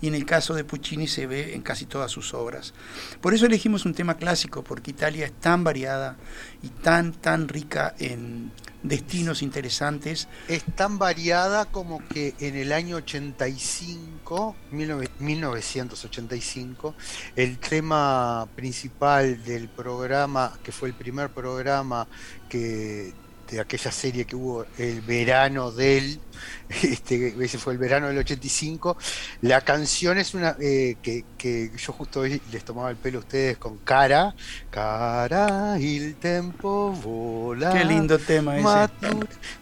y 0.01 0.08
en 0.08 0.15
el 0.15 0.25
caso 0.25 0.53
de 0.53 0.63
Puccini 0.63 1.06
se 1.06 1.27
ve 1.27 1.53
en 1.53 1.63
casi 1.63 1.86
todas 1.86 2.10
sus 2.10 2.34
obras. 2.34 2.73
Por 3.19 3.34
eso 3.34 3.45
elegimos 3.45 3.86
un 3.86 3.93
tema 3.93 4.15
clásico, 4.15 4.63
porque 4.63 4.91
Italia 4.91 5.25
es 5.25 5.34
tan 5.34 5.65
variada 5.65 6.15
y 6.62 6.69
tan, 6.69 7.12
tan 7.12 7.49
rica 7.49 7.93
en 7.99 8.53
destinos 8.84 9.41
interesantes. 9.41 10.27
Es 10.47 10.63
tan 10.75 10.99
variada 10.99 11.65
como 11.65 12.08
que 12.08 12.36
en 12.39 12.56
el 12.56 12.71
año 12.71 12.95
85, 12.97 14.56
1985, 14.69 16.95
el 17.36 17.58
tema 17.58 18.47
principal 18.56 19.43
del 19.43 19.67
programa, 19.67 20.53
que 20.63 20.71
fue 20.71 20.89
el 20.89 20.95
primer 20.95 21.32
programa 21.32 22.08
que 22.49 23.15
de 23.49 23.60
aquella 23.60 23.91
serie 23.91 24.25
que 24.25 24.36
hubo 24.36 24.65
el 24.77 25.01
verano 25.01 25.71
del, 25.71 26.19
este, 26.83 27.36
ese 27.39 27.57
fue 27.57 27.73
el 27.73 27.79
verano 27.79 28.07
del 28.07 28.17
85, 28.17 28.97
la 29.41 29.62
canción 29.62 30.17
es 30.17 30.33
una 30.33 30.55
eh, 30.60 30.97
que, 31.01 31.25
que, 31.38 31.71
yo 31.77 31.93
justo 31.93 32.21
hoy 32.21 32.41
les 32.51 32.63
tomaba 32.63 32.89
el 32.89 32.97
pelo 32.97 33.19
a 33.19 33.21
ustedes 33.21 33.57
con 33.57 33.77
cara, 33.79 34.36
cara, 34.69 35.77
el 35.77 36.15
tempo 36.15 36.91
vola. 36.91 37.71
Qué 37.73 37.86
lindo 37.86 38.19
tema 38.19 38.57
ese. 38.57 38.93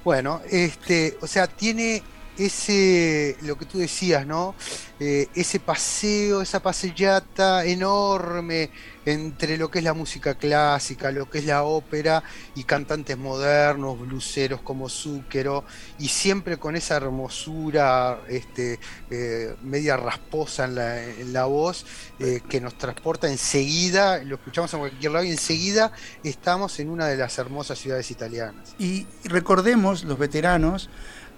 Bueno, 0.04 0.42
este, 0.50 1.18
o 1.22 1.28
sea, 1.28 1.48
tiene 1.48 2.04
ese, 2.38 3.38
lo 3.42 3.58
que 3.58 3.66
tú 3.66 3.78
decías, 3.78 4.26
¿no? 4.26 4.56
Eh, 5.00 5.28
ese 5.36 5.60
paseo, 5.60 6.42
esa 6.42 6.62
paseata 6.62 7.66
enorme 7.66 8.70
entre 9.06 9.58
lo 9.58 9.70
que 9.70 9.80
es 9.80 9.86
la 9.86 9.94
música 9.94 10.36
clásica, 10.36 11.12
lo 11.12 11.30
que 11.30 11.40
es 11.40 11.46
la 11.46 11.64
ópera 11.64 12.24
y 12.56 12.64
cantantes 12.64 13.18
modernos, 13.18 14.00
bluseros 14.00 14.62
como 14.62 14.90
Zúquero, 14.90 15.64
y 16.00 16.08
siempre 16.08 16.58
con 16.58 16.76
esa 16.76 16.98
hermosura 16.98 18.22
este, 18.28 18.80
eh, 19.10 19.56
media 19.62 19.98
rasposa 19.98 20.66
en 20.66 21.34
la, 21.34 21.46
voz 21.46 21.86
eh, 22.20 22.42
que 22.50 22.60
nos 22.60 22.78
transporta 22.78 23.30
enseguida, 23.30 24.24
lo 24.24 24.36
escuchamos 24.36 24.74
en 24.74 24.80
cualquier 24.80 25.12
lado 25.12 25.26
y 25.26 25.32
enseguida 25.32 25.92
estamos 26.24 26.80
en 26.80 26.90
una 26.90 27.08
de 27.08 27.18
las 27.18 27.38
hermosas 27.38 27.78
ciudades 27.78 28.10
italianas. 28.10 28.76
Y 28.80 29.06
recordemos, 29.26 30.04
los 30.04 30.18
veteranos, 30.18 30.90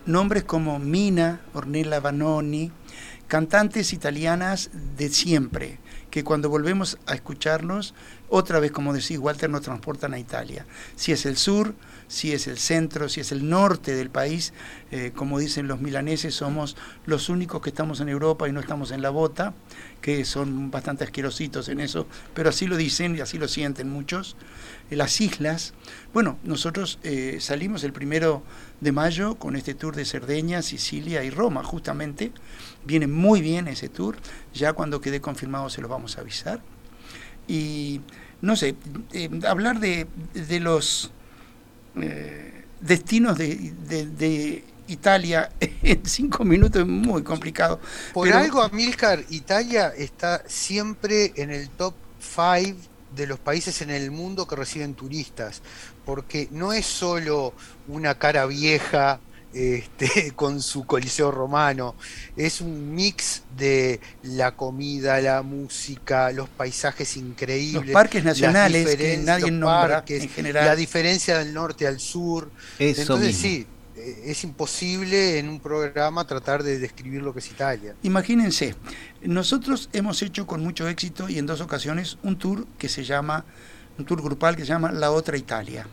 nombres 0.08 0.44
como 0.44 0.80
Mina, 0.80 1.42
Ornella 1.54 2.00
Vanoni, 2.00 2.72
cantantes 3.28 3.92
italianas 3.94 4.70
de 4.98 5.10
siempre, 5.10 5.80
que 6.10 6.24
cuando 6.24 6.50
volvemos 6.50 6.98
a 7.06 7.14
escucharnos, 7.14 7.94
otra 8.30 8.60
vez, 8.60 8.72
como 8.72 8.94
decís, 8.94 9.20
Walter, 9.20 9.50
nos 9.50 9.62
transportan 9.62 10.14
a 10.14 10.20
Italia. 10.20 10.66
Si 10.96 11.12
es 11.12 11.26
el 11.26 11.38
sur, 11.38 11.76
si 12.08 12.34
es 12.34 12.48
el 12.48 12.58
centro, 12.58 13.10
si 13.10 13.22
es 13.22 13.32
el 13.32 13.50
norte 13.50 13.96
del 13.96 14.10
país, 14.10 14.54
eh, 14.92 15.12
como 15.16 15.40
dicen 15.40 15.68
los 15.68 15.82
milaneses, 15.82 16.36
somos 16.36 16.78
los 17.06 17.30
únicos 17.30 17.62
que 17.62 17.70
estamos 17.70 18.00
en 18.00 18.10
Europa 18.10 18.48
y 18.48 18.52
no 18.52 18.60
estamos 18.60 18.92
en 18.92 19.02
la 19.02 19.10
bota, 19.10 19.54
que 20.02 20.26
son 20.26 20.72
bastante 20.72 21.04
asquerositos 21.04 21.70
en 21.70 21.80
eso, 21.80 22.08
pero 22.34 22.50
así 22.50 22.68
lo 22.68 22.78
dicen 22.78 23.16
y 23.16 23.22
así 23.22 23.38
lo 23.38 23.48
sienten 23.48 23.90
muchos. 23.90 24.38
Eh, 24.90 24.96
las 24.96 25.20
islas, 25.22 25.74
bueno, 26.14 26.38
nosotros 26.44 27.00
eh, 27.04 27.38
salimos 27.40 27.84
el 27.84 27.94
primero 27.94 28.44
de 28.82 28.92
mayo 28.92 29.36
con 29.36 29.56
este 29.56 29.74
tour 29.74 29.96
de 29.96 30.06
Cerdeña, 30.06 30.62
Sicilia 30.62 31.24
y 31.24 31.30
Roma, 31.30 31.64
justamente. 31.64 32.32
Viene 32.86 33.08
muy 33.08 33.42
bien 33.42 33.68
ese 33.68 33.90
tour, 33.90 34.18
ya 34.54 34.74
cuando 34.74 35.02
quede 35.02 35.20
confirmado 35.22 35.70
se 35.70 35.82
lo 35.82 35.88
vamos 35.88 36.18
a 36.18 36.22
avisar. 36.22 36.62
Y 37.48 38.02
no 38.42 38.56
sé, 38.56 38.76
hablar 39.48 39.80
de, 39.80 40.08
de 40.34 40.60
los 40.60 41.12
eh, 41.96 42.66
destinos 42.82 43.38
de, 43.38 44.64
Italia 44.90 45.50
en 45.60 46.06
cinco 46.06 46.46
minutos 46.46 46.82
es 46.82 46.88
muy 46.88 47.24
complicado. 47.24 47.80
Por 48.14 48.30
algo, 48.32 48.62
Amilcar, 48.62 49.24
Italia 49.30 49.90
está 49.90 50.44
siempre 50.48 51.34
en 51.36 51.50
el 51.52 51.70
top 51.70 51.94
5 52.20 52.97
de 53.16 53.28
los 53.28 53.40
países 53.40 53.82
en 53.82 53.90
el 53.90 54.12
mundo 54.12 54.48
que 54.48 54.56
reciben 54.56 54.94
turistas, 54.94 55.62
porque 56.06 56.48
no 56.52 56.74
es 56.74 56.86
solo 56.86 57.54
una 57.88 58.18
cara 58.18 58.46
vieja 58.46 59.20
este, 59.54 60.32
con 60.36 60.62
su 60.62 60.86
coliseo 60.86 61.32
romano. 61.32 61.96
Es 62.36 62.62
un 62.62 62.94
mix 62.94 63.44
de 63.58 64.00
la 64.24 64.56
comida, 64.56 65.20
la 65.22 65.42
música, 65.42 66.32
los 66.32 66.50
paisajes 66.50 67.18
increíbles. 67.18 67.88
Los 67.88 67.94
parques 67.94 68.24
nacionales 68.24 68.96
que 68.96 69.18
nadie 69.18 69.52
nombra 69.52 70.04
en 70.08 70.30
general. 70.30 70.66
La 70.66 70.76
diferencia 70.76 71.40
del 71.40 71.54
norte 71.54 71.88
al 71.88 72.00
sur. 72.00 72.52
Entonces 72.78 73.36
sí, 73.36 73.66
eh, 73.68 73.77
es 74.24 74.44
imposible 74.44 75.40
en 75.40 75.50
un 75.50 75.60
programa 75.60 76.26
tratar 76.26 76.64
de 76.64 76.80
describir 76.80 77.22
lo 77.22 77.34
que 77.34 77.40
es 77.40 77.52
Italia. 77.52 77.96
Imagínense, 78.04 78.76
nosotros 79.22 79.90
hemos 79.94 80.22
hecho 80.22 80.48
con 80.48 80.62
mucho 80.62 80.88
éxito 80.88 81.30
y 81.30 81.38
en 81.38 81.46
dos 81.46 81.62
ocasiones 81.62 82.18
un 82.24 82.38
tour 82.38 82.68
que 82.78 82.90
se 82.90 83.04
llama, 83.04 83.46
un 83.98 84.06
tour 84.06 84.22
grupal 84.22 84.56
que 84.56 84.64
se 84.64 84.70
llama 84.70 84.92
La 84.92 85.12
Otra 85.12 85.38
Italia 85.38 85.88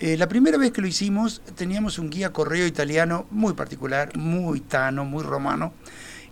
eh, 0.00 0.16
la 0.16 0.28
primera 0.28 0.58
vez 0.58 0.70
que 0.70 0.80
lo 0.80 0.86
hicimos 0.86 1.42
teníamos 1.56 1.98
un 1.98 2.08
guía 2.08 2.32
correo 2.32 2.66
italiano 2.66 3.26
muy 3.32 3.54
particular, 3.54 4.16
muy 4.16 4.60
tano, 4.60 5.04
muy 5.04 5.24
romano, 5.24 5.72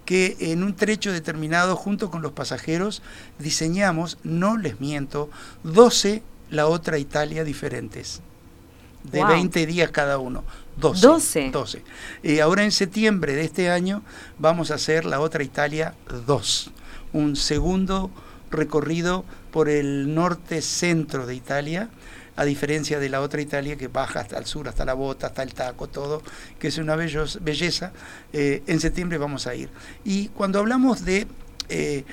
que 0.04 0.36
en 0.38 0.62
un 0.62 0.76
trecho 0.76 1.12
determinado 1.12 1.74
junto 1.74 2.08
con 2.08 2.22
los 2.22 2.30
pasajeros 2.30 3.02
diseñamos, 3.40 4.18
no 4.22 4.56
les 4.56 4.80
miento, 4.80 5.30
12 5.64 6.22
la 6.50 6.68
otra 6.68 6.98
Italia 6.98 7.42
diferentes, 7.42 8.20
de 9.02 9.24
20 9.24 9.66
días 9.66 9.90
cada 9.90 10.18
uno. 10.18 10.44
12. 10.76 11.50
12. 11.50 11.82
Eh, 12.22 12.40
ahora 12.40 12.64
en 12.64 12.72
septiembre 12.72 13.34
de 13.34 13.44
este 13.44 13.70
año 13.70 14.02
vamos 14.38 14.70
a 14.70 14.74
hacer 14.74 15.04
la 15.04 15.20
otra 15.20 15.42
Italia 15.42 15.94
2, 16.26 16.70
un 17.12 17.36
segundo 17.36 18.10
recorrido 18.50 19.24
por 19.50 19.68
el 19.68 20.14
norte 20.14 20.62
centro 20.62 21.26
de 21.26 21.34
Italia 21.34 21.88
a 22.36 22.44
diferencia 22.44 23.00
de 23.00 23.08
la 23.08 23.22
otra 23.22 23.40
Italia 23.40 23.76
que 23.76 23.88
baja 23.88 24.20
hasta 24.20 24.38
el 24.38 24.44
sur, 24.44 24.68
hasta 24.68 24.84
la 24.84 24.94
bota, 24.94 25.28
hasta 25.28 25.42
el 25.42 25.54
taco, 25.54 25.88
todo, 25.88 26.22
que 26.58 26.68
es 26.68 26.78
una 26.78 26.94
belleza. 26.94 27.92
Eh, 28.32 28.62
en 28.66 28.78
septiembre 28.78 29.18
vamos 29.18 29.46
a 29.46 29.54
ir. 29.54 29.70
Y 30.04 30.28
cuando 30.28 30.58
hablamos 30.58 31.04
de 31.04 31.26
eh, 31.70 32.04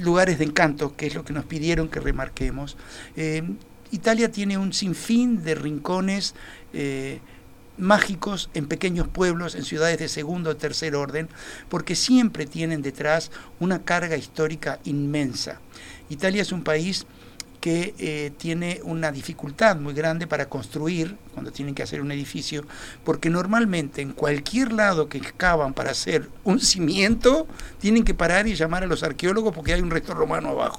lugares 0.00 0.38
de 0.38 0.46
encanto, 0.46 0.96
que 0.96 1.06
es 1.06 1.14
lo 1.14 1.24
que 1.24 1.34
nos 1.34 1.44
pidieron 1.44 1.88
que 1.88 2.00
remarquemos, 2.00 2.76
eh, 3.16 3.42
Italia 3.90 4.32
tiene 4.32 4.56
un 4.56 4.72
sinfín 4.72 5.44
de 5.44 5.54
rincones 5.54 6.34
mágicos 7.78 8.50
en 8.54 8.66
pequeños 8.66 9.08
pueblos, 9.08 9.54
en 9.54 9.64
ciudades 9.64 9.98
de 9.98 10.08
segundo 10.08 10.50
o 10.50 10.56
tercer 10.56 10.94
orden, 10.94 11.28
porque 11.68 11.96
siempre 11.96 12.46
tienen 12.46 12.82
detrás 12.82 13.30
una 13.60 13.82
carga 13.82 14.16
histórica 14.16 14.78
inmensa. 14.84 15.60
Italia 16.08 16.42
es 16.42 16.52
un 16.52 16.62
país 16.62 17.06
que 17.64 17.94
eh, 17.98 18.30
tiene 18.36 18.80
una 18.84 19.10
dificultad 19.10 19.76
muy 19.76 19.94
grande 19.94 20.26
para 20.26 20.50
construir 20.50 21.16
cuando 21.32 21.50
tienen 21.50 21.74
que 21.74 21.82
hacer 21.82 22.02
un 22.02 22.12
edificio, 22.12 22.66
porque 23.04 23.30
normalmente 23.30 24.02
en 24.02 24.12
cualquier 24.12 24.70
lado 24.74 25.08
que 25.08 25.16
excavan 25.16 25.72
para 25.72 25.92
hacer 25.92 26.28
un 26.44 26.60
cimiento, 26.60 27.46
tienen 27.80 28.04
que 28.04 28.12
parar 28.12 28.46
y 28.46 28.54
llamar 28.54 28.82
a 28.82 28.86
los 28.86 29.02
arqueólogos 29.02 29.54
porque 29.54 29.72
hay 29.72 29.80
un 29.80 29.90
resto 29.90 30.12
romano 30.12 30.50
abajo. 30.50 30.78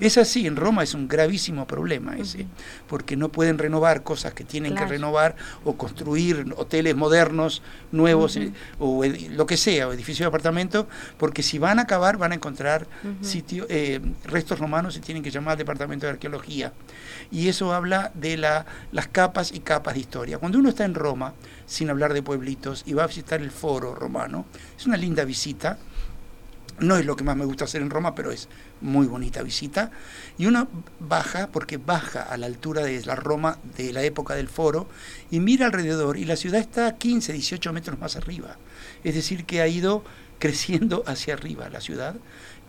Es 0.00 0.16
así, 0.16 0.46
en 0.46 0.56
Roma 0.56 0.82
es 0.82 0.94
un 0.94 1.08
gravísimo 1.08 1.66
problema 1.66 2.16
ese, 2.16 2.46
porque 2.88 3.16
no 3.16 3.28
pueden 3.28 3.58
renovar 3.58 4.02
cosas 4.02 4.32
que 4.32 4.44
tienen 4.44 4.74
que 4.74 4.86
renovar 4.86 5.36
o 5.64 5.76
construir 5.76 6.54
hoteles 6.56 6.96
modernos, 6.96 7.62
nuevos, 7.92 8.36
eh, 8.36 8.52
o 8.78 9.04
lo 9.04 9.46
que 9.46 9.56
sea, 9.58 9.88
o 9.88 9.92
edificios 9.92 10.24
de 10.24 10.28
apartamento, 10.28 10.88
porque 11.18 11.42
si 11.42 11.58
van 11.58 11.78
a 11.78 11.82
acabar 11.82 12.16
van 12.16 12.32
a 12.32 12.36
encontrar 12.36 12.86
eh, 13.68 14.00
restos 14.24 14.58
romanos 14.58 14.96
y 14.96 15.00
tienen 15.00 15.22
que 15.22 15.30
llamar 15.30 15.52
al 15.52 15.58
departamento 15.58 16.06
de 16.06 16.12
arqueología. 16.12 16.72
Y 17.30 17.48
eso 17.48 17.74
habla 17.74 18.10
de 18.14 18.36
la, 18.36 18.64
las 18.92 19.08
capas 19.08 19.52
y 19.52 19.60
capas 19.60 19.94
de 19.94 20.00
historia. 20.00 20.38
Cuando 20.38 20.58
uno 20.58 20.70
está 20.70 20.84
en 20.84 20.94
Roma, 20.94 21.34
sin 21.66 21.90
hablar 21.90 22.14
de 22.14 22.22
pueblitos, 22.22 22.84
y 22.86 22.94
va 22.94 23.04
a 23.04 23.06
visitar 23.06 23.40
el 23.40 23.50
foro 23.50 23.94
romano, 23.94 24.46
es 24.76 24.86
una 24.86 24.96
linda 24.96 25.24
visita, 25.24 25.78
no 26.80 26.96
es 26.96 27.06
lo 27.06 27.16
que 27.16 27.24
más 27.24 27.36
me 27.36 27.44
gusta 27.44 27.64
hacer 27.64 27.82
en 27.82 27.90
Roma, 27.90 28.14
pero 28.14 28.30
es 28.30 28.48
muy 28.80 29.06
bonita 29.06 29.42
visita. 29.42 29.90
Y 30.38 30.46
uno 30.46 30.68
baja, 30.98 31.48
porque 31.48 31.76
baja 31.76 32.22
a 32.22 32.36
la 32.36 32.46
altura 32.46 32.82
de 32.82 33.04
la 33.04 33.14
Roma 33.14 33.58
de 33.76 33.92
la 33.92 34.02
época 34.02 34.34
del 34.34 34.48
foro, 34.48 34.88
y 35.30 35.40
mira 35.40 35.66
alrededor, 35.66 36.16
y 36.16 36.24
la 36.24 36.36
ciudad 36.36 36.60
está 36.60 36.96
15, 36.96 37.32
18 37.32 37.72
metros 37.72 37.98
más 37.98 38.16
arriba. 38.16 38.56
Es 39.04 39.14
decir, 39.14 39.44
que 39.44 39.60
ha 39.60 39.68
ido 39.68 40.04
creciendo 40.38 41.04
hacia 41.06 41.34
arriba 41.34 41.68
la 41.68 41.80
ciudad. 41.80 42.16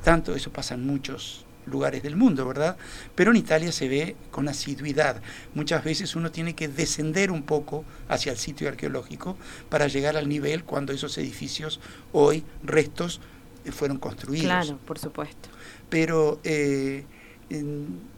Tanto 0.04 0.36
eso 0.36 0.52
pasa 0.52 0.76
en 0.76 0.86
muchos 0.86 1.46
lugares 1.66 2.04
del 2.04 2.16
mundo, 2.16 2.48
¿verdad? 2.48 2.78
Pero 3.16 3.32
en 3.32 3.38
Italia 3.38 3.72
se 3.72 3.88
ve 3.88 4.16
con 4.32 4.48
asiduidad. 4.48 5.22
Muchas 5.54 5.84
veces 5.84 6.16
uno 6.16 6.32
tiene 6.32 6.56
que 6.56 6.68
descender 6.68 7.32
un 7.32 7.44
poco 7.44 7.86
hacia 8.10 8.32
el 8.32 8.38
sitio 8.38 8.68
arqueológico 8.68 9.38
para 9.70 9.88
llegar 9.88 10.18
al 10.18 10.28
nivel 10.28 10.64
cuando 10.64 10.94
esos 10.94 11.18
edificios, 11.18 11.80
hoy 12.12 12.44
restos, 12.64 13.22
fueron 13.70 13.98
construidos. 13.98 14.46
Claro, 14.46 14.78
por 14.86 14.98
supuesto. 14.98 15.50
Pero 15.90 16.40
eh, 16.44 17.04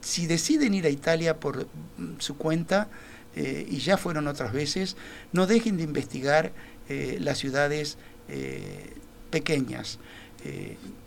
si 0.01 0.27
deciden 0.27 0.73
ir 0.73 0.85
a 0.85 0.89
Italia 0.89 1.39
por 1.39 1.65
mm, 1.97 2.19
su 2.19 2.37
cuenta, 2.37 2.89
eh, 3.35 3.65
y 3.69 3.79
ya 3.79 3.97
fueron 3.97 4.27
otras 4.27 4.53
veces, 4.53 4.95
no 5.31 5.47
dejen 5.47 5.77
de 5.77 5.83
investigar 5.83 6.53
las 7.19 7.37
ciudades 7.37 7.97
pequeñas. 9.31 9.99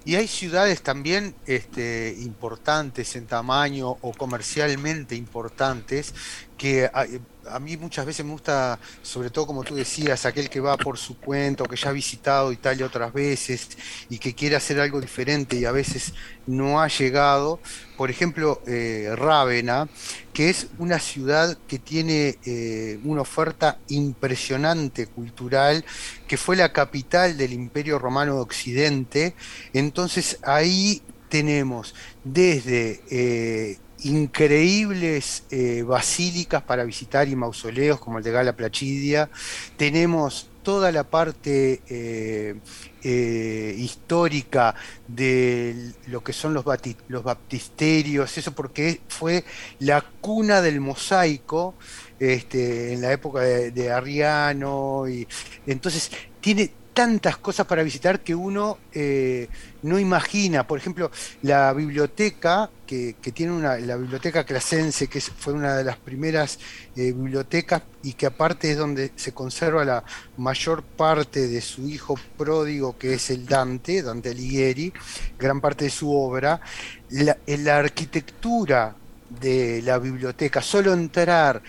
y 0.06 0.14
hay 0.14 0.26
ciudades 0.26 0.80
también 0.82 1.34
este, 1.46 2.16
importantes 2.18 3.14
en 3.14 3.26
tamaño 3.26 3.90
o 4.00 4.12
comercialmente 4.16 5.14
importantes 5.14 6.14
que 6.56 6.90
a, 6.92 7.58
mí 7.60 7.76
muchas 7.76 8.06
veces 8.06 8.24
me 8.24 8.32
gusta, 8.32 8.78
sobre 9.02 9.30
todo 9.30 9.46
como 9.46 9.62
tú 9.62 9.74
decías, 9.74 10.24
aquel 10.26 10.48
que 10.48 10.60
va 10.60 10.76
por 10.76 10.98
su 10.98 11.18
cuenta 11.18 11.64
o 11.64 11.66
que 11.66 11.76
ya 11.76 11.90
ha 11.90 11.92
visitado 11.92 12.50
Italia 12.50 12.86
otras 12.86 13.12
veces 13.12 13.68
y 14.08 14.18
que 14.18 14.34
quiere 14.34 14.56
hacer 14.56 14.80
algo 14.80 15.00
diferente 15.00 15.56
y 15.56 15.64
a 15.64 15.72
veces 15.72 16.14
no 16.46 16.80
ha 16.80 16.88
llegado. 16.88 17.60
Por 17.96 18.10
ejemplo, 18.10 18.62
eh, 18.66 19.12
Rávena, 19.14 19.88
que 20.32 20.50
es 20.50 20.68
una 20.78 20.98
ciudad 20.98 21.56
que 21.68 21.78
tiene 21.78 22.38
eh, 22.44 22.98
una 23.04 23.22
oferta 23.22 23.78
impresionante 23.88 25.06
cultural, 25.06 25.84
que 26.26 26.36
fue 26.36 26.56
la 26.56 26.72
capital 26.72 27.36
del 27.36 27.52
Imperio 27.52 27.98
Romano 27.98 28.34
de 28.36 28.40
Occidente. 28.40 29.34
Entonces 29.72 30.38
ahí 30.42 31.02
tenemos 31.28 31.94
desde 32.24 33.02
eh, 33.10 33.78
increíbles 34.04 35.44
eh, 35.50 35.82
basílicas 35.82 36.62
para 36.62 36.84
visitar 36.84 37.28
y 37.28 37.36
mausoleos 37.36 38.00
como 38.00 38.18
el 38.18 38.24
de 38.24 38.30
Gala 38.30 38.54
Placidia. 38.54 39.30
Tenemos 39.76 40.48
toda 40.62 40.90
la 40.90 41.04
parte 41.04 41.80
eh, 41.88 42.56
eh, 43.02 43.74
histórica 43.78 44.74
de 45.06 45.92
lo 46.08 46.24
que 46.24 46.32
son 46.32 46.54
los, 46.54 46.64
los 47.08 47.22
baptisterios, 47.22 48.36
eso 48.36 48.52
porque 48.52 49.00
fue 49.08 49.44
la 49.78 50.00
cuna 50.20 50.60
del 50.60 50.80
mosaico 50.80 51.74
este, 52.18 52.92
en 52.92 53.02
la 53.02 53.12
época 53.12 53.40
de, 53.42 53.70
de 53.70 53.92
Arriano. 53.92 55.08
Y, 55.08 55.28
entonces 55.66 56.10
tiene 56.40 56.72
tantas 56.96 57.36
cosas 57.36 57.66
para 57.66 57.82
visitar 57.82 58.20
que 58.20 58.34
uno 58.34 58.78
eh, 58.90 59.48
no 59.82 59.98
imagina. 59.98 60.66
Por 60.66 60.78
ejemplo, 60.78 61.10
la 61.42 61.70
biblioteca, 61.74 62.70
que, 62.86 63.14
tiene 63.34 63.52
una, 63.52 63.76
la 63.76 63.96
biblioteca 63.96 64.44
clasense, 64.44 65.06
que 65.06 65.20
fue 65.20 65.52
una 65.52 65.76
de 65.76 65.84
las 65.84 65.98
primeras 65.98 66.58
eh, 66.96 67.12
bibliotecas 67.12 67.82
y 68.02 68.14
que 68.14 68.24
aparte 68.24 68.70
es 68.70 68.78
donde 68.78 69.12
se 69.14 69.34
conserva 69.34 69.84
la 69.84 70.04
mayor 70.38 70.82
parte 70.82 71.48
de 71.48 71.60
su 71.60 71.86
hijo 71.86 72.18
pródigo, 72.38 72.96
que 72.96 73.12
es 73.12 73.28
el 73.28 73.44
Dante, 73.44 74.00
Dante 74.00 74.30
Alighieri, 74.30 74.90
gran 75.38 75.60
parte 75.60 75.84
de 75.84 75.90
su 75.90 76.10
obra, 76.10 76.62
la, 77.10 77.36
la 77.46 77.76
arquitectura 77.76 78.96
de 79.38 79.82
la 79.82 79.98
biblioteca, 79.98 80.62
solo 80.62 80.94
entrar 80.94 81.60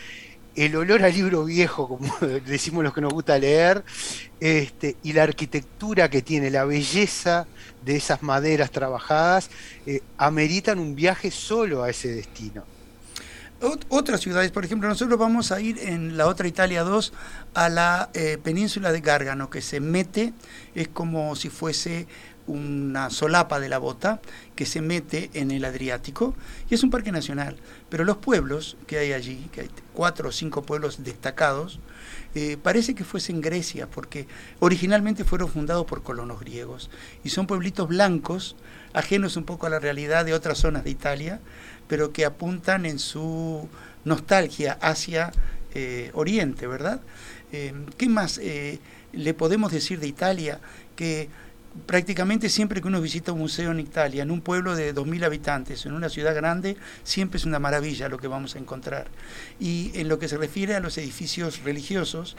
el 0.58 0.76
olor 0.76 1.04
al 1.04 1.14
libro 1.14 1.46
viejo, 1.46 1.88
como 1.88 2.14
decimos 2.46 2.84
los 2.84 2.94
que 2.94 3.02
nos 3.02 3.14
gusta 3.14 3.38
leer, 3.38 3.84
este, 4.40 4.98
y 5.04 5.14
la 5.14 5.24
arquitectura 5.24 6.10
que 6.10 6.24
tiene, 6.24 6.50
la 6.50 6.66
belleza 6.66 7.46
de 7.86 7.96
esas 7.96 8.24
maderas 8.24 8.72
trabajadas, 8.72 9.52
eh, 9.86 10.02
ameritan 10.18 10.80
un 10.80 10.96
viaje 10.96 11.30
solo 11.30 11.84
a 11.84 11.92
ese 11.92 12.10
destino. 12.10 12.64
otras 13.90 14.20
ciudades, 14.20 14.52
por 14.52 14.66
ejemplo, 14.66 14.90
nosotros 14.90 15.20
vamos 15.20 15.52
a 15.52 15.62
ir 15.62 15.78
en 15.80 16.18
la 16.18 16.26
otra 16.26 16.48
Italia 16.48 16.84
2 16.84 17.14
a 17.54 17.70
la 17.70 18.10
eh, 18.16 18.40
península 18.44 18.92
de 18.92 19.02
Gárgano, 19.02 19.52
que 19.52 19.62
se 19.62 19.80
mete, 19.80 20.34
es 20.74 20.88
como 20.88 21.36
si 21.36 21.50
fuese 21.50 22.08
una 22.48 23.10
solapa 23.10 23.60
de 23.60 23.70
la 23.70 23.78
bota 23.78 24.22
que 24.56 24.66
se 24.66 24.82
mete 24.82 25.30
en 25.34 25.52
el 25.52 25.66
Adriático 25.66 26.34
y 26.70 26.74
es 26.74 26.84
un 26.84 26.90
parque 26.90 27.12
nacional. 27.12 27.58
Pero 27.90 28.06
los 28.06 28.18
pueblos 28.18 28.78
que 28.88 28.98
hay 28.98 29.14
allí, 29.14 29.50
que 29.52 29.62
hay 29.62 29.70
cuatro 29.94 30.30
o 30.30 30.32
cinco 30.32 30.64
pueblos 30.64 31.04
destacados, 31.04 31.80
eh, 32.36 32.58
parece 32.62 32.96
que 32.96 33.04
fuesen 33.04 33.42
Grecia, 33.42 33.88
porque 33.88 34.28
originalmente 34.60 35.24
fueron 35.24 35.50
fundados 35.50 35.86
por 35.86 36.04
colonos 36.04 36.40
griegos 36.40 36.90
y 37.24 37.30
son 37.30 37.48
pueblitos 37.48 37.88
blancos, 37.88 38.56
ajenos 38.94 39.38
un 39.38 39.44
poco 39.44 39.68
a 39.68 39.70
la 39.70 39.80
realidad 39.80 40.26
de 40.26 40.34
otras 40.34 40.58
zonas 40.58 40.84
de 40.84 40.92
Italia, 40.92 41.40
pero 41.88 42.12
que 42.12 42.26
apuntan 42.26 42.86
en 42.86 43.00
su 43.00 43.68
nostalgia 44.06 44.78
hacia 44.82 45.32
eh, 45.74 46.12
Oriente, 46.14 46.68
¿verdad? 46.68 47.02
Eh, 47.52 47.74
¿Qué 47.98 48.10
más 48.10 48.40
le 49.14 49.34
podemos 49.34 49.72
decir 49.72 50.00
de 50.00 50.08
Italia? 50.08 50.60
Que 50.96 51.30
prácticamente 51.86 52.50
siempre 52.50 52.82
que 52.82 52.88
uno 52.88 53.02
visita 53.02 53.32
un 53.32 53.40
museo 53.40 53.72
en 53.72 53.80
Italia, 53.80 54.24
en 54.24 54.32
un 54.32 54.42
pueblo 54.42 54.76
de 54.76 54.94
2.000 54.94 55.26
habitantes, 55.26 55.86
en 55.86 55.94
una 55.94 56.10
ciudad 56.10 56.36
grande, 56.36 56.78
siempre 57.04 57.38
es 57.38 57.46
una 57.46 57.60
maravilla 57.60 58.10
lo 58.10 58.18
que 58.18 58.28
vamos 58.28 58.56
a 58.56 58.60
encontrar. 58.60 59.08
Y 59.60 59.92
en 59.96 60.08
lo 60.08 60.20
que 60.20 60.28
se 60.28 60.38
refiere 60.38 60.76
a 60.76 60.80
los 60.80 60.98
edificios 60.98 61.64
religiosos, 61.64 62.36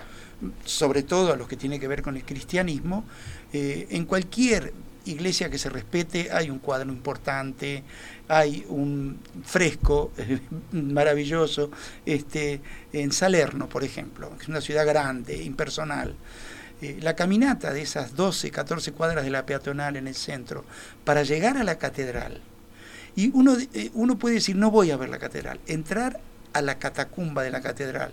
sobre 0.64 1.02
todo 1.02 1.32
a 1.32 1.36
los 1.36 1.48
que 1.48 1.56
tienen 1.56 1.80
que 1.80 1.88
ver 1.88 2.02
con 2.02 2.16
el 2.16 2.24
cristianismo, 2.24 3.04
eh, 3.52 3.86
en 3.90 4.04
cualquier 4.04 4.72
iglesia 5.04 5.50
que 5.50 5.58
se 5.58 5.70
respete 5.70 6.30
hay 6.30 6.50
un 6.50 6.58
cuadro 6.58 6.90
importante, 6.90 7.82
hay 8.28 8.64
un 8.68 9.18
fresco 9.44 10.12
maravilloso, 10.72 11.70
este, 12.04 12.60
en 12.92 13.12
Salerno, 13.12 13.68
por 13.68 13.84
ejemplo, 13.84 14.30
que 14.36 14.42
es 14.42 14.48
una 14.48 14.60
ciudad 14.60 14.86
grande, 14.86 15.42
impersonal. 15.42 16.14
Eh, 16.80 16.98
la 17.00 17.16
caminata 17.16 17.72
de 17.72 17.82
esas 17.82 18.14
12, 18.14 18.50
14 18.50 18.92
cuadras 18.92 19.24
de 19.24 19.30
la 19.30 19.44
peatonal 19.44 19.96
en 19.96 20.06
el 20.06 20.14
centro 20.14 20.64
para 21.04 21.24
llegar 21.24 21.56
a 21.56 21.64
la 21.64 21.78
catedral. 21.78 22.40
Y 23.16 23.30
uno, 23.34 23.56
eh, 23.74 23.90
uno 23.94 24.18
puede 24.18 24.36
decir, 24.36 24.54
no 24.54 24.70
voy 24.70 24.92
a 24.92 24.96
ver 24.96 25.08
la 25.08 25.18
catedral, 25.18 25.58
entrar 25.66 26.20
a 26.52 26.62
la 26.62 26.78
catacumba 26.78 27.42
de 27.42 27.50
la 27.50 27.60
catedral 27.60 28.12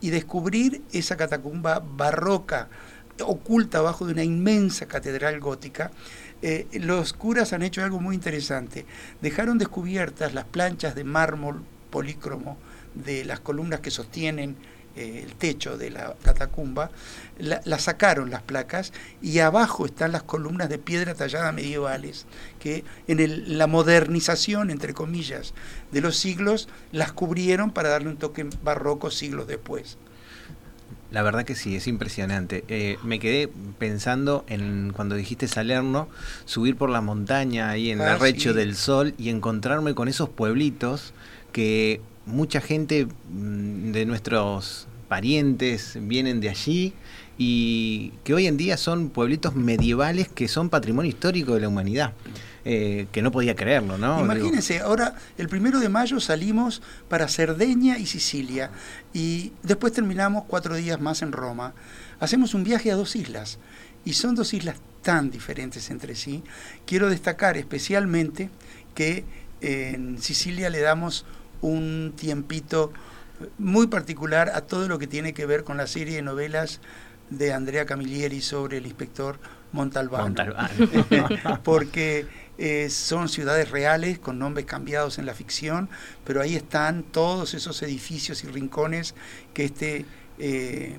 y 0.00 0.10
descubrir 0.10 0.82
esa 0.92 1.16
catacumba 1.16 1.80
barroca 1.80 2.68
oculta 3.24 3.80
bajo 3.80 4.06
de 4.06 4.12
una 4.12 4.24
inmensa 4.24 4.86
catedral 4.86 5.40
gótica, 5.40 5.90
eh, 6.40 6.66
los 6.72 7.12
curas 7.12 7.52
han 7.52 7.62
hecho 7.62 7.82
algo 7.82 8.00
muy 8.00 8.14
interesante. 8.14 8.86
Dejaron 9.20 9.58
descubiertas 9.58 10.34
las 10.34 10.44
planchas 10.44 10.94
de 10.94 11.04
mármol 11.04 11.62
polícromo 11.90 12.56
de 12.94 13.24
las 13.24 13.40
columnas 13.40 13.80
que 13.80 13.90
sostienen 13.90 14.56
eh, 14.98 15.22
el 15.24 15.34
techo 15.36 15.78
de 15.78 15.90
la 15.90 16.16
catacumba, 16.24 16.90
la, 17.38 17.78
sacaron 17.78 18.30
las 18.30 18.42
placas 18.42 18.92
y 19.22 19.38
abajo 19.38 19.86
están 19.86 20.10
las 20.10 20.24
columnas 20.24 20.68
de 20.68 20.78
piedra 20.78 21.14
tallada 21.14 21.52
medievales, 21.52 22.26
que 22.58 22.82
en 23.06 23.58
la 23.58 23.68
modernización, 23.68 24.70
entre 24.70 24.94
comillas, 24.94 25.54
de 25.92 26.00
los 26.00 26.16
siglos, 26.16 26.68
las 26.90 27.12
cubrieron 27.12 27.70
para 27.70 27.90
darle 27.90 28.08
un 28.08 28.16
toque 28.16 28.48
barroco 28.64 29.12
siglos 29.12 29.46
después. 29.46 29.98
La 31.12 31.22
verdad 31.22 31.44
que 31.44 31.54
sí, 31.54 31.76
es 31.76 31.86
impresionante. 31.86 32.64
Eh, 32.66 32.98
me 33.04 33.20
quedé 33.20 33.48
pensando 33.78 34.44
en 34.48 34.92
cuando 34.92 35.14
dijiste 35.14 35.46
Salerno, 35.46 36.08
subir 36.44 36.76
por 36.76 36.90
la 36.90 37.00
montaña 37.00 37.70
ahí 37.70 37.90
en 37.90 38.00
el 38.00 38.08
ah, 38.08 38.14
Arrecho 38.14 38.52
del 38.52 38.74
Sol 38.74 39.14
y 39.16 39.28
encontrarme 39.28 39.94
con 39.94 40.08
esos 40.08 40.28
pueblitos 40.28 41.14
que 41.52 42.02
mucha 42.28 42.60
gente 42.60 43.06
mm, 43.06 43.92
de 43.92 44.06
nuestros 44.06 44.86
parientes 45.08 45.98
vienen 46.02 46.40
de 46.40 46.50
allí 46.50 46.92
y 47.38 48.12
que 48.24 48.34
hoy 48.34 48.46
en 48.46 48.56
día 48.56 48.76
son 48.76 49.08
pueblitos 49.10 49.54
medievales 49.54 50.28
que 50.28 50.48
son 50.48 50.68
patrimonio 50.68 51.08
histórico 51.08 51.54
de 51.54 51.60
la 51.60 51.68
humanidad. 51.68 52.12
Eh, 52.64 53.06
que 53.12 53.22
no 53.22 53.30
podía 53.30 53.56
creerlo, 53.56 53.96
¿no? 53.96 54.20
Imagínense, 54.20 54.80
ahora 54.80 55.14
el 55.38 55.48
primero 55.48 55.80
de 55.80 55.88
mayo 55.88 56.20
salimos 56.20 56.82
para 57.08 57.26
Cerdeña 57.26 57.96
y 57.96 58.04
Sicilia 58.04 58.70
y 59.14 59.52
después 59.62 59.94
terminamos 59.94 60.44
cuatro 60.46 60.74
días 60.74 61.00
más 61.00 61.22
en 61.22 61.32
Roma. 61.32 61.72
Hacemos 62.20 62.52
un 62.52 62.64
viaje 62.64 62.90
a 62.90 62.96
dos 62.96 63.16
islas 63.16 63.58
y 64.04 64.12
son 64.14 64.34
dos 64.34 64.52
islas 64.52 64.76
tan 65.00 65.30
diferentes 65.30 65.88
entre 65.88 66.14
sí. 66.14 66.42
Quiero 66.84 67.08
destacar 67.08 67.56
especialmente 67.56 68.50
que 68.94 69.24
en 69.62 70.20
Sicilia 70.20 70.68
le 70.68 70.80
damos 70.80 71.24
un 71.60 72.12
tiempito 72.16 72.92
muy 73.58 73.86
particular 73.86 74.50
a 74.54 74.62
todo 74.62 74.88
lo 74.88 74.98
que 74.98 75.06
tiene 75.06 75.32
que 75.34 75.46
ver 75.46 75.64
con 75.64 75.76
la 75.76 75.86
serie 75.86 76.16
de 76.16 76.22
novelas 76.22 76.80
de 77.30 77.52
Andrea 77.52 77.86
Camilleri 77.86 78.40
sobre 78.40 78.78
el 78.78 78.86
inspector 78.86 79.38
Montalbano. 79.72 80.34
Porque 81.64 82.26
eh, 82.56 82.88
son 82.90 83.28
ciudades 83.28 83.70
reales 83.70 84.18
con 84.18 84.38
nombres 84.38 84.66
cambiados 84.66 85.18
en 85.18 85.26
la 85.26 85.34
ficción, 85.34 85.88
pero 86.24 86.40
ahí 86.40 86.56
están 86.56 87.02
todos 87.02 87.54
esos 87.54 87.82
edificios 87.82 88.44
y 88.44 88.48
rincones 88.48 89.14
que 89.52 89.64
este 89.64 90.06
eh, 90.38 90.98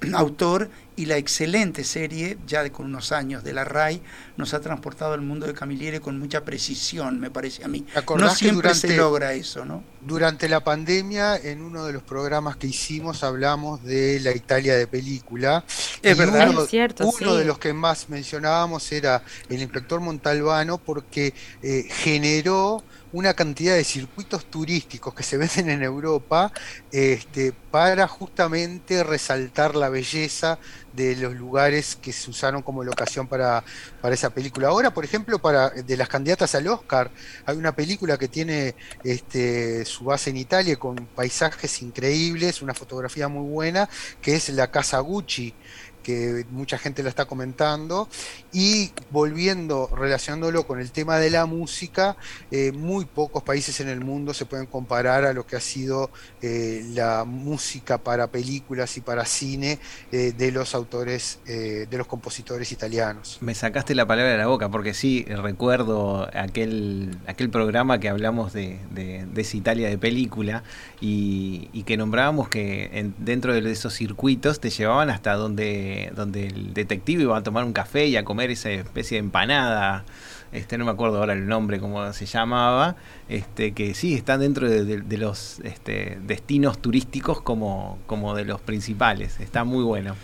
autor 0.14 0.68
y 0.96 1.06
la 1.06 1.16
excelente 1.16 1.84
serie, 1.84 2.38
ya 2.46 2.62
de 2.62 2.70
con 2.70 2.86
unos 2.86 3.12
años, 3.12 3.42
de 3.42 3.52
la 3.52 3.64
RAI, 3.64 4.02
nos 4.36 4.52
ha 4.54 4.60
transportado 4.60 5.14
al 5.14 5.22
mundo 5.22 5.46
de 5.46 5.54
Camilleri 5.54 6.00
con 6.00 6.18
mucha 6.18 6.44
precisión, 6.44 7.18
me 7.18 7.30
parece 7.30 7.64
a 7.64 7.68
mí. 7.68 7.86
No 8.18 8.34
siempre 8.34 8.74
se 8.74 8.96
logra 8.96 9.32
eso, 9.32 9.64
¿no? 9.64 9.82
Durante 10.00 10.48
la 10.48 10.62
pandemia, 10.62 11.36
en 11.36 11.62
uno 11.62 11.84
de 11.84 11.92
los 11.92 12.02
programas 12.02 12.56
que 12.56 12.66
hicimos, 12.66 13.24
hablamos 13.24 13.82
de 13.82 14.20
la 14.20 14.32
Italia 14.32 14.76
de 14.76 14.86
película. 14.86 15.64
Es 16.02 16.16
verdad. 16.16 16.50
Uno, 16.50 16.64
es 16.64 16.70
cierto, 16.70 17.08
uno 17.08 17.34
de 17.36 17.44
los 17.44 17.58
que 17.58 17.72
más 17.72 18.08
mencionábamos 18.08 18.90
era 18.92 19.22
el 19.48 19.62
inspector 19.62 20.00
Montalbano, 20.00 20.78
porque 20.78 21.32
eh, 21.62 21.86
generó 21.88 22.82
una 23.12 23.34
cantidad 23.34 23.74
de 23.74 23.84
circuitos 23.84 24.46
turísticos 24.46 25.14
que 25.14 25.22
se 25.22 25.36
venden 25.36 25.70
en 25.70 25.82
Europa 25.82 26.52
este, 26.90 27.52
para 27.70 28.08
justamente 28.08 29.04
resaltar 29.04 29.76
la 29.76 29.88
belleza 29.88 30.58
de 30.92 31.16
los 31.16 31.34
lugares 31.34 31.96
que 31.96 32.12
se 32.12 32.30
usaron 32.30 32.62
como 32.62 32.84
locación 32.84 33.26
para, 33.26 33.64
para 34.00 34.14
esa 34.14 34.30
película. 34.30 34.68
Ahora, 34.68 34.92
por 34.92 35.04
ejemplo, 35.04 35.38
para 35.38 35.70
de 35.70 35.96
las 35.96 36.08
candidatas 36.08 36.54
al 36.54 36.68
Oscar, 36.68 37.10
hay 37.46 37.56
una 37.56 37.74
película 37.74 38.18
que 38.18 38.28
tiene 38.28 38.74
este, 39.04 39.84
su 39.84 40.04
base 40.04 40.30
en 40.30 40.36
Italia 40.36 40.76
con 40.76 40.96
paisajes 40.96 41.82
increíbles, 41.82 42.62
una 42.62 42.74
fotografía 42.74 43.28
muy 43.28 43.48
buena, 43.48 43.88
que 44.20 44.36
es 44.36 44.48
La 44.50 44.70
Casa 44.70 44.98
Gucci 45.00 45.54
que 46.02 46.44
mucha 46.50 46.78
gente 46.78 47.02
lo 47.02 47.08
está 47.08 47.24
comentando, 47.24 48.08
y 48.52 48.90
volviendo, 49.10 49.88
relacionándolo 49.94 50.66
con 50.66 50.80
el 50.80 50.90
tema 50.90 51.18
de 51.18 51.30
la 51.30 51.46
música, 51.46 52.16
eh, 52.50 52.72
muy 52.72 53.04
pocos 53.04 53.42
países 53.42 53.80
en 53.80 53.88
el 53.88 54.00
mundo 54.00 54.34
se 54.34 54.46
pueden 54.46 54.66
comparar 54.66 55.24
a 55.24 55.32
lo 55.32 55.46
que 55.46 55.56
ha 55.56 55.60
sido 55.60 56.10
eh, 56.40 56.84
la 56.94 57.24
música 57.24 57.98
para 57.98 58.26
películas 58.26 58.96
y 58.96 59.00
para 59.00 59.24
cine 59.24 59.78
eh, 60.10 60.32
de 60.36 60.52
los 60.52 60.74
autores, 60.74 61.40
de 61.44 61.98
los 61.98 62.06
compositores 62.06 62.72
italianos. 62.72 63.38
Me 63.40 63.54
sacaste 63.54 63.94
la 63.94 64.06
palabra 64.06 64.32
de 64.32 64.38
la 64.38 64.46
boca, 64.46 64.68
porque 64.68 64.94
sí, 64.94 65.24
recuerdo 65.28 66.28
aquel, 66.34 67.16
aquel 67.26 67.50
programa 67.50 68.00
que 68.00 68.08
hablamos 68.08 68.52
de, 68.52 68.78
de, 68.90 69.26
esa 69.36 69.56
Italia 69.56 69.88
de 69.88 69.98
película 69.98 70.62
y, 71.00 71.82
que 71.82 71.96
nombrábamos 71.96 72.48
que 72.48 73.10
dentro 73.18 73.52
de 73.52 73.70
esos 73.70 73.94
circuitos 73.94 74.60
te 74.60 74.70
llevaban 74.70 75.10
hasta 75.10 75.34
donde 75.34 75.91
donde 76.14 76.46
el 76.46 76.74
detective 76.74 77.22
iba 77.22 77.36
a 77.36 77.42
tomar 77.42 77.64
un 77.64 77.72
café 77.72 78.06
y 78.06 78.16
a 78.16 78.24
comer 78.24 78.50
esa 78.50 78.70
especie 78.70 79.16
de 79.16 79.20
empanada, 79.20 80.04
este 80.52 80.76
no 80.76 80.84
me 80.84 80.90
acuerdo 80.90 81.18
ahora 81.18 81.32
el 81.32 81.46
nombre, 81.46 81.80
cómo 81.80 82.12
se 82.12 82.26
llamaba, 82.26 82.96
este 83.28 83.72
que 83.72 83.94
sí, 83.94 84.14
están 84.14 84.40
dentro 84.40 84.68
de, 84.68 85.18
los 85.18 85.60
este, 85.60 86.18
destinos 86.24 86.80
turísticos 86.80 87.40
como, 87.40 87.98
como 88.06 88.34
de 88.34 88.44
los 88.44 88.60
principales, 88.60 89.40
está 89.40 89.64
muy 89.64 89.82
bueno. 89.82 90.14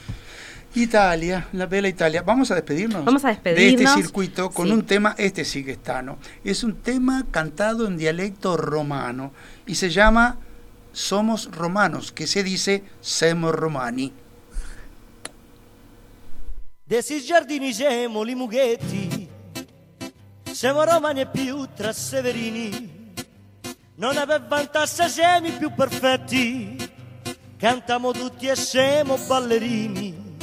Italia, 0.75 1.49
la 1.53 1.67
bella 1.67 1.89
Italia. 1.89 2.23
Vamos 2.23 2.51
a 2.51 2.55
despedirnos, 2.55 3.05
Vamos 3.05 3.25
a 3.25 3.29
despedirnos. 3.29 3.81
de 3.81 3.85
este 3.85 4.03
circuito 4.03 4.51
con 4.51 4.71
un 4.71 4.85
tema, 4.85 5.15
este 5.19 5.45
sí 5.45 5.65
que 5.65 5.73
está, 5.73 6.03
¿no? 6.03 6.19
Es 6.45 6.63
un 6.63 6.75
tema 6.75 7.27
cantado 7.31 7.87
en 7.87 7.97
dialecto 7.97 8.57
romano 8.57 9.33
y 9.67 9.77
se 9.77 9.91
llama 9.91 10.39
Somos 10.93 11.51
Romanos, 11.53 12.13
que 12.13 12.27
se 12.27 12.43
dice 12.43 12.85
Semo 13.01 13.51
Romani. 13.51 14.13
De 16.89 17.03
giardini 17.03 17.75
siamo 17.75 18.23
li 18.23 18.35
mughetti, 18.35 19.29
siamo 20.51 20.85
romani 20.85 21.21
e 21.21 21.27
più 21.27 21.69
tra 21.75 21.93
severini, 21.93 23.13
non 23.97 24.17
avevamo 24.17 24.87
semi 24.87 25.51
più 25.51 25.71
perfetti, 25.75 26.91
cantiamo 27.59 28.13
tutti 28.13 28.47
e 28.47 28.57
siamo 28.57 29.19
ballerini. 29.19 30.37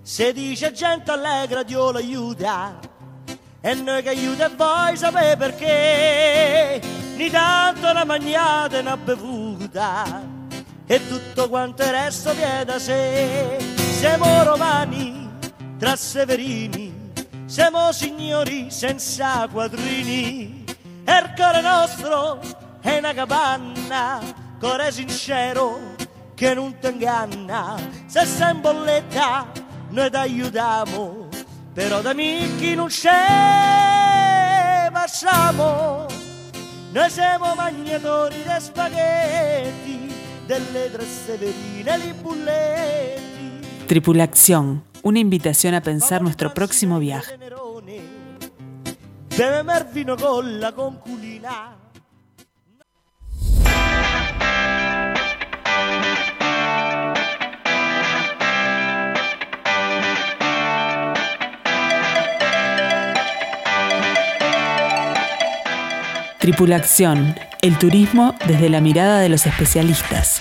Se 0.00 0.32
dice 0.32 0.72
gente 0.72 1.10
allegra 1.10 1.62
Dio 1.62 1.90
l'aiuta, 1.90 2.78
e 3.60 3.74
noi 3.74 4.02
che 4.02 4.08
aiuta 4.08 4.48
voi 4.48 4.96
sapete 4.96 5.36
perché, 5.36 6.80
ni 7.16 7.28
tanto 7.28 7.90
una 7.90 8.04
mangiata 8.04 8.78
e 8.78 8.80
una 8.80 8.96
bevuta, 8.96 10.24
e 10.86 11.06
tutto 11.06 11.50
quanto 11.50 11.82
il 11.82 11.90
resto 11.90 12.32
viene 12.32 12.64
da 12.64 12.78
sé. 12.78 13.58
Siamo 13.98 14.42
romani 14.42 15.15
tra 15.78 15.94
severini, 15.96 17.12
siamo 17.44 17.92
signori 17.92 18.70
senza 18.70 19.46
quadrini, 19.50 20.64
e 21.04 21.12
il 21.12 21.32
cuore 21.34 21.60
nostro 21.60 22.40
è 22.80 22.98
una 22.98 23.12
capanna, 23.12 24.20
cuore 24.58 24.90
sincero 24.90 25.94
che 26.34 26.54
non 26.54 26.78
ti 26.78 26.88
inganna, 26.88 27.76
se 28.06 28.24
sei 28.24 28.54
in 28.54 28.60
bolletta 28.60 29.46
noi 29.90 30.10
ti 30.10 30.16
aiutiamo, 30.16 31.28
però 31.72 32.00
da 32.00 32.14
chi 32.14 32.74
non 32.74 32.88
c'è 32.88 34.24
passiamo, 34.92 36.06
noi 36.90 37.10
siamo 37.10 37.54
magnatori 37.54 38.42
di 38.42 38.60
spaghetti, 38.60 40.12
delle 40.46 40.90
tre 40.90 41.04
severine, 41.04 41.98
li 41.98 42.12
bulletti. 42.12 43.84
Tripulación 43.86 44.85
una 45.06 45.20
invitación 45.20 45.72
a 45.74 45.82
pensar 45.82 46.20
nuestro 46.20 46.52
próximo 46.52 46.98
viaje. 46.98 47.38
Tripulación, 66.40 67.36
el 67.62 67.78
turismo 67.78 68.34
desde 68.48 68.68
la 68.68 68.80
mirada 68.80 69.20
de 69.20 69.28
los 69.28 69.46
especialistas. 69.46 70.40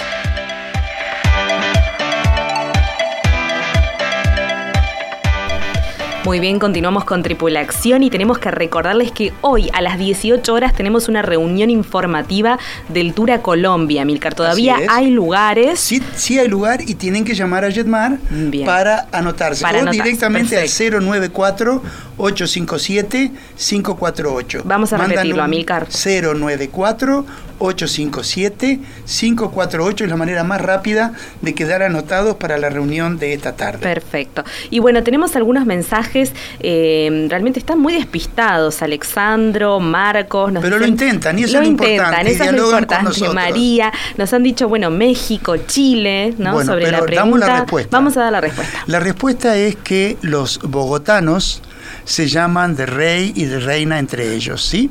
Muy 6.25 6.39
bien, 6.39 6.57
continuamos 6.57 7.05
con 7.05 7.21
Tripulación 7.21 8.01
y 8.01 8.09
tenemos 8.09 8.39
que 8.39 8.49
recordarles 8.49 9.11
que 9.11 9.31
hoy 9.41 9.69
a 9.73 9.81
las 9.81 9.99
18 9.99 10.51
horas 10.51 10.73
tenemos 10.73 11.07
una 11.07 11.21
reunión 11.21 11.69
informativa 11.69 12.57
del 12.89 13.13
Tour 13.13 13.29
a 13.29 13.43
Colombia. 13.43 14.05
Milcar, 14.05 14.33
todavía 14.33 14.75
hay 14.89 15.11
lugares. 15.11 15.79
Sí, 15.79 16.01
sí 16.15 16.39
hay 16.39 16.47
lugar 16.47 16.81
y 16.81 16.95
tienen 16.95 17.25
que 17.25 17.35
llamar 17.35 17.63
a 17.63 17.69
Jetmar 17.69 18.17
para 18.65 19.07
anotarse. 19.11 19.63
o 19.63 19.91
directamente 19.91 20.57
al 20.57 20.67
094 20.67 21.83
857 22.25 23.31
548. 23.55 24.61
Vamos 24.65 24.93
a 24.93 24.97
repetirlo, 24.97 25.43
Amilcar. 25.43 25.87
094 25.87 27.25
857-548 27.59 30.01
es 30.01 30.09
la 30.09 30.15
manera 30.15 30.43
más 30.43 30.59
rápida 30.61 31.13
de 31.41 31.55
quedar 31.55 31.81
anotados 31.83 32.35
para 32.35 32.57
la 32.57 32.69
reunión 32.69 33.17
de 33.17 33.33
esta 33.33 33.55
tarde. 33.55 33.79
Perfecto. 33.79 34.43
Y 34.69 34.79
bueno, 34.79 35.03
tenemos 35.03 35.35
algunos 35.35 35.65
mensajes, 35.65 36.33
eh, 36.59 37.27
realmente 37.29 37.59
están 37.59 37.79
muy 37.79 37.93
despistados, 37.93 38.81
Alexandro, 38.81 39.79
Marcos. 39.79 40.51
Pero 40.61 40.79
lo 40.79 40.85
intentan, 40.85 41.39
y 41.39 41.43
eso 41.43 41.57
es 41.57 41.63
lo 41.63 41.69
intentan, 41.69 42.27
Eso 42.27 42.43
es 42.43 42.51
lo 42.51 42.65
importante. 42.65 43.29
María, 43.33 43.93
nos 44.17 44.33
han 44.33 44.43
dicho, 44.43 44.67
bueno, 44.67 44.91
México, 44.91 45.55
Chile, 45.57 46.33
¿no? 46.37 46.61
Sobre 46.63 46.91
la 46.91 47.03
pregunta. 47.03 47.15
Damos 47.15 47.39
la 47.39 47.61
respuesta. 47.61 47.97
Vamos 47.97 48.17
a 48.17 48.21
dar 48.21 48.31
la 48.31 48.41
respuesta. 48.41 48.83
La 48.87 48.99
respuesta 48.99 49.55
es 49.55 49.75
que 49.77 50.17
los 50.21 50.59
bogotanos 50.61 51.61
se 52.05 52.27
llaman 52.27 52.75
de 52.75 52.85
rey 52.85 53.33
y 53.35 53.45
de 53.45 53.59
reina 53.59 53.99
entre 53.99 54.33
ellos, 54.35 54.63
¿sí? 54.63 54.89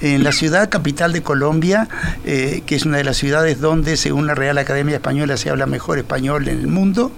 En 0.00 0.22
la 0.22 0.32
ciudad 0.32 0.68
capital 0.68 1.12
de 1.12 1.22
Colombia, 1.22 1.88
eh, 2.24 2.62
que 2.66 2.76
es 2.76 2.84
una 2.84 2.98
de 2.98 3.04
las 3.04 3.16
ciudades 3.16 3.60
donde, 3.60 3.96
según 3.96 4.26
la 4.26 4.34
Real 4.34 4.58
Academia 4.58 4.96
Española, 4.96 5.36
se 5.36 5.50
habla 5.50 5.66
mejor 5.66 5.98
español 5.98 6.48
en 6.48 6.60
el 6.60 6.66
mundo, 6.66 7.10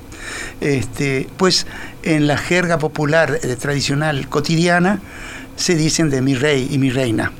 este, 0.60 1.28
pues 1.36 1.66
en 2.04 2.26
la 2.26 2.38
jerga 2.38 2.78
popular 2.78 3.40
eh, 3.42 3.56
tradicional 3.56 4.28
cotidiana 4.28 5.00
se 5.56 5.74
dicen 5.74 6.08
de 6.08 6.22
mi 6.22 6.34
rey 6.34 6.68
y 6.70 6.78
mi 6.78 6.90
reina. 6.90 7.32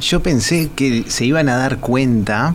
Yo 0.00 0.22
pensé 0.22 0.70
que 0.76 1.04
se 1.08 1.24
iban 1.24 1.48
a 1.48 1.56
dar 1.56 1.78
cuenta 1.78 2.54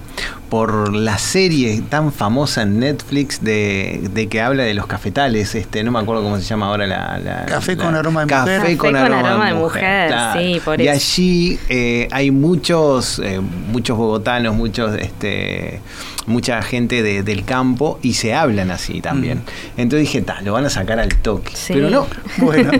por 0.51 0.93
la 0.93 1.17
serie 1.17 1.81
tan 1.81 2.11
famosa 2.11 2.63
en 2.63 2.79
Netflix 2.79 3.41
de, 3.41 4.27
que 4.29 4.41
habla 4.41 4.63
de 4.63 4.73
los 4.73 4.85
cafetales, 4.85 5.55
este, 5.55 5.81
no 5.81 5.91
me 5.91 5.99
acuerdo 5.99 6.23
cómo 6.23 6.35
se 6.35 6.43
llama 6.43 6.67
ahora 6.67 6.85
la... 6.87 7.45
café 7.47 7.77
con 7.77 7.95
aroma 7.95 8.25
de 8.25 8.25
mujer. 8.25 8.59
Café 8.59 8.77
con, 8.77 8.95
aroma, 8.97 9.47
de 9.47 9.53
mujer, 9.53 10.13
sí, 10.33 10.59
por 10.59 10.81
y 10.81 10.89
allí 10.89 11.57
eh, 11.69 12.09
hay 12.11 12.31
muchos, 12.31 13.19
eh, 13.19 13.39
muchos 13.39 13.97
bogotanos, 13.97 14.53
muchos, 14.53 14.93
este, 14.99 15.79
mucha 16.25 16.61
gente 16.63 17.01
del 17.23 17.45
campo 17.45 17.97
y 18.01 18.15
se 18.15 18.33
hablan 18.33 18.71
así 18.71 18.99
también. 18.99 19.43
Entonces 19.77 20.09
dije, 20.09 20.21
tal, 20.21 20.43
lo 20.43 20.51
van 20.51 20.65
a 20.65 20.69
sacar 20.69 20.99
al 20.99 21.15
toque. 21.15 21.53
Pero 21.69 21.89
no. 21.89 22.07
Bueno, 22.39 22.71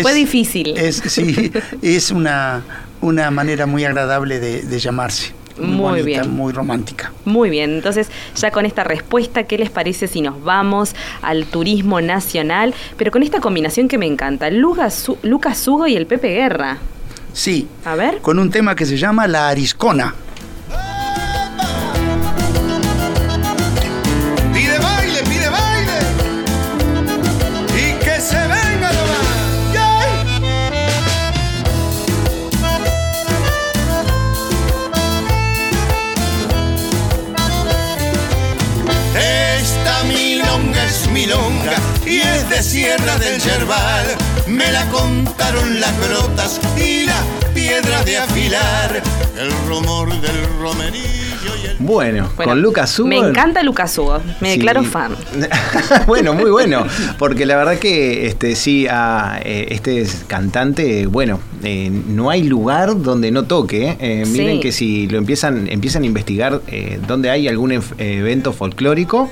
fue 0.00 0.14
difícil. 0.14 0.78
Es, 0.78 1.02
sí, 1.08 1.52
es 1.82 2.10
una, 2.10 2.62
una 3.02 3.30
manera 3.30 3.66
muy 3.66 3.84
agradable 3.84 4.40
de 4.40 4.78
llamarse 4.78 5.41
muy, 5.58 6.02
bien. 6.02 6.30
Muy 6.30 6.52
romántica. 6.52 7.12
Muy 7.24 7.50
bien, 7.50 7.72
entonces 7.72 8.10
ya 8.36 8.50
con 8.50 8.66
esta 8.66 8.84
respuesta, 8.84 9.44
¿qué 9.44 9.58
les 9.58 9.70
parece 9.70 10.06
si 10.06 10.20
nos 10.20 10.42
vamos 10.42 10.94
al 11.22 11.46
turismo 11.46 12.00
nacional? 12.00 12.74
Pero 12.96 13.10
con 13.10 13.22
esta 13.22 13.40
combinación 13.40 13.88
que 13.88 13.98
me 13.98 14.06
encanta, 14.06 14.50
Lucas, 14.50 15.10
Lucas 15.22 15.66
Hugo 15.66 15.86
y 15.86 15.96
el 15.96 16.06
Pepe 16.06 16.28
Guerra. 16.28 16.78
Sí. 17.32 17.66
A 17.84 17.94
ver. 17.94 18.18
Con 18.18 18.38
un 18.38 18.50
tema 18.50 18.74
que 18.74 18.86
se 18.86 18.96
llama 18.96 19.26
La 19.26 19.48
Ariscona. 19.48 20.14
Y 42.06 42.18
es 42.18 42.50
de 42.50 42.62
Sierra 42.62 43.16
del 43.18 43.40
Yerbal. 43.40 44.06
Me 44.48 44.70
la 44.70 44.86
contaron 44.90 45.80
las 45.80 46.08
grotas 46.08 46.60
y 46.76 47.06
la 47.06 47.22
piedra 47.54 48.04
de 48.04 48.18
afilar, 48.18 49.02
el 49.40 49.50
rumor 49.66 50.10
del 50.20 50.44
romerillo 50.60 51.56
y 51.62 51.66
el... 51.68 51.76
Bueno, 51.78 52.28
con 52.36 52.60
Lucas 52.60 52.98
Hugo. 52.98 53.08
Me 53.08 53.16
encanta 53.16 53.62
Lucas 53.62 53.96
Hugo, 53.96 54.20
me 54.40 54.50
declaro 54.50 54.82
fan. 54.84 55.16
bueno, 56.06 56.34
muy 56.34 56.50
bueno, 56.50 56.86
porque 57.18 57.46
la 57.46 57.56
verdad 57.56 57.78
que 57.78 58.26
este 58.26 58.54
sí, 58.54 58.86
a, 58.90 59.40
eh, 59.42 59.68
este 59.70 60.06
cantante, 60.26 61.06
bueno, 61.06 61.40
eh, 61.62 61.90
no 61.90 62.28
hay 62.28 62.42
lugar 62.42 63.00
donde 63.00 63.30
no 63.30 63.44
toque. 63.44 63.96
Eh, 64.00 64.24
miren 64.26 64.60
que 64.60 64.70
si 64.70 65.06
lo 65.08 65.16
empiezan, 65.16 65.66
empiezan 65.68 66.02
a 66.02 66.06
investigar 66.06 66.60
donde 67.06 67.30
hay 67.30 67.48
algún 67.48 67.72
evento 67.98 68.52
folclórico, 68.52 69.30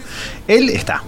él 0.48 0.70
está. 0.70 1.02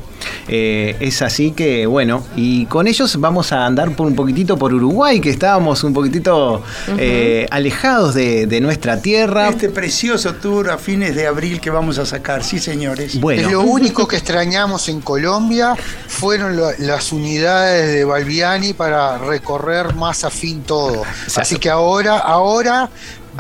Eh, 0.48 0.96
es 1.00 1.22
así 1.22 1.52
que, 1.52 1.86
bueno, 1.86 2.24
y 2.36 2.66
con 2.66 2.86
ellos 2.86 3.18
vamos 3.20 3.52
a 3.52 3.66
andar 3.66 3.94
por 3.94 4.06
un 4.06 4.14
poquitito 4.14 4.56
por 4.56 4.72
Uruguay, 4.74 5.20
que 5.20 5.30
estábamos 5.30 5.84
un 5.84 5.92
poquitito 5.92 6.62
eh, 6.98 7.46
alejados 7.50 8.14
de, 8.14 8.60
nuestra 8.62 9.00
tierra. 9.00 9.48
Este 9.48 9.70
precioso 9.70 10.34
tour 10.34 10.70
a 10.70 10.78
fines 10.78 11.16
de 11.16 11.26
abril 11.26 11.60
que 11.60 11.70
vamos 11.70 11.98
a 11.98 12.06
sacar, 12.06 12.44
sí, 12.44 12.58
señores. 12.58 13.20
Bueno. 13.20 13.50
Lo 13.50 13.62
único 13.62 14.06
que 14.06 14.16
extrañamos 14.16 14.88
en 14.88 15.00
Colombia 15.00 15.74
fueron 16.06 16.56
las 16.78 17.12
unidades 17.12 17.92
de 17.92 18.04
Balbiani 18.04 18.72
para 18.72 19.18
recorrer 19.18 19.94
más 19.94 20.24
a 20.24 20.30
fin 20.30 20.62
todo. 20.62 21.02
Así 21.34 21.56
que 21.56 21.70
ahora, 21.70 22.18
ahora 22.18 22.90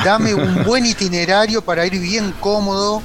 dame 0.04 0.34
un 0.34 0.64
buen 0.64 0.86
itinerario 0.86 1.62
para 1.62 1.86
ir 1.86 1.98
bien 1.98 2.32
cómodo 2.40 3.02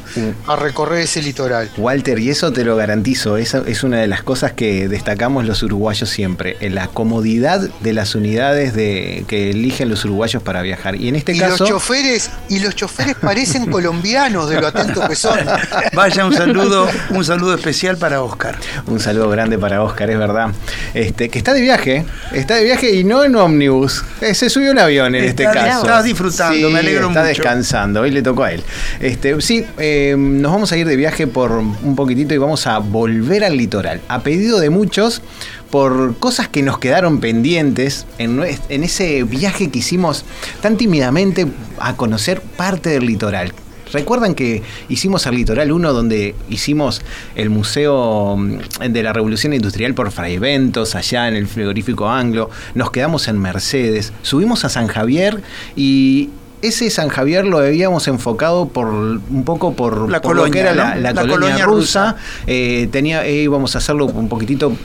a 0.47 0.55
recorrer 0.55 1.01
ese 1.01 1.21
litoral. 1.21 1.69
Walter, 1.77 2.19
y 2.19 2.29
eso 2.29 2.51
te 2.51 2.63
lo 2.63 2.75
garantizo, 2.75 3.37
esa 3.37 3.63
es 3.65 3.83
una 3.83 3.97
de 3.97 4.07
las 4.07 4.23
cosas 4.23 4.53
que 4.53 4.87
destacamos 4.87 5.45
los 5.45 5.63
uruguayos 5.63 6.09
siempre, 6.09 6.57
en 6.61 6.75
la 6.75 6.87
comodidad 6.87 7.59
de 7.59 7.93
las 7.93 8.15
unidades 8.15 8.73
de, 8.73 9.25
que 9.27 9.51
eligen 9.51 9.89
los 9.89 10.05
uruguayos 10.05 10.41
para 10.43 10.61
viajar. 10.61 10.95
Y 10.95 11.07
en 11.07 11.15
este 11.15 11.33
y 11.33 11.39
caso... 11.39 11.63
Los 11.63 11.69
choferes, 11.69 12.31
y 12.49 12.59
los 12.59 12.75
choferes 12.75 13.15
parecen 13.15 13.69
colombianos 13.69 14.49
de 14.49 14.61
lo 14.61 14.67
atento 14.67 15.07
que 15.07 15.15
son. 15.15 15.39
Vaya, 15.93 16.25
un 16.25 16.33
saludo, 16.33 16.87
un 17.09 17.23
saludo 17.23 17.55
especial 17.55 17.97
para 17.97 18.21
Oscar. 18.21 18.57
Un 18.85 18.99
saludo 18.99 19.29
grande 19.29 19.57
para 19.57 19.83
Oscar, 19.83 20.09
es 20.09 20.17
verdad. 20.17 20.51
Este, 20.93 21.29
que 21.29 21.37
está 21.37 21.53
de 21.53 21.61
viaje, 21.61 22.05
está 22.31 22.55
de 22.55 22.63
viaje 22.63 22.91
y 22.93 23.03
no 23.03 23.23
en 23.23 23.35
ómnibus. 23.35 24.03
Eh, 24.21 24.33
se 24.33 24.49
subió 24.49 24.71
un 24.71 24.79
avión 24.79 25.15
en 25.15 25.23
este 25.23 25.43
caso. 25.45 25.81
Estás 25.81 26.03
disfrutando 26.03 26.69
está 26.79 27.23
descansando, 27.23 28.01
hoy 28.01 28.11
le 28.11 28.21
tocó 28.21 28.43
a 28.43 28.53
él. 28.53 28.63
Este, 28.99 29.39
sí, 29.41 29.65
eh, 29.77 30.15
nos 30.17 30.51
vamos 30.51 30.71
a 30.71 30.77
ir 30.77 30.87
de 30.87 30.95
viaje 30.95 31.27
por 31.27 31.51
un 31.51 31.95
poquitito 31.95 32.33
y 32.33 32.37
vamos 32.37 32.67
a 32.67 32.79
volver 32.79 33.43
al 33.43 33.57
litoral. 33.57 34.01
A 34.07 34.21
pedido 34.21 34.59
de 34.59 34.69
muchos, 34.69 35.21
por 35.69 36.17
cosas 36.17 36.47
que 36.47 36.61
nos 36.61 36.79
quedaron 36.79 37.19
pendientes 37.19 38.05
en, 38.17 38.41
en 38.69 38.83
ese 38.83 39.23
viaje 39.23 39.69
que 39.69 39.79
hicimos 39.79 40.25
tan 40.61 40.77
tímidamente 40.77 41.47
a 41.79 41.95
conocer 41.95 42.41
parte 42.41 42.89
del 42.89 43.05
litoral. 43.05 43.53
¿Recuerdan 43.93 44.35
que 44.35 44.63
hicimos 44.89 45.27
al 45.27 45.35
Litoral 45.35 45.71
1 45.71 45.93
donde 45.93 46.35
hicimos 46.49 47.01
el 47.35 47.49
Museo 47.49 48.35
mm, 48.37 48.91
de 48.91 49.03
la 49.03 49.13
Revolución 49.13 49.53
Industrial 49.53 49.93
por 49.93 50.11
Fray 50.11 50.37
Ventos, 50.37 50.95
allá 50.95 51.27
en 51.27 51.35
el 51.35 51.47
frigorífico 51.47 52.09
Anglo? 52.09 52.49
Nos 52.75 52.91
quedamos 52.91 53.27
en 53.27 53.39
Mercedes, 53.39 54.13
subimos 54.23 54.65
a 54.65 54.69
San 54.69 54.87
Javier 54.87 55.41
y 55.75 56.29
ese 56.61 56.89
San 56.89 57.09
Javier 57.09 57.45
lo 57.45 57.59
habíamos 57.59 58.07
enfocado 58.07 58.67
por 58.67 58.87
un 58.87 59.43
poco 59.45 59.73
por, 59.73 60.09
la 60.09 60.21
colonia, 60.21 60.45
lo 60.45 60.51
que 60.51 60.59
era 60.59 60.95
la, 60.95 61.13
colonia, 61.13 61.65
rusa. 61.65 62.15
Eh, 62.45 62.87
tenía, 62.91 63.25
eh, 63.25 63.43
íbamos 63.43 63.75
a 63.75 63.77
hacerlo 63.79 64.05
un 64.05 64.27
poquitito 64.27 64.75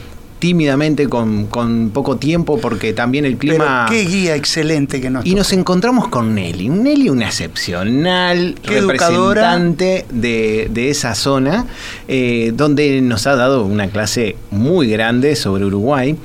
tímidamente 0.43 1.09
con, 1.09 1.47
poco 1.95 2.17
tiempo 2.17 2.59
porque 2.59 2.93
también 2.93 3.25
el 3.25 3.37
clima... 3.37 3.87
qué 3.89 4.05
guía 4.05 4.35
excelente 4.35 5.01
que 5.01 5.09
nos... 5.09 5.25
Y 5.25 5.37
nos 5.37 5.53
encontramos 5.53 6.09
con 6.09 6.35
Nelly. 6.35 6.69
Nelly 6.69 7.11
una 7.11 7.27
excepcional 7.27 8.57
representante 8.65 10.05
de, 10.11 10.69
de, 10.69 10.91
esa 10.91 11.15
zona, 11.15 11.67
eh, 12.09 12.51
donde 12.57 13.01
nos 13.03 13.29
ha 13.29 13.37
dado 13.37 13.65
una 13.65 13.87
clase 13.89 14.35
muy 14.51 14.89
grande 14.91 15.37
sobre 15.37 15.65
Uruguay 15.65 16.17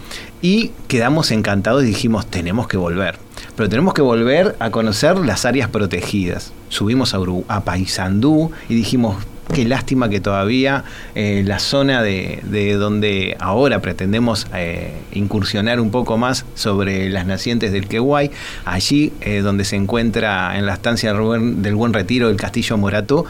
y 0.42 0.72
quedamos 0.88 1.30
encantados 1.30 1.84
y 1.84 1.86
dijimos, 1.86 2.26
tenemos 2.26 2.68
que 2.68 2.78
volver 2.78 3.27
pero 3.58 3.68
tenemos 3.68 3.94
que 3.96 4.04
volver 4.04 4.56
a 4.60 4.70
conocer 4.70 5.18
las 5.18 5.44
áreas 5.44 5.70
protegidas. 5.70 6.54
Subimos 6.70 7.14
a, 7.16 7.20
a 7.48 7.62
Paysandú 7.66 8.52
y 8.70 8.76
dijimos, 8.76 9.18
qué 9.54 9.66
lástima 9.66 10.10
que 10.10 10.20
todavía 10.20 10.84
eh, 11.16 11.42
la 11.44 11.58
zona 11.58 12.04
de, 12.04 12.76
donde 12.80 13.36
ahora 13.40 13.82
pretendemos 13.82 14.46
eh, 14.54 14.94
incursionar 15.12 15.80
un 15.80 15.90
poco 15.90 16.18
más 16.18 16.46
sobre 16.54 17.10
las 17.10 17.26
nacientes 17.26 17.72
del 17.72 17.88
Quehuay, 17.88 18.30
allí 18.66 19.12
eh, 19.22 19.40
donde 19.40 19.66
se 19.66 19.76
encuentra 19.76 20.58
en 20.58 20.68
la 20.68 20.74
estancia 20.74 21.12
del 21.14 21.76
Buen, 21.76 21.94
Retiro 21.94 22.30
el 22.30 22.38
Castillo 22.38 22.78
Morató, 22.78 23.26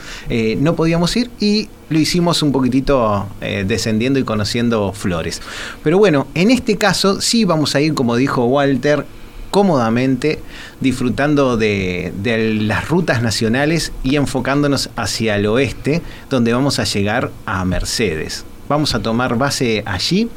no 0.60 0.76
podíamos 0.76 1.16
ir 1.16 1.30
y 1.40 1.70
lo 1.90 2.00
hicimos 2.00 2.42
un 2.42 2.52
poquitito 2.52 3.28
descendiendo 3.40 4.20
y 4.20 4.24
conociendo 4.24 4.92
flores. 4.92 5.42
Pero 5.84 5.98
bueno, 6.00 6.28
en 6.34 6.52
este 6.52 6.76
caso 6.78 7.22
sí 7.22 7.46
vamos 7.46 7.76
a 7.76 7.82
ir, 7.82 7.94
como 7.94 8.16
dijo 8.18 8.46
Walter, 8.46 9.06
cómodamente, 9.52 10.40
disfrutando 10.82 11.58
de, 11.58 12.14
las 12.62 12.88
rutas 12.88 13.22
nacionales 13.22 13.92
y 14.04 14.16
enfocándonos 14.16 14.90
hacia 14.96 15.36
el 15.36 15.46
oeste, 15.46 16.02
donde 16.30 16.54
vamos 16.54 16.80
a 16.80 16.84
llegar 16.84 17.32
a 17.46 17.64
Mercedes. 17.66 18.46
Vamos 18.70 18.94
a 18.96 19.02
tomar 19.02 19.38
base 19.38 19.84
allí 19.86 20.30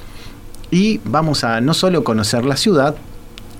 y 0.70 1.00
vamos 1.04 1.44
a 1.44 1.60
no 1.60 1.74
solo 1.74 2.04
conocer 2.04 2.44
la 2.44 2.56
ciudad, 2.56 2.94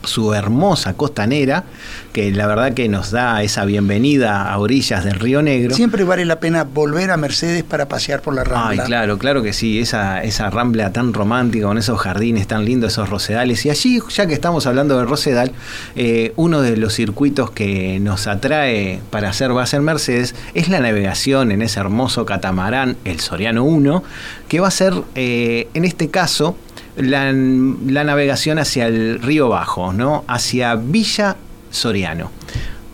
su 0.05 0.35
hermosa 0.35 0.95
costanera, 0.95 1.65
que 2.13 2.31
la 2.33 2.47
verdad 2.47 2.75
que 2.75 2.89
nos 2.89 3.11
da 3.11 3.43
esa 3.43 3.65
bienvenida 3.65 4.51
a 4.51 4.59
orillas 4.59 5.05
del 5.05 5.21
Río 5.21 5.43
Negro. 5.43 5.75
Siempre 5.75 6.05
vale 6.05 6.25
la 6.25 6.41
pena 6.41 6.65
volver 6.65 7.11
a 7.11 7.17
Mercedes 7.17 7.63
para 7.63 7.89
pasear 7.89 8.23
por 8.23 8.35
la 8.35 8.45
Rambla. 8.45 8.83
Ay, 8.83 8.87
claro, 8.87 9.19
claro 9.19 9.43
que 9.43 9.53
sí, 9.53 9.79
esa, 9.79 10.23
esa 10.23 10.51
Rambla 10.51 10.93
tan 10.93 11.13
romántica, 11.13 11.67
con 11.67 11.79
esos 11.79 11.99
jardines 12.01 12.47
tan 12.47 12.65
lindos, 12.65 12.93
esos 12.93 13.09
rosedales. 13.09 13.65
Y 13.67 13.71
allí, 13.71 14.01
ya 14.09 14.27
que 14.27 14.35
estamos 14.35 14.67
hablando 14.67 14.99
de 14.99 15.05
rosedal, 15.05 15.53
eh, 15.97 16.33
uno 16.37 16.63
de 16.63 16.77
los 16.77 16.95
circuitos 16.95 17.51
que 17.51 18.01
nos 18.01 18.27
atrae 18.27 19.01
para 19.11 19.31
hacer 19.31 19.53
base 19.53 19.77
en 19.77 19.85
Mercedes 19.85 20.35
es 20.55 20.69
la 20.69 20.81
navegación 20.81 21.53
en 21.53 21.63
ese 21.63 21.81
hermoso 21.81 22.25
catamarán, 22.25 22.97
el 23.05 23.21
Soriano 23.21 23.65
1, 23.65 24.03
que 24.49 24.61
va 24.61 24.69
a 24.69 24.73
ser, 24.73 24.95
eh, 25.15 25.69
en 25.75 25.85
este 25.85 26.09
caso, 26.09 26.57
la, 26.97 27.33
navegación 27.33 28.59
hacia 28.59 28.87
el 28.87 29.21
río 29.21 29.49
Bajo, 29.49 29.93
¿no? 29.93 30.25
hacia 30.27 30.75
Villa 30.75 31.37
Soriano. 31.71 32.31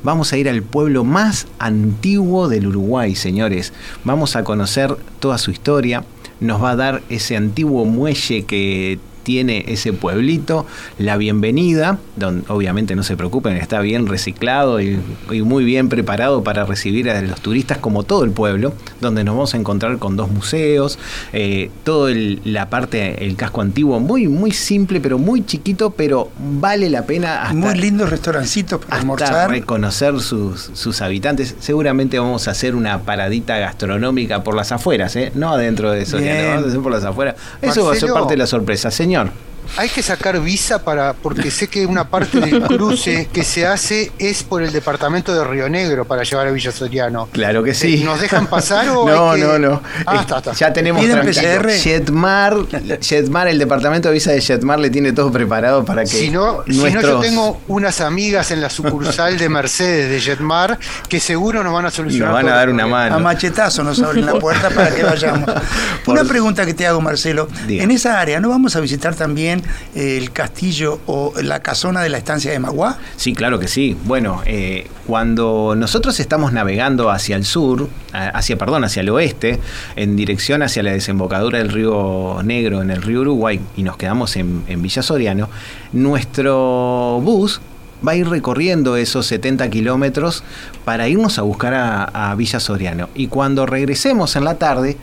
Vamos 0.03 0.33
a 0.33 0.37
ir 0.37 0.49
al 0.49 0.63
pueblo 0.63 1.03
más 1.05 1.47
antiguo 1.59 2.49
del 2.49 2.69
Uruguay, 2.69 3.17
señores. 3.17 3.73
Vamos 4.05 4.37
a 4.37 4.45
conocer 4.45 4.97
toda 5.19 5.39
su 5.39 5.51
historia. 5.51 6.05
Nos 6.39 6.63
va 6.63 6.71
a 6.71 6.77
dar 6.77 7.03
ese 7.09 7.37
antiguo 7.37 7.85
muelle 7.87 8.45
que 8.45 9.01
tiene 9.27 9.65
ese 9.67 9.93
pueblito, 9.93 10.67
la 10.99 11.17
bienvenida, 11.17 11.99
donde 12.15 12.45
obviamente 12.47 12.95
no 12.95 13.03
se 13.03 13.17
preocupen, 13.17 13.57
está 13.57 13.81
bien 13.81 14.07
reciclado 14.07 14.81
y, 14.81 15.01
muy 15.43 15.65
bien 15.65 15.89
preparado 15.89 16.45
para 16.45 16.65
recibir 16.65 17.11
a 17.11 17.21
los 17.23 17.41
turistas 17.41 17.79
como 17.79 18.05
todo 18.05 18.23
el 18.23 18.31
pueblo, 18.31 18.73
donde 19.01 19.25
nos 19.25 19.35
vamos 19.35 19.55
a 19.55 19.57
encontrar 19.57 19.99
con 19.99 20.15
dos 20.15 20.31
museos, 20.31 21.01
eh, 21.33 21.73
toda 21.83 22.13
la 22.45 22.71
parte, 22.71 23.25
el 23.25 23.35
casco 23.35 23.63
antiguo, 23.63 23.99
muy, 23.99 24.29
muy 24.29 24.53
simple, 24.53 25.01
pero 25.01 25.19
muy 25.19 25.45
chiquito, 25.45 25.91
pero 25.91 26.31
vale 26.39 26.89
la 26.89 27.05
pena 27.05 27.43
hasta, 27.43 27.55
Muy 27.55 27.75
lindos 27.75 28.11
restaurancitos 28.11 28.85
para 28.85 29.01
almorzar. 29.01 29.51
reconocer 29.51 30.21
sus, 30.21 30.71
sus 30.73 31.03
habitantes. 31.03 31.57
Seguramente 31.59 32.21
vamos 32.21 32.47
a 32.47 32.53
hacer 32.53 32.77
una 32.77 33.01
paradita 33.01 33.59
gastronómica 33.59 34.45
por 34.45 34.55
las 34.55 34.71
afueras, 34.71 35.17
¿eh? 35.17 35.33
no 35.35 35.53
adentro 35.53 35.91
de 35.91 36.03
eso, 36.03 36.17
vamos 36.19 36.65
a 36.65 36.69
hacer 36.69 36.81
por 36.81 36.93
las 36.93 37.05
afueras. 37.05 37.35
Eso 37.61 37.87
va 37.87 37.93
a 37.93 37.97
ser 37.97 38.13
parte 38.13 38.35
de 38.35 38.39
la 38.39 38.47
sorpresa, 38.47 38.93
señor. 38.93 39.16
on. 39.17 39.46
Hay 39.77 39.89
que 39.89 40.03
sacar 40.03 40.41
visa 40.41 40.83
para, 40.83 41.13
porque 41.15 41.51
sé 41.51 41.69
que 41.69 41.87
una 41.87 42.09
parte 42.09 42.41
del 42.41 42.63
cruce 42.67 43.29
que 43.33 43.45
se 43.45 43.67
hace 43.67 44.13
es 44.19 44.43
por 44.43 44.63
el 44.63 44.73
departamento 44.73 45.35
de 45.35 45.45
Río 45.45 45.69
Negro 45.69 46.05
para 46.05 46.23
llevar 46.23 46.47
a 46.47 46.51
Villa 46.51 46.73
Soriano. 46.73 47.29
Claro 47.33 47.63
que 47.63 47.75
sí. 47.75 48.03
¿Nos 48.05 48.21
dejan 48.21 48.47
pasar 48.47 48.89
o 48.91 49.07
No, 49.07 49.37
no, 49.37 49.59
no. 49.59 49.83
Ah, 50.05 50.21
está, 50.21 50.39
está. 50.39 50.53
Ya 50.53 50.73
tenemos 50.73 51.05
PCR? 51.05 51.71
Jetmar, 51.71 52.57
Jetmar, 53.01 53.49
el 53.49 53.59
departamento 53.59 54.09
de 54.09 54.15
visa 54.15 54.33
de 54.33 54.41
Jetmar 54.41 54.79
le 54.79 54.91
tiene 54.91 55.13
todo 55.13 55.31
preparado 55.31 55.85
para 55.85 56.03
que. 56.03 56.09
Si 56.09 56.31
no, 56.31 56.65
si 56.67 56.79
no, 56.79 57.01
yo 57.01 57.21
tengo 57.21 57.61
unas 57.69 58.01
amigas 58.01 58.51
en 58.51 58.61
la 58.61 58.71
sucursal 58.71 59.39
de 59.39 59.49
Mercedes 59.49 60.11
de 60.11 60.21
Jetmar 60.21 60.79
que 61.09 61.21
seguro 61.21 61.63
nos 61.63 61.73
van 61.73 61.87
a 61.87 61.91
solucionar. 61.91 62.29
Nos 62.29 62.43
van 62.43 62.53
a 62.53 62.57
dar 62.57 62.71
una 62.71 62.87
mano. 62.87 63.17
A 63.17 63.19
machetazo 63.19 63.83
nos 63.83 64.01
abren 64.01 64.27
la 64.27 64.35
puerta 64.35 64.71
para 64.71 64.95
que 64.95 65.03
vayamos. 65.03 65.51
Una 66.07 66.25
pregunta 66.25 66.65
que 66.65 66.75
te 66.75 66.87
hago, 66.87 67.01
Marcelo. 67.01 67.49
En 67.69 67.91
esa 67.91 68.21
área, 68.21 68.41
¿no 68.41 68.49
vamos 68.49 68.77
a 68.77 68.81
visitar 68.81 69.15
también 69.15 69.56
el 69.95 70.33
castillo 70.33 71.01
o 71.07 71.33
la 71.43 71.61
casona 71.61 72.03
de 72.03 72.09
la 72.09 72.19
estancia 72.19 72.51
de 72.51 72.59
Maguá? 72.59 72.99
Sí, 73.17 73.35
claro 73.35 73.59
que 73.59 73.69
sí. 73.69 73.97
Bueno, 74.05 74.43
eh, 74.47 74.87
cuando 75.07 75.75
nosotros 75.77 76.19
estamos 76.21 76.53
navegando 76.53 77.11
hacia 77.11 77.37
el 77.37 77.45
sur, 77.45 77.89
hacia, 78.13 78.57
perdón, 78.57 78.85
hacia 78.85 79.01
el 79.01 79.11
oeste, 79.11 79.61
en 79.97 80.17
dirección 80.17 80.63
hacia 80.63 80.83
la 80.83 80.93
desembocadura 80.93 81.59
del 81.59 81.69
río 81.71 82.41
Negro 82.43 82.83
en 82.83 82.91
el 82.91 83.03
río 83.03 83.21
Uruguay 83.21 83.61
y 83.77 83.83
nos 83.83 83.97
quedamos 83.97 84.37
en, 84.37 84.65
Villa 84.83 85.03
Soriano, 85.03 85.49
nuestro 85.93 87.21
bus 87.23 87.61
va 88.07 88.13
a 88.13 88.17
ir 88.17 88.29
recorriendo 88.29 88.97
esos 88.97 89.27
70 89.27 89.69
kilómetros 89.71 90.45
para 90.85 91.09
irnos 91.09 91.39
a 91.39 91.43
buscar 91.43 91.75
a, 91.75 92.35
Villa 92.37 92.61
Soriano. 92.61 93.09
Y 93.15 93.29
cuando 93.29 93.67
regresemos 93.67 94.37
en 94.37 94.45
la 94.45 94.57
tarde, 94.57 94.97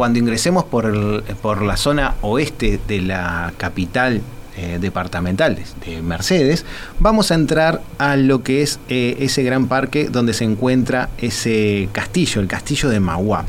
cuando 0.00 0.18
ingresemos 0.18 0.64
por, 0.64 1.22
por 1.42 1.60
la 1.60 1.76
zona 1.76 2.14
oeste 2.22 2.80
de 2.88 3.02
la 3.02 3.52
capital 3.58 4.22
eh, 4.56 4.78
departamental 4.80 5.58
de 5.84 6.00
Mercedes, 6.00 6.64
vamos 6.98 7.30
a 7.30 7.34
entrar 7.34 7.82
a 7.98 8.16
lo 8.16 8.42
que 8.42 8.62
es 8.62 8.80
eh, 8.88 9.18
ese 9.20 9.42
gran 9.42 9.68
parque 9.68 10.08
donde 10.08 10.32
se 10.32 10.44
encuentra 10.44 11.10
ese 11.18 11.90
castillo, 11.92 12.40
el 12.40 12.46
castillo 12.46 12.88
de 12.88 12.98
Maguá. 12.98 13.44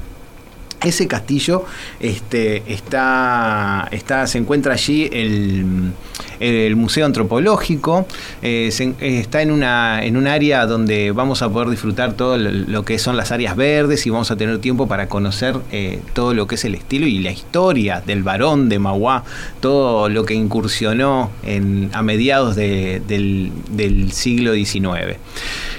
Ese 0.84 1.08
castillo 1.08 1.66
este, 2.00 2.64
está, 2.72 3.88
está, 3.92 4.26
se 4.26 4.40
encuentra 4.40 4.74
allí 4.74 5.08
el, 5.12 5.92
el 6.40 6.76
Museo 6.76 7.06
Antropológico, 7.06 8.08
eh, 8.42 8.72
está 9.00 9.44
en 9.44 9.52
una, 9.52 10.04
en 10.04 10.18
un 10.18 10.26
área 10.26 10.66
donde 10.66 11.12
vamos 11.12 11.44
a 11.44 11.50
poder 11.50 11.70
disfrutar 11.70 12.14
todo 12.14 12.38
lo 12.38 12.84
que 12.84 12.98
son 12.98 13.16
las 13.16 13.32
áreas 13.32 13.56
verdes 13.56 14.08
y 14.08 14.10
vamos 14.10 14.32
a 14.32 14.36
tener 14.36 14.58
tiempo 14.58 14.88
para 14.88 15.08
conocer 15.08 15.56
eh, 15.72 16.00
todo 16.14 16.34
lo 16.34 16.48
que 16.48 16.56
es 16.56 16.66
el 16.66 16.74
estilo 16.74 17.06
y 17.06 17.20
la 17.20 17.32
historia 17.32 18.02
del 18.04 18.24
varón 18.24 18.68
de 18.68 18.80
Maguá, 18.80 19.24
todo 19.60 20.10
lo 20.10 20.26
que 20.26 20.34
incursionó 20.34 21.30
en, 21.44 21.92
a 21.94 22.02
mediados 22.02 22.56
del, 22.56 23.52
del 23.70 24.12
siglo 24.12 24.54
XIX. 24.54 25.18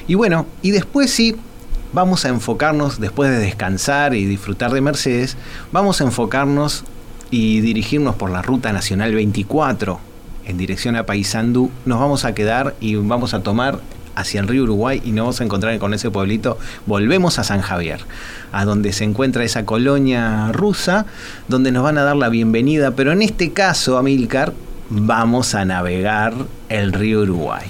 Y 0.06 0.14
bueno, 0.14 0.46
y 0.62 0.70
después 0.70 1.10
sí, 1.10 1.34
vamos 1.92 2.24
a 2.24 2.28
enfocarnos, 2.28 3.00
después 3.00 3.30
de 3.30 3.38
descansar 3.38 4.14
y 4.14 4.24
disfrutar 4.24 4.72
de 4.72 4.80
Mercedes, 4.80 5.36
vamos 5.72 6.00
a 6.00 6.04
enfocarnos 6.04 6.84
y 7.30 7.60
dirigirnos 7.60 8.14
por 8.16 8.30
la 8.30 8.42
Ruta 8.42 8.72
Nacional 8.72 9.14
24 9.14 10.00
en 10.46 10.58
dirección 10.58 10.96
a 10.96 11.06
Paysandú. 11.06 11.70
Nos 11.84 12.00
vamos 12.00 12.24
a 12.24 12.34
quedar 12.34 12.74
y 12.80 12.96
vamos 12.96 13.34
a 13.34 13.42
tomar 13.42 13.80
hacia 14.14 14.40
el 14.40 14.48
río 14.48 14.64
Uruguay 14.64 15.00
y 15.04 15.12
nos 15.12 15.24
vamos 15.24 15.40
a 15.40 15.44
encontrar 15.44 15.78
con 15.78 15.94
ese 15.94 16.10
pueblito. 16.10 16.58
Volvemos 16.86 17.38
a 17.38 17.44
San 17.44 17.60
Javier, 17.60 18.00
a 18.52 18.64
donde 18.64 18.92
se 18.92 19.04
encuentra 19.04 19.44
esa 19.44 19.64
colonia 19.64 20.50
rusa, 20.52 21.06
donde 21.48 21.72
nos 21.72 21.82
van 21.82 21.98
a 21.98 22.02
dar 22.02 22.16
la 22.16 22.28
bienvenida, 22.28 22.92
pero 22.92 23.12
en 23.12 23.22
este 23.22 23.52
caso, 23.52 23.96
Amilcar, 23.98 24.52
vamos 24.90 25.54
a 25.54 25.64
navegar 25.64 26.34
el 26.68 26.92
río 26.92 27.22
Uruguay. 27.22 27.66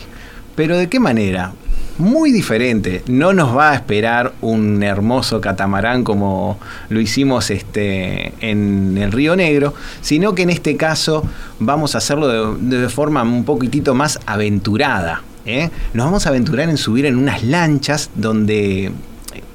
¿Pero 0.57 0.77
de 0.77 0.89
qué 0.89 1.01
manera? 1.01 1.53
Muy 2.03 2.33
diferente. 2.33 3.03
No 3.07 3.33
nos 3.33 3.57
va 3.57 3.71
a 3.71 3.75
esperar 3.75 4.35
un 4.41 4.83
hermoso 4.83 5.41
catamarán 5.41 6.05
como 6.05 6.59
lo 6.89 7.01
hicimos 7.01 7.51
este, 7.51 8.35
en 8.41 8.99
el 8.99 9.13
Río 9.13 9.37
Negro, 9.37 9.73
sino 10.01 10.35
que 10.35 10.43
en 10.43 10.51
este 10.51 10.77
caso 10.77 11.25
vamos 11.59 11.95
a 11.95 11.99
hacerlo 11.99 12.57
de, 12.57 12.89
forma 12.89 13.23
un 13.23 13.45
poquitito 13.45 13.95
más 13.95 14.19
aventurada. 14.27 15.23
¿eh? 15.47 15.71
Nos 15.95 16.07
vamos 16.07 16.27
a 16.27 16.31
aventurar 16.31 16.69
en 16.69 16.77
subir 16.77 17.07
en 17.07 17.17
unas 17.17 17.43
lanchas 17.45 18.11
donde 18.15 18.93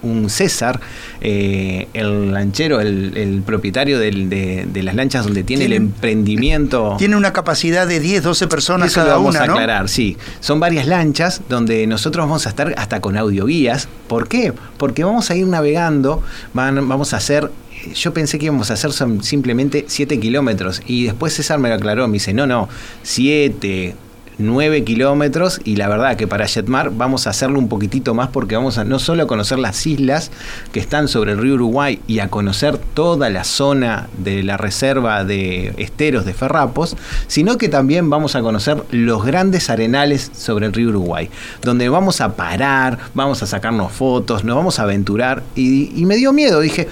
un 0.08 0.30
César, 0.30 0.80
eh, 1.22 1.88
el 1.94 2.32
lanchero, 2.32 2.80
el, 2.80 3.44
propietario 3.46 4.00
de, 4.00 4.68
las 4.84 4.96
lanchas 4.96 5.26
donde 5.26 5.44
tiene, 5.44 5.66
el 5.66 5.74
emprendimiento. 5.74 6.96
Tiene 6.98 7.16
una 7.16 7.34
capacidad 7.34 7.88
de 7.88 8.00
10, 8.00 8.24
12 8.24 8.48
personas 8.48 8.94
cada 8.94 9.16
vamos 9.16 9.36
a 9.36 9.44
aclarar, 9.44 9.90
sí. 9.90 10.18
Son 10.40 10.60
varias 10.60 10.88
lanchas 10.88 11.42
donde 11.50 11.86
nosotros 11.88 12.26
vamos 12.26 12.46
a 12.46 12.50
estar 12.50 12.74
hasta 12.78 13.00
con 13.00 13.18
audioguías. 13.18 13.88
¿Por 14.08 14.28
qué? 14.28 14.54
Porque 14.78 15.04
vamos 15.04 15.30
a 15.30 15.36
ir 15.36 15.48
navegando, 15.48 16.24
vamos 16.54 17.14
a 17.14 17.18
hacer 17.18 17.52
yo 17.94 18.14
pensé 18.14 18.40
que 18.40 18.46
íbamos 18.46 18.72
a 18.72 18.74
hacer 18.74 18.92
simplemente 19.22 19.86
7 19.88 20.20
kilómetros 20.20 20.82
y 20.88 21.06
después 21.06 21.34
César 21.34 21.60
me 21.60 21.70
lo 21.70 21.76
aclaró, 21.76 22.08
me 22.08 22.14
dice, 22.14 22.34
no, 22.34 22.48
no, 22.48 22.68
7, 23.04 23.96
9 24.38 24.84
kilómetros 24.84 25.60
y 25.64 25.76
la 25.76 25.88
verdad 25.88 26.16
que 26.16 26.28
para 26.28 26.48
Jetmar 26.48 26.92
vamos 26.92 27.28
a 27.28 27.32
hacerlo 27.32 27.60
un 27.60 27.70
poquitito 27.70 28.14
más 28.14 28.30
porque 28.30 28.56
vamos 28.56 28.78
a 28.78 28.84
no 28.84 29.00
solo 29.00 29.24
a 29.24 29.28
conocer 29.28 29.60
las 29.60 29.86
islas 29.86 30.32
que 30.72 30.80
están 30.80 31.08
sobre 31.08 31.32
el 31.32 31.40
río 31.40 31.56
Uruguay 31.56 32.00
y 32.08 32.20
a 32.20 32.30
conocer 32.30 32.78
toda 32.78 33.30
la 33.30 33.44
zona 33.44 34.08
de 34.18 34.44
la 34.44 34.58
reserva 34.58 35.24
de 35.24 35.74
esteros 35.78 36.26
de 36.26 36.34
Ferrapos, 36.34 36.96
sino 37.28 37.58
que 37.58 37.70
también 37.70 38.10
vamos 38.10 38.36
a 38.36 38.42
conocer 38.42 38.84
los 38.92 39.26
grandes 39.26 39.70
arenales 39.70 40.32
sobre 40.36 40.68
el 40.68 40.74
río 40.74 40.90
Uruguay, 40.90 41.30
donde 41.62 41.90
vamos 41.90 42.22
a 42.22 42.36
parar, 42.36 43.00
vamos 43.14 43.42
a 43.44 43.48
sacarnos 43.48 43.92
fotos, 43.92 44.44
nos 44.44 44.56
vamos 44.56 44.80
a 44.80 44.84
aventurar 44.84 45.44
y, 45.56 46.00
y 46.00 46.06
me 46.06 46.16
dio 46.16 46.34
miedo, 46.34 46.60
dije, 46.60 46.88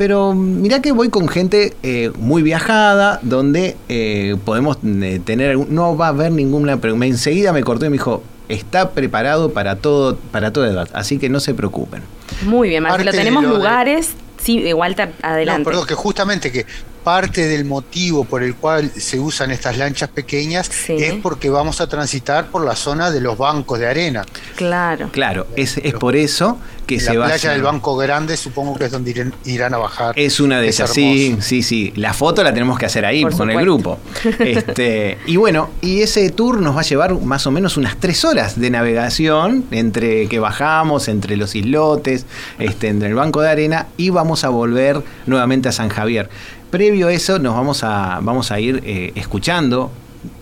pero 0.00 0.32
mirá 0.32 0.80
que 0.80 0.92
voy 0.92 1.10
con 1.10 1.28
gente 1.28 1.74
eh, 1.82 2.10
muy 2.16 2.42
viajada, 2.42 3.18
donde 3.20 3.76
eh, 3.90 4.34
podemos 4.46 4.78
eh, 4.82 5.20
tener, 5.22 5.58
no 5.58 5.94
va 5.94 6.06
a 6.06 6.08
haber 6.08 6.32
ninguna 6.32 6.78
pregunta. 6.78 7.04
Enseguida 7.04 7.52
me 7.52 7.62
cortó 7.62 7.84
y 7.84 7.90
me 7.90 7.96
dijo, 7.96 8.22
está 8.48 8.92
preparado 8.92 9.52
para 9.52 9.76
todo, 9.76 10.16
para 10.16 10.54
toda 10.54 10.70
edad, 10.70 10.88
así 10.94 11.18
que 11.18 11.28
no 11.28 11.38
se 11.38 11.52
preocupen. 11.52 12.02
Muy 12.46 12.70
bien, 12.70 12.82
Marcelo, 12.82 13.10
tenemos 13.10 13.44
lugares. 13.44 14.12
Sí, 14.42 14.72
Walter, 14.72 15.12
adelante. 15.20 15.64
No, 15.64 15.64
perdón, 15.66 15.86
que 15.86 15.94
justamente 15.94 16.50
que 16.50 16.64
parte 17.00 17.46
del 17.46 17.64
motivo 17.64 18.24
por 18.24 18.42
el 18.42 18.54
cual 18.54 18.90
se 18.90 19.18
usan 19.18 19.50
estas 19.50 19.76
lanchas 19.78 20.08
pequeñas 20.08 20.70
es 20.88 21.14
porque 21.14 21.50
vamos 21.50 21.80
a 21.80 21.88
transitar 21.88 22.46
por 22.48 22.64
la 22.64 22.76
zona 22.76 23.10
de 23.10 23.20
los 23.20 23.38
bancos 23.38 23.78
de 23.78 23.86
arena. 23.86 24.24
Claro. 24.56 25.08
Claro, 25.12 25.46
es, 25.56 25.78
es 25.78 25.94
por 25.94 26.16
eso 26.16 26.58
que 26.86 27.00
se 27.00 27.16
va. 27.16 27.28
La 27.28 27.34
playa 27.34 27.52
del 27.52 27.62
Banco 27.62 27.96
Grande 27.96 28.36
supongo 28.36 28.76
que 28.76 28.86
es 28.86 28.90
donde 28.90 29.32
irán, 29.44 29.74
a 29.74 29.78
bajar. 29.78 30.18
Es 30.18 30.40
una 30.40 30.60
de 30.60 30.68
esas, 30.68 30.92
sí, 30.92 31.36
sí, 31.40 31.62
sí. 31.62 31.92
La 31.96 32.12
foto 32.12 32.42
la 32.42 32.52
tenemos 32.52 32.78
que 32.78 32.86
hacer 32.86 33.04
ahí 33.04 33.22
con 33.24 33.50
el 33.50 33.60
grupo. 33.60 33.98
Este, 34.40 35.18
y 35.26 35.36
bueno, 35.36 35.70
y 35.80 36.02
ese 36.02 36.28
tour 36.30 36.60
nos 36.60 36.76
va 36.76 36.80
a 36.80 36.84
llevar 36.84 37.14
más 37.20 37.46
o 37.46 37.50
menos 37.50 37.76
unas 37.76 37.96
tres 37.98 38.24
horas 38.24 38.58
de 38.58 38.70
navegación 38.70 39.64
entre 39.70 40.28
que 40.28 40.38
bajamos, 40.38 41.08
entre 41.08 41.36
los 41.36 41.54
islotes, 41.54 42.26
este, 42.58 42.88
entre 42.88 43.08
el 43.08 43.14
Banco 43.14 43.40
de 43.40 43.50
Arena 43.50 43.86
y 43.96 44.10
vamos 44.10 44.44
a 44.44 44.48
volver 44.48 45.02
nuevamente 45.26 45.68
a 45.68 45.72
San 45.72 45.88
Javier. 45.88 46.28
Previo 46.70 47.08
a 47.08 47.12
eso 47.12 47.38
nos 47.40 47.54
vamos 47.54 47.82
a, 47.82 48.20
vamos 48.22 48.52
a 48.52 48.60
ir 48.60 48.80
eh, 48.86 49.12
escuchando 49.16 49.90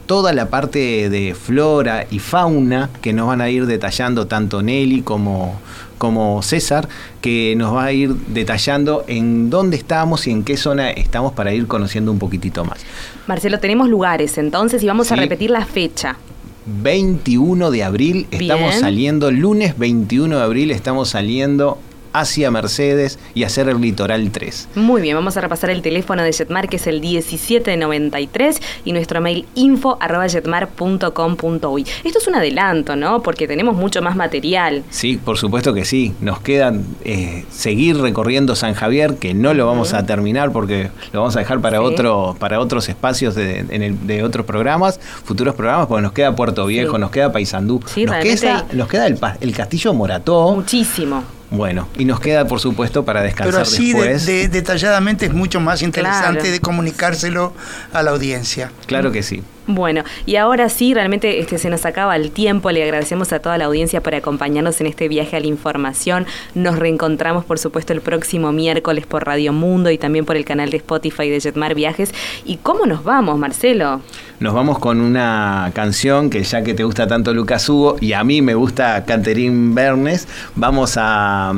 toda 0.04 0.32
la 0.32 0.50
parte 0.50 1.08
de 1.08 1.34
flora 1.34 2.06
y 2.10 2.18
fauna 2.18 2.90
que 3.00 3.12
nos 3.12 3.28
van 3.28 3.40
a 3.40 3.48
ir 3.48 3.66
detallando 3.66 4.26
tanto 4.26 4.62
Nelly 4.62 5.02
como, 5.02 5.58
como 5.96 6.42
César, 6.42 6.88
que 7.22 7.54
nos 7.56 7.74
va 7.74 7.84
a 7.84 7.92
ir 7.92 8.14
detallando 8.14 9.04
en 9.06 9.48
dónde 9.48 9.76
estamos 9.76 10.26
y 10.26 10.30
en 10.30 10.44
qué 10.44 10.56
zona 10.56 10.90
estamos 10.90 11.32
para 11.32 11.52
ir 11.54 11.66
conociendo 11.66 12.12
un 12.12 12.18
poquitito 12.18 12.64
más. 12.64 12.78
Marcelo, 13.26 13.58
tenemos 13.58 13.88
lugares 13.88 14.36
entonces 14.36 14.82
y 14.82 14.86
vamos 14.86 15.10
a 15.12 15.16
repetir 15.16 15.50
la 15.50 15.64
fecha. 15.64 16.16
21 16.66 17.70
de 17.70 17.84
abril 17.84 18.26
estamos 18.30 18.74
saliendo, 18.74 19.30
lunes 19.30 19.78
21 19.78 20.36
de 20.36 20.42
abril 20.42 20.70
estamos 20.70 21.08
saliendo 21.08 21.78
hacia 22.20 22.50
Mercedes 22.50 23.18
y 23.34 23.44
hacer 23.44 23.68
el 23.68 23.80
litoral 23.80 24.30
3. 24.30 24.68
Muy 24.74 25.02
bien, 25.02 25.14
vamos 25.16 25.36
a 25.36 25.40
repasar 25.40 25.70
el 25.70 25.82
teléfono 25.82 26.22
de 26.22 26.32
Jetmar 26.32 26.68
que 26.68 26.76
es 26.76 26.86
el 26.86 27.00
1793 27.00 28.60
y 28.84 28.92
nuestro 28.92 29.20
mail 29.20 29.46
info 29.54 29.96
arroba 30.00 30.28
jetmar.com.uy. 30.28 31.86
Esto 32.04 32.18
es 32.18 32.26
un 32.26 32.34
adelanto, 32.34 32.96
¿no? 32.96 33.22
Porque 33.22 33.46
tenemos 33.46 33.76
mucho 33.76 34.02
más 34.02 34.16
material. 34.16 34.82
Sí, 34.90 35.16
por 35.16 35.38
supuesto 35.38 35.74
que 35.74 35.84
sí. 35.84 36.14
Nos 36.20 36.40
queda 36.40 36.72
eh, 37.04 37.44
seguir 37.50 37.98
recorriendo 37.98 38.56
San 38.56 38.74
Javier, 38.74 39.16
que 39.16 39.34
no 39.34 39.54
lo 39.54 39.66
vamos 39.66 39.94
a 39.94 40.04
terminar 40.06 40.52
porque 40.52 40.90
lo 41.12 41.20
vamos 41.20 41.36
a 41.36 41.40
dejar 41.40 41.60
para, 41.60 41.82
otro, 41.82 42.36
para 42.38 42.60
otros 42.60 42.88
espacios 42.88 43.34
de, 43.34 43.64
de 43.64 44.24
otros 44.24 44.46
programas, 44.46 45.00
futuros 45.24 45.54
programas, 45.54 45.86
porque 45.86 46.02
nos 46.02 46.12
queda 46.12 46.34
Puerto 46.34 46.66
Viejo, 46.66 46.98
nos 46.98 47.10
queda 47.10 47.32
Paysandú, 47.32 47.80
nos, 47.80 48.16
queda, 48.16 48.66
nos 48.72 48.88
queda 48.88 49.06
el, 49.06 49.18
el 49.40 49.54
Castillo 49.54 49.94
Morató. 49.94 50.54
Muchísimo. 50.54 51.37
Bueno, 51.50 51.88
y 51.96 52.04
nos 52.04 52.20
queda, 52.20 52.46
por 52.46 52.60
supuesto, 52.60 53.04
para 53.04 53.22
descansar 53.22 53.52
Pero 53.52 53.62
así 53.62 53.92
De, 53.92 54.48
detalladamente 54.48 55.26
es 55.26 55.32
mucho 55.32 55.60
más 55.60 55.82
interesante 55.82 56.50
de 56.50 56.60
comunicárselo 56.60 57.54
a 57.92 58.02
la 58.02 58.10
audiencia. 58.10 58.70
Claro 58.86 59.12
que 59.12 59.22
sí. 59.22 59.42
Bueno, 59.68 60.02
y 60.24 60.36
ahora 60.36 60.70
sí, 60.70 60.94
realmente 60.94 61.40
este, 61.40 61.58
se 61.58 61.68
nos 61.68 61.84
acaba 61.84 62.16
el 62.16 62.30
tiempo. 62.30 62.70
Le 62.70 62.82
agradecemos 62.82 63.34
a 63.34 63.40
toda 63.40 63.58
la 63.58 63.66
audiencia 63.66 64.02
por 64.02 64.14
acompañarnos 64.14 64.80
en 64.80 64.86
este 64.86 65.08
viaje 65.08 65.36
a 65.36 65.40
la 65.40 65.46
información. 65.46 66.24
Nos 66.54 66.78
reencontramos, 66.78 67.44
por 67.44 67.58
supuesto, 67.58 67.92
el 67.92 68.00
próximo 68.00 68.50
miércoles 68.50 69.06
por 69.06 69.26
Radio 69.26 69.52
Mundo 69.52 69.90
y 69.90 69.98
también 69.98 70.24
por 70.24 70.36
el 70.36 70.46
canal 70.46 70.70
de 70.70 70.78
Spotify 70.78 71.28
de 71.28 71.38
Jetmar 71.38 71.74
Viajes. 71.74 72.14
¿Y 72.46 72.56
cómo 72.56 72.86
nos 72.86 73.04
vamos, 73.04 73.38
Marcelo? 73.38 74.00
Nos 74.40 74.54
vamos 74.54 74.78
con 74.78 75.02
una 75.02 75.70
canción 75.74 76.30
que 76.30 76.42
ya 76.44 76.62
que 76.62 76.72
te 76.72 76.84
gusta 76.84 77.06
tanto 77.06 77.34
Lucas 77.34 77.68
Hugo 77.68 77.96
y 78.00 78.14
a 78.14 78.24
mí 78.24 78.40
me 78.40 78.54
gusta 78.54 79.04
Catherine 79.04 79.74
Bernes, 79.74 80.28
vamos 80.54 80.94
a, 80.96 81.52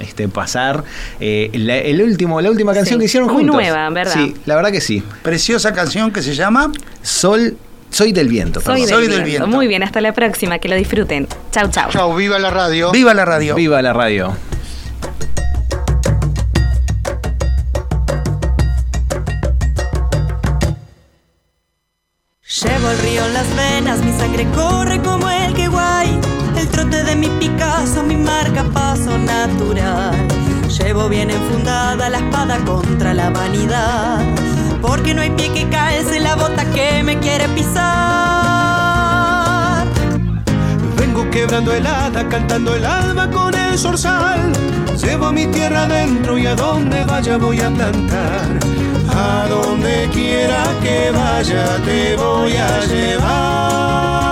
este, 0.00 0.26
pasar 0.28 0.82
eh, 1.20 1.50
la, 1.54 1.76
el 1.76 2.02
último, 2.02 2.40
la 2.40 2.50
última 2.50 2.74
canción 2.74 2.98
que 2.98 3.04
hicieron 3.04 3.28
juntos. 3.28 3.54
Muy 3.54 3.64
nueva, 3.64 3.88
¿verdad? 3.90 4.14
Sí, 4.14 4.34
la 4.46 4.56
verdad 4.56 4.72
que 4.72 4.80
sí. 4.80 5.02
Preciosa 5.22 5.72
canción 5.72 6.10
que 6.10 6.22
se 6.22 6.34
llama 6.34 6.71
Sol, 7.02 7.56
soy 7.90 8.12
del 8.12 8.28
viento. 8.28 8.60
Soy, 8.60 8.86
del, 8.86 9.22
viento. 9.22 9.46
Muy 9.46 9.66
bien, 9.68 9.82
hasta 9.82 10.00
la 10.00 10.12
próxima, 10.14 10.58
que 10.58 10.68
lo 10.68 10.76
disfruten. 10.76 11.28
Chau, 11.50 11.68
chau. 11.70 11.90
Chau, 11.90 12.16
viva 12.16 12.38
la 12.38 12.50
radio. 12.50 12.90
Viva 12.90 13.12
la 13.12 13.24
radio. 13.24 13.54
Viva 13.54 13.82
la 13.82 13.92
radio. 13.92 14.34
Llevo 22.62 22.90
el 22.90 22.98
río 22.98 23.26
en 23.26 23.34
las 23.34 23.56
venas, 23.56 24.04
mi 24.04 24.12
sangre 24.12 24.46
corre 24.54 25.02
como 25.02 25.28
el 25.28 25.52
que 25.54 25.68
guay. 25.68 26.18
El 26.56 26.68
trote 26.68 27.02
de 27.02 27.14
mi 27.16 27.28
Picasso, 27.28 28.02
mi 28.02 28.16
marca 28.16 28.64
paso 28.72 29.18
natural. 29.18 30.16
Llevo 30.68 31.08
bien 31.08 31.30
enfundada 31.30 32.08
la 32.08 32.18
espada 32.18 32.58
contra 32.64 33.12
la 33.12 33.30
vanidad 33.30 34.61
porque 34.82 35.14
no 35.14 35.22
hay 35.22 35.30
pie 35.30 35.50
que 35.52 35.62
en 35.62 36.24
la 36.24 36.34
bota 36.34 36.64
que 36.72 37.02
me 37.04 37.18
quiere 37.20 37.48
pisar. 37.50 37.82
Vengo 40.96 41.30
quebrando 41.30 41.72
helada, 41.72 42.28
cantando 42.28 42.74
el 42.74 42.84
alma 42.84 43.30
con 43.30 43.54
el 43.54 43.78
zorzal. 43.78 44.52
Llevo 45.00 45.32
mi 45.32 45.46
tierra 45.46 45.84
adentro 45.84 46.36
y 46.36 46.46
a 46.46 46.54
donde 46.54 47.04
vaya 47.04 47.38
voy 47.38 47.60
a 47.60 47.70
plantar. 47.70 48.58
A 49.08 49.46
donde 49.48 50.08
quiera 50.12 50.64
que 50.82 51.10
vaya 51.12 51.78
te 51.84 52.16
voy 52.16 52.56
a 52.56 52.84
llevar. 52.84 54.31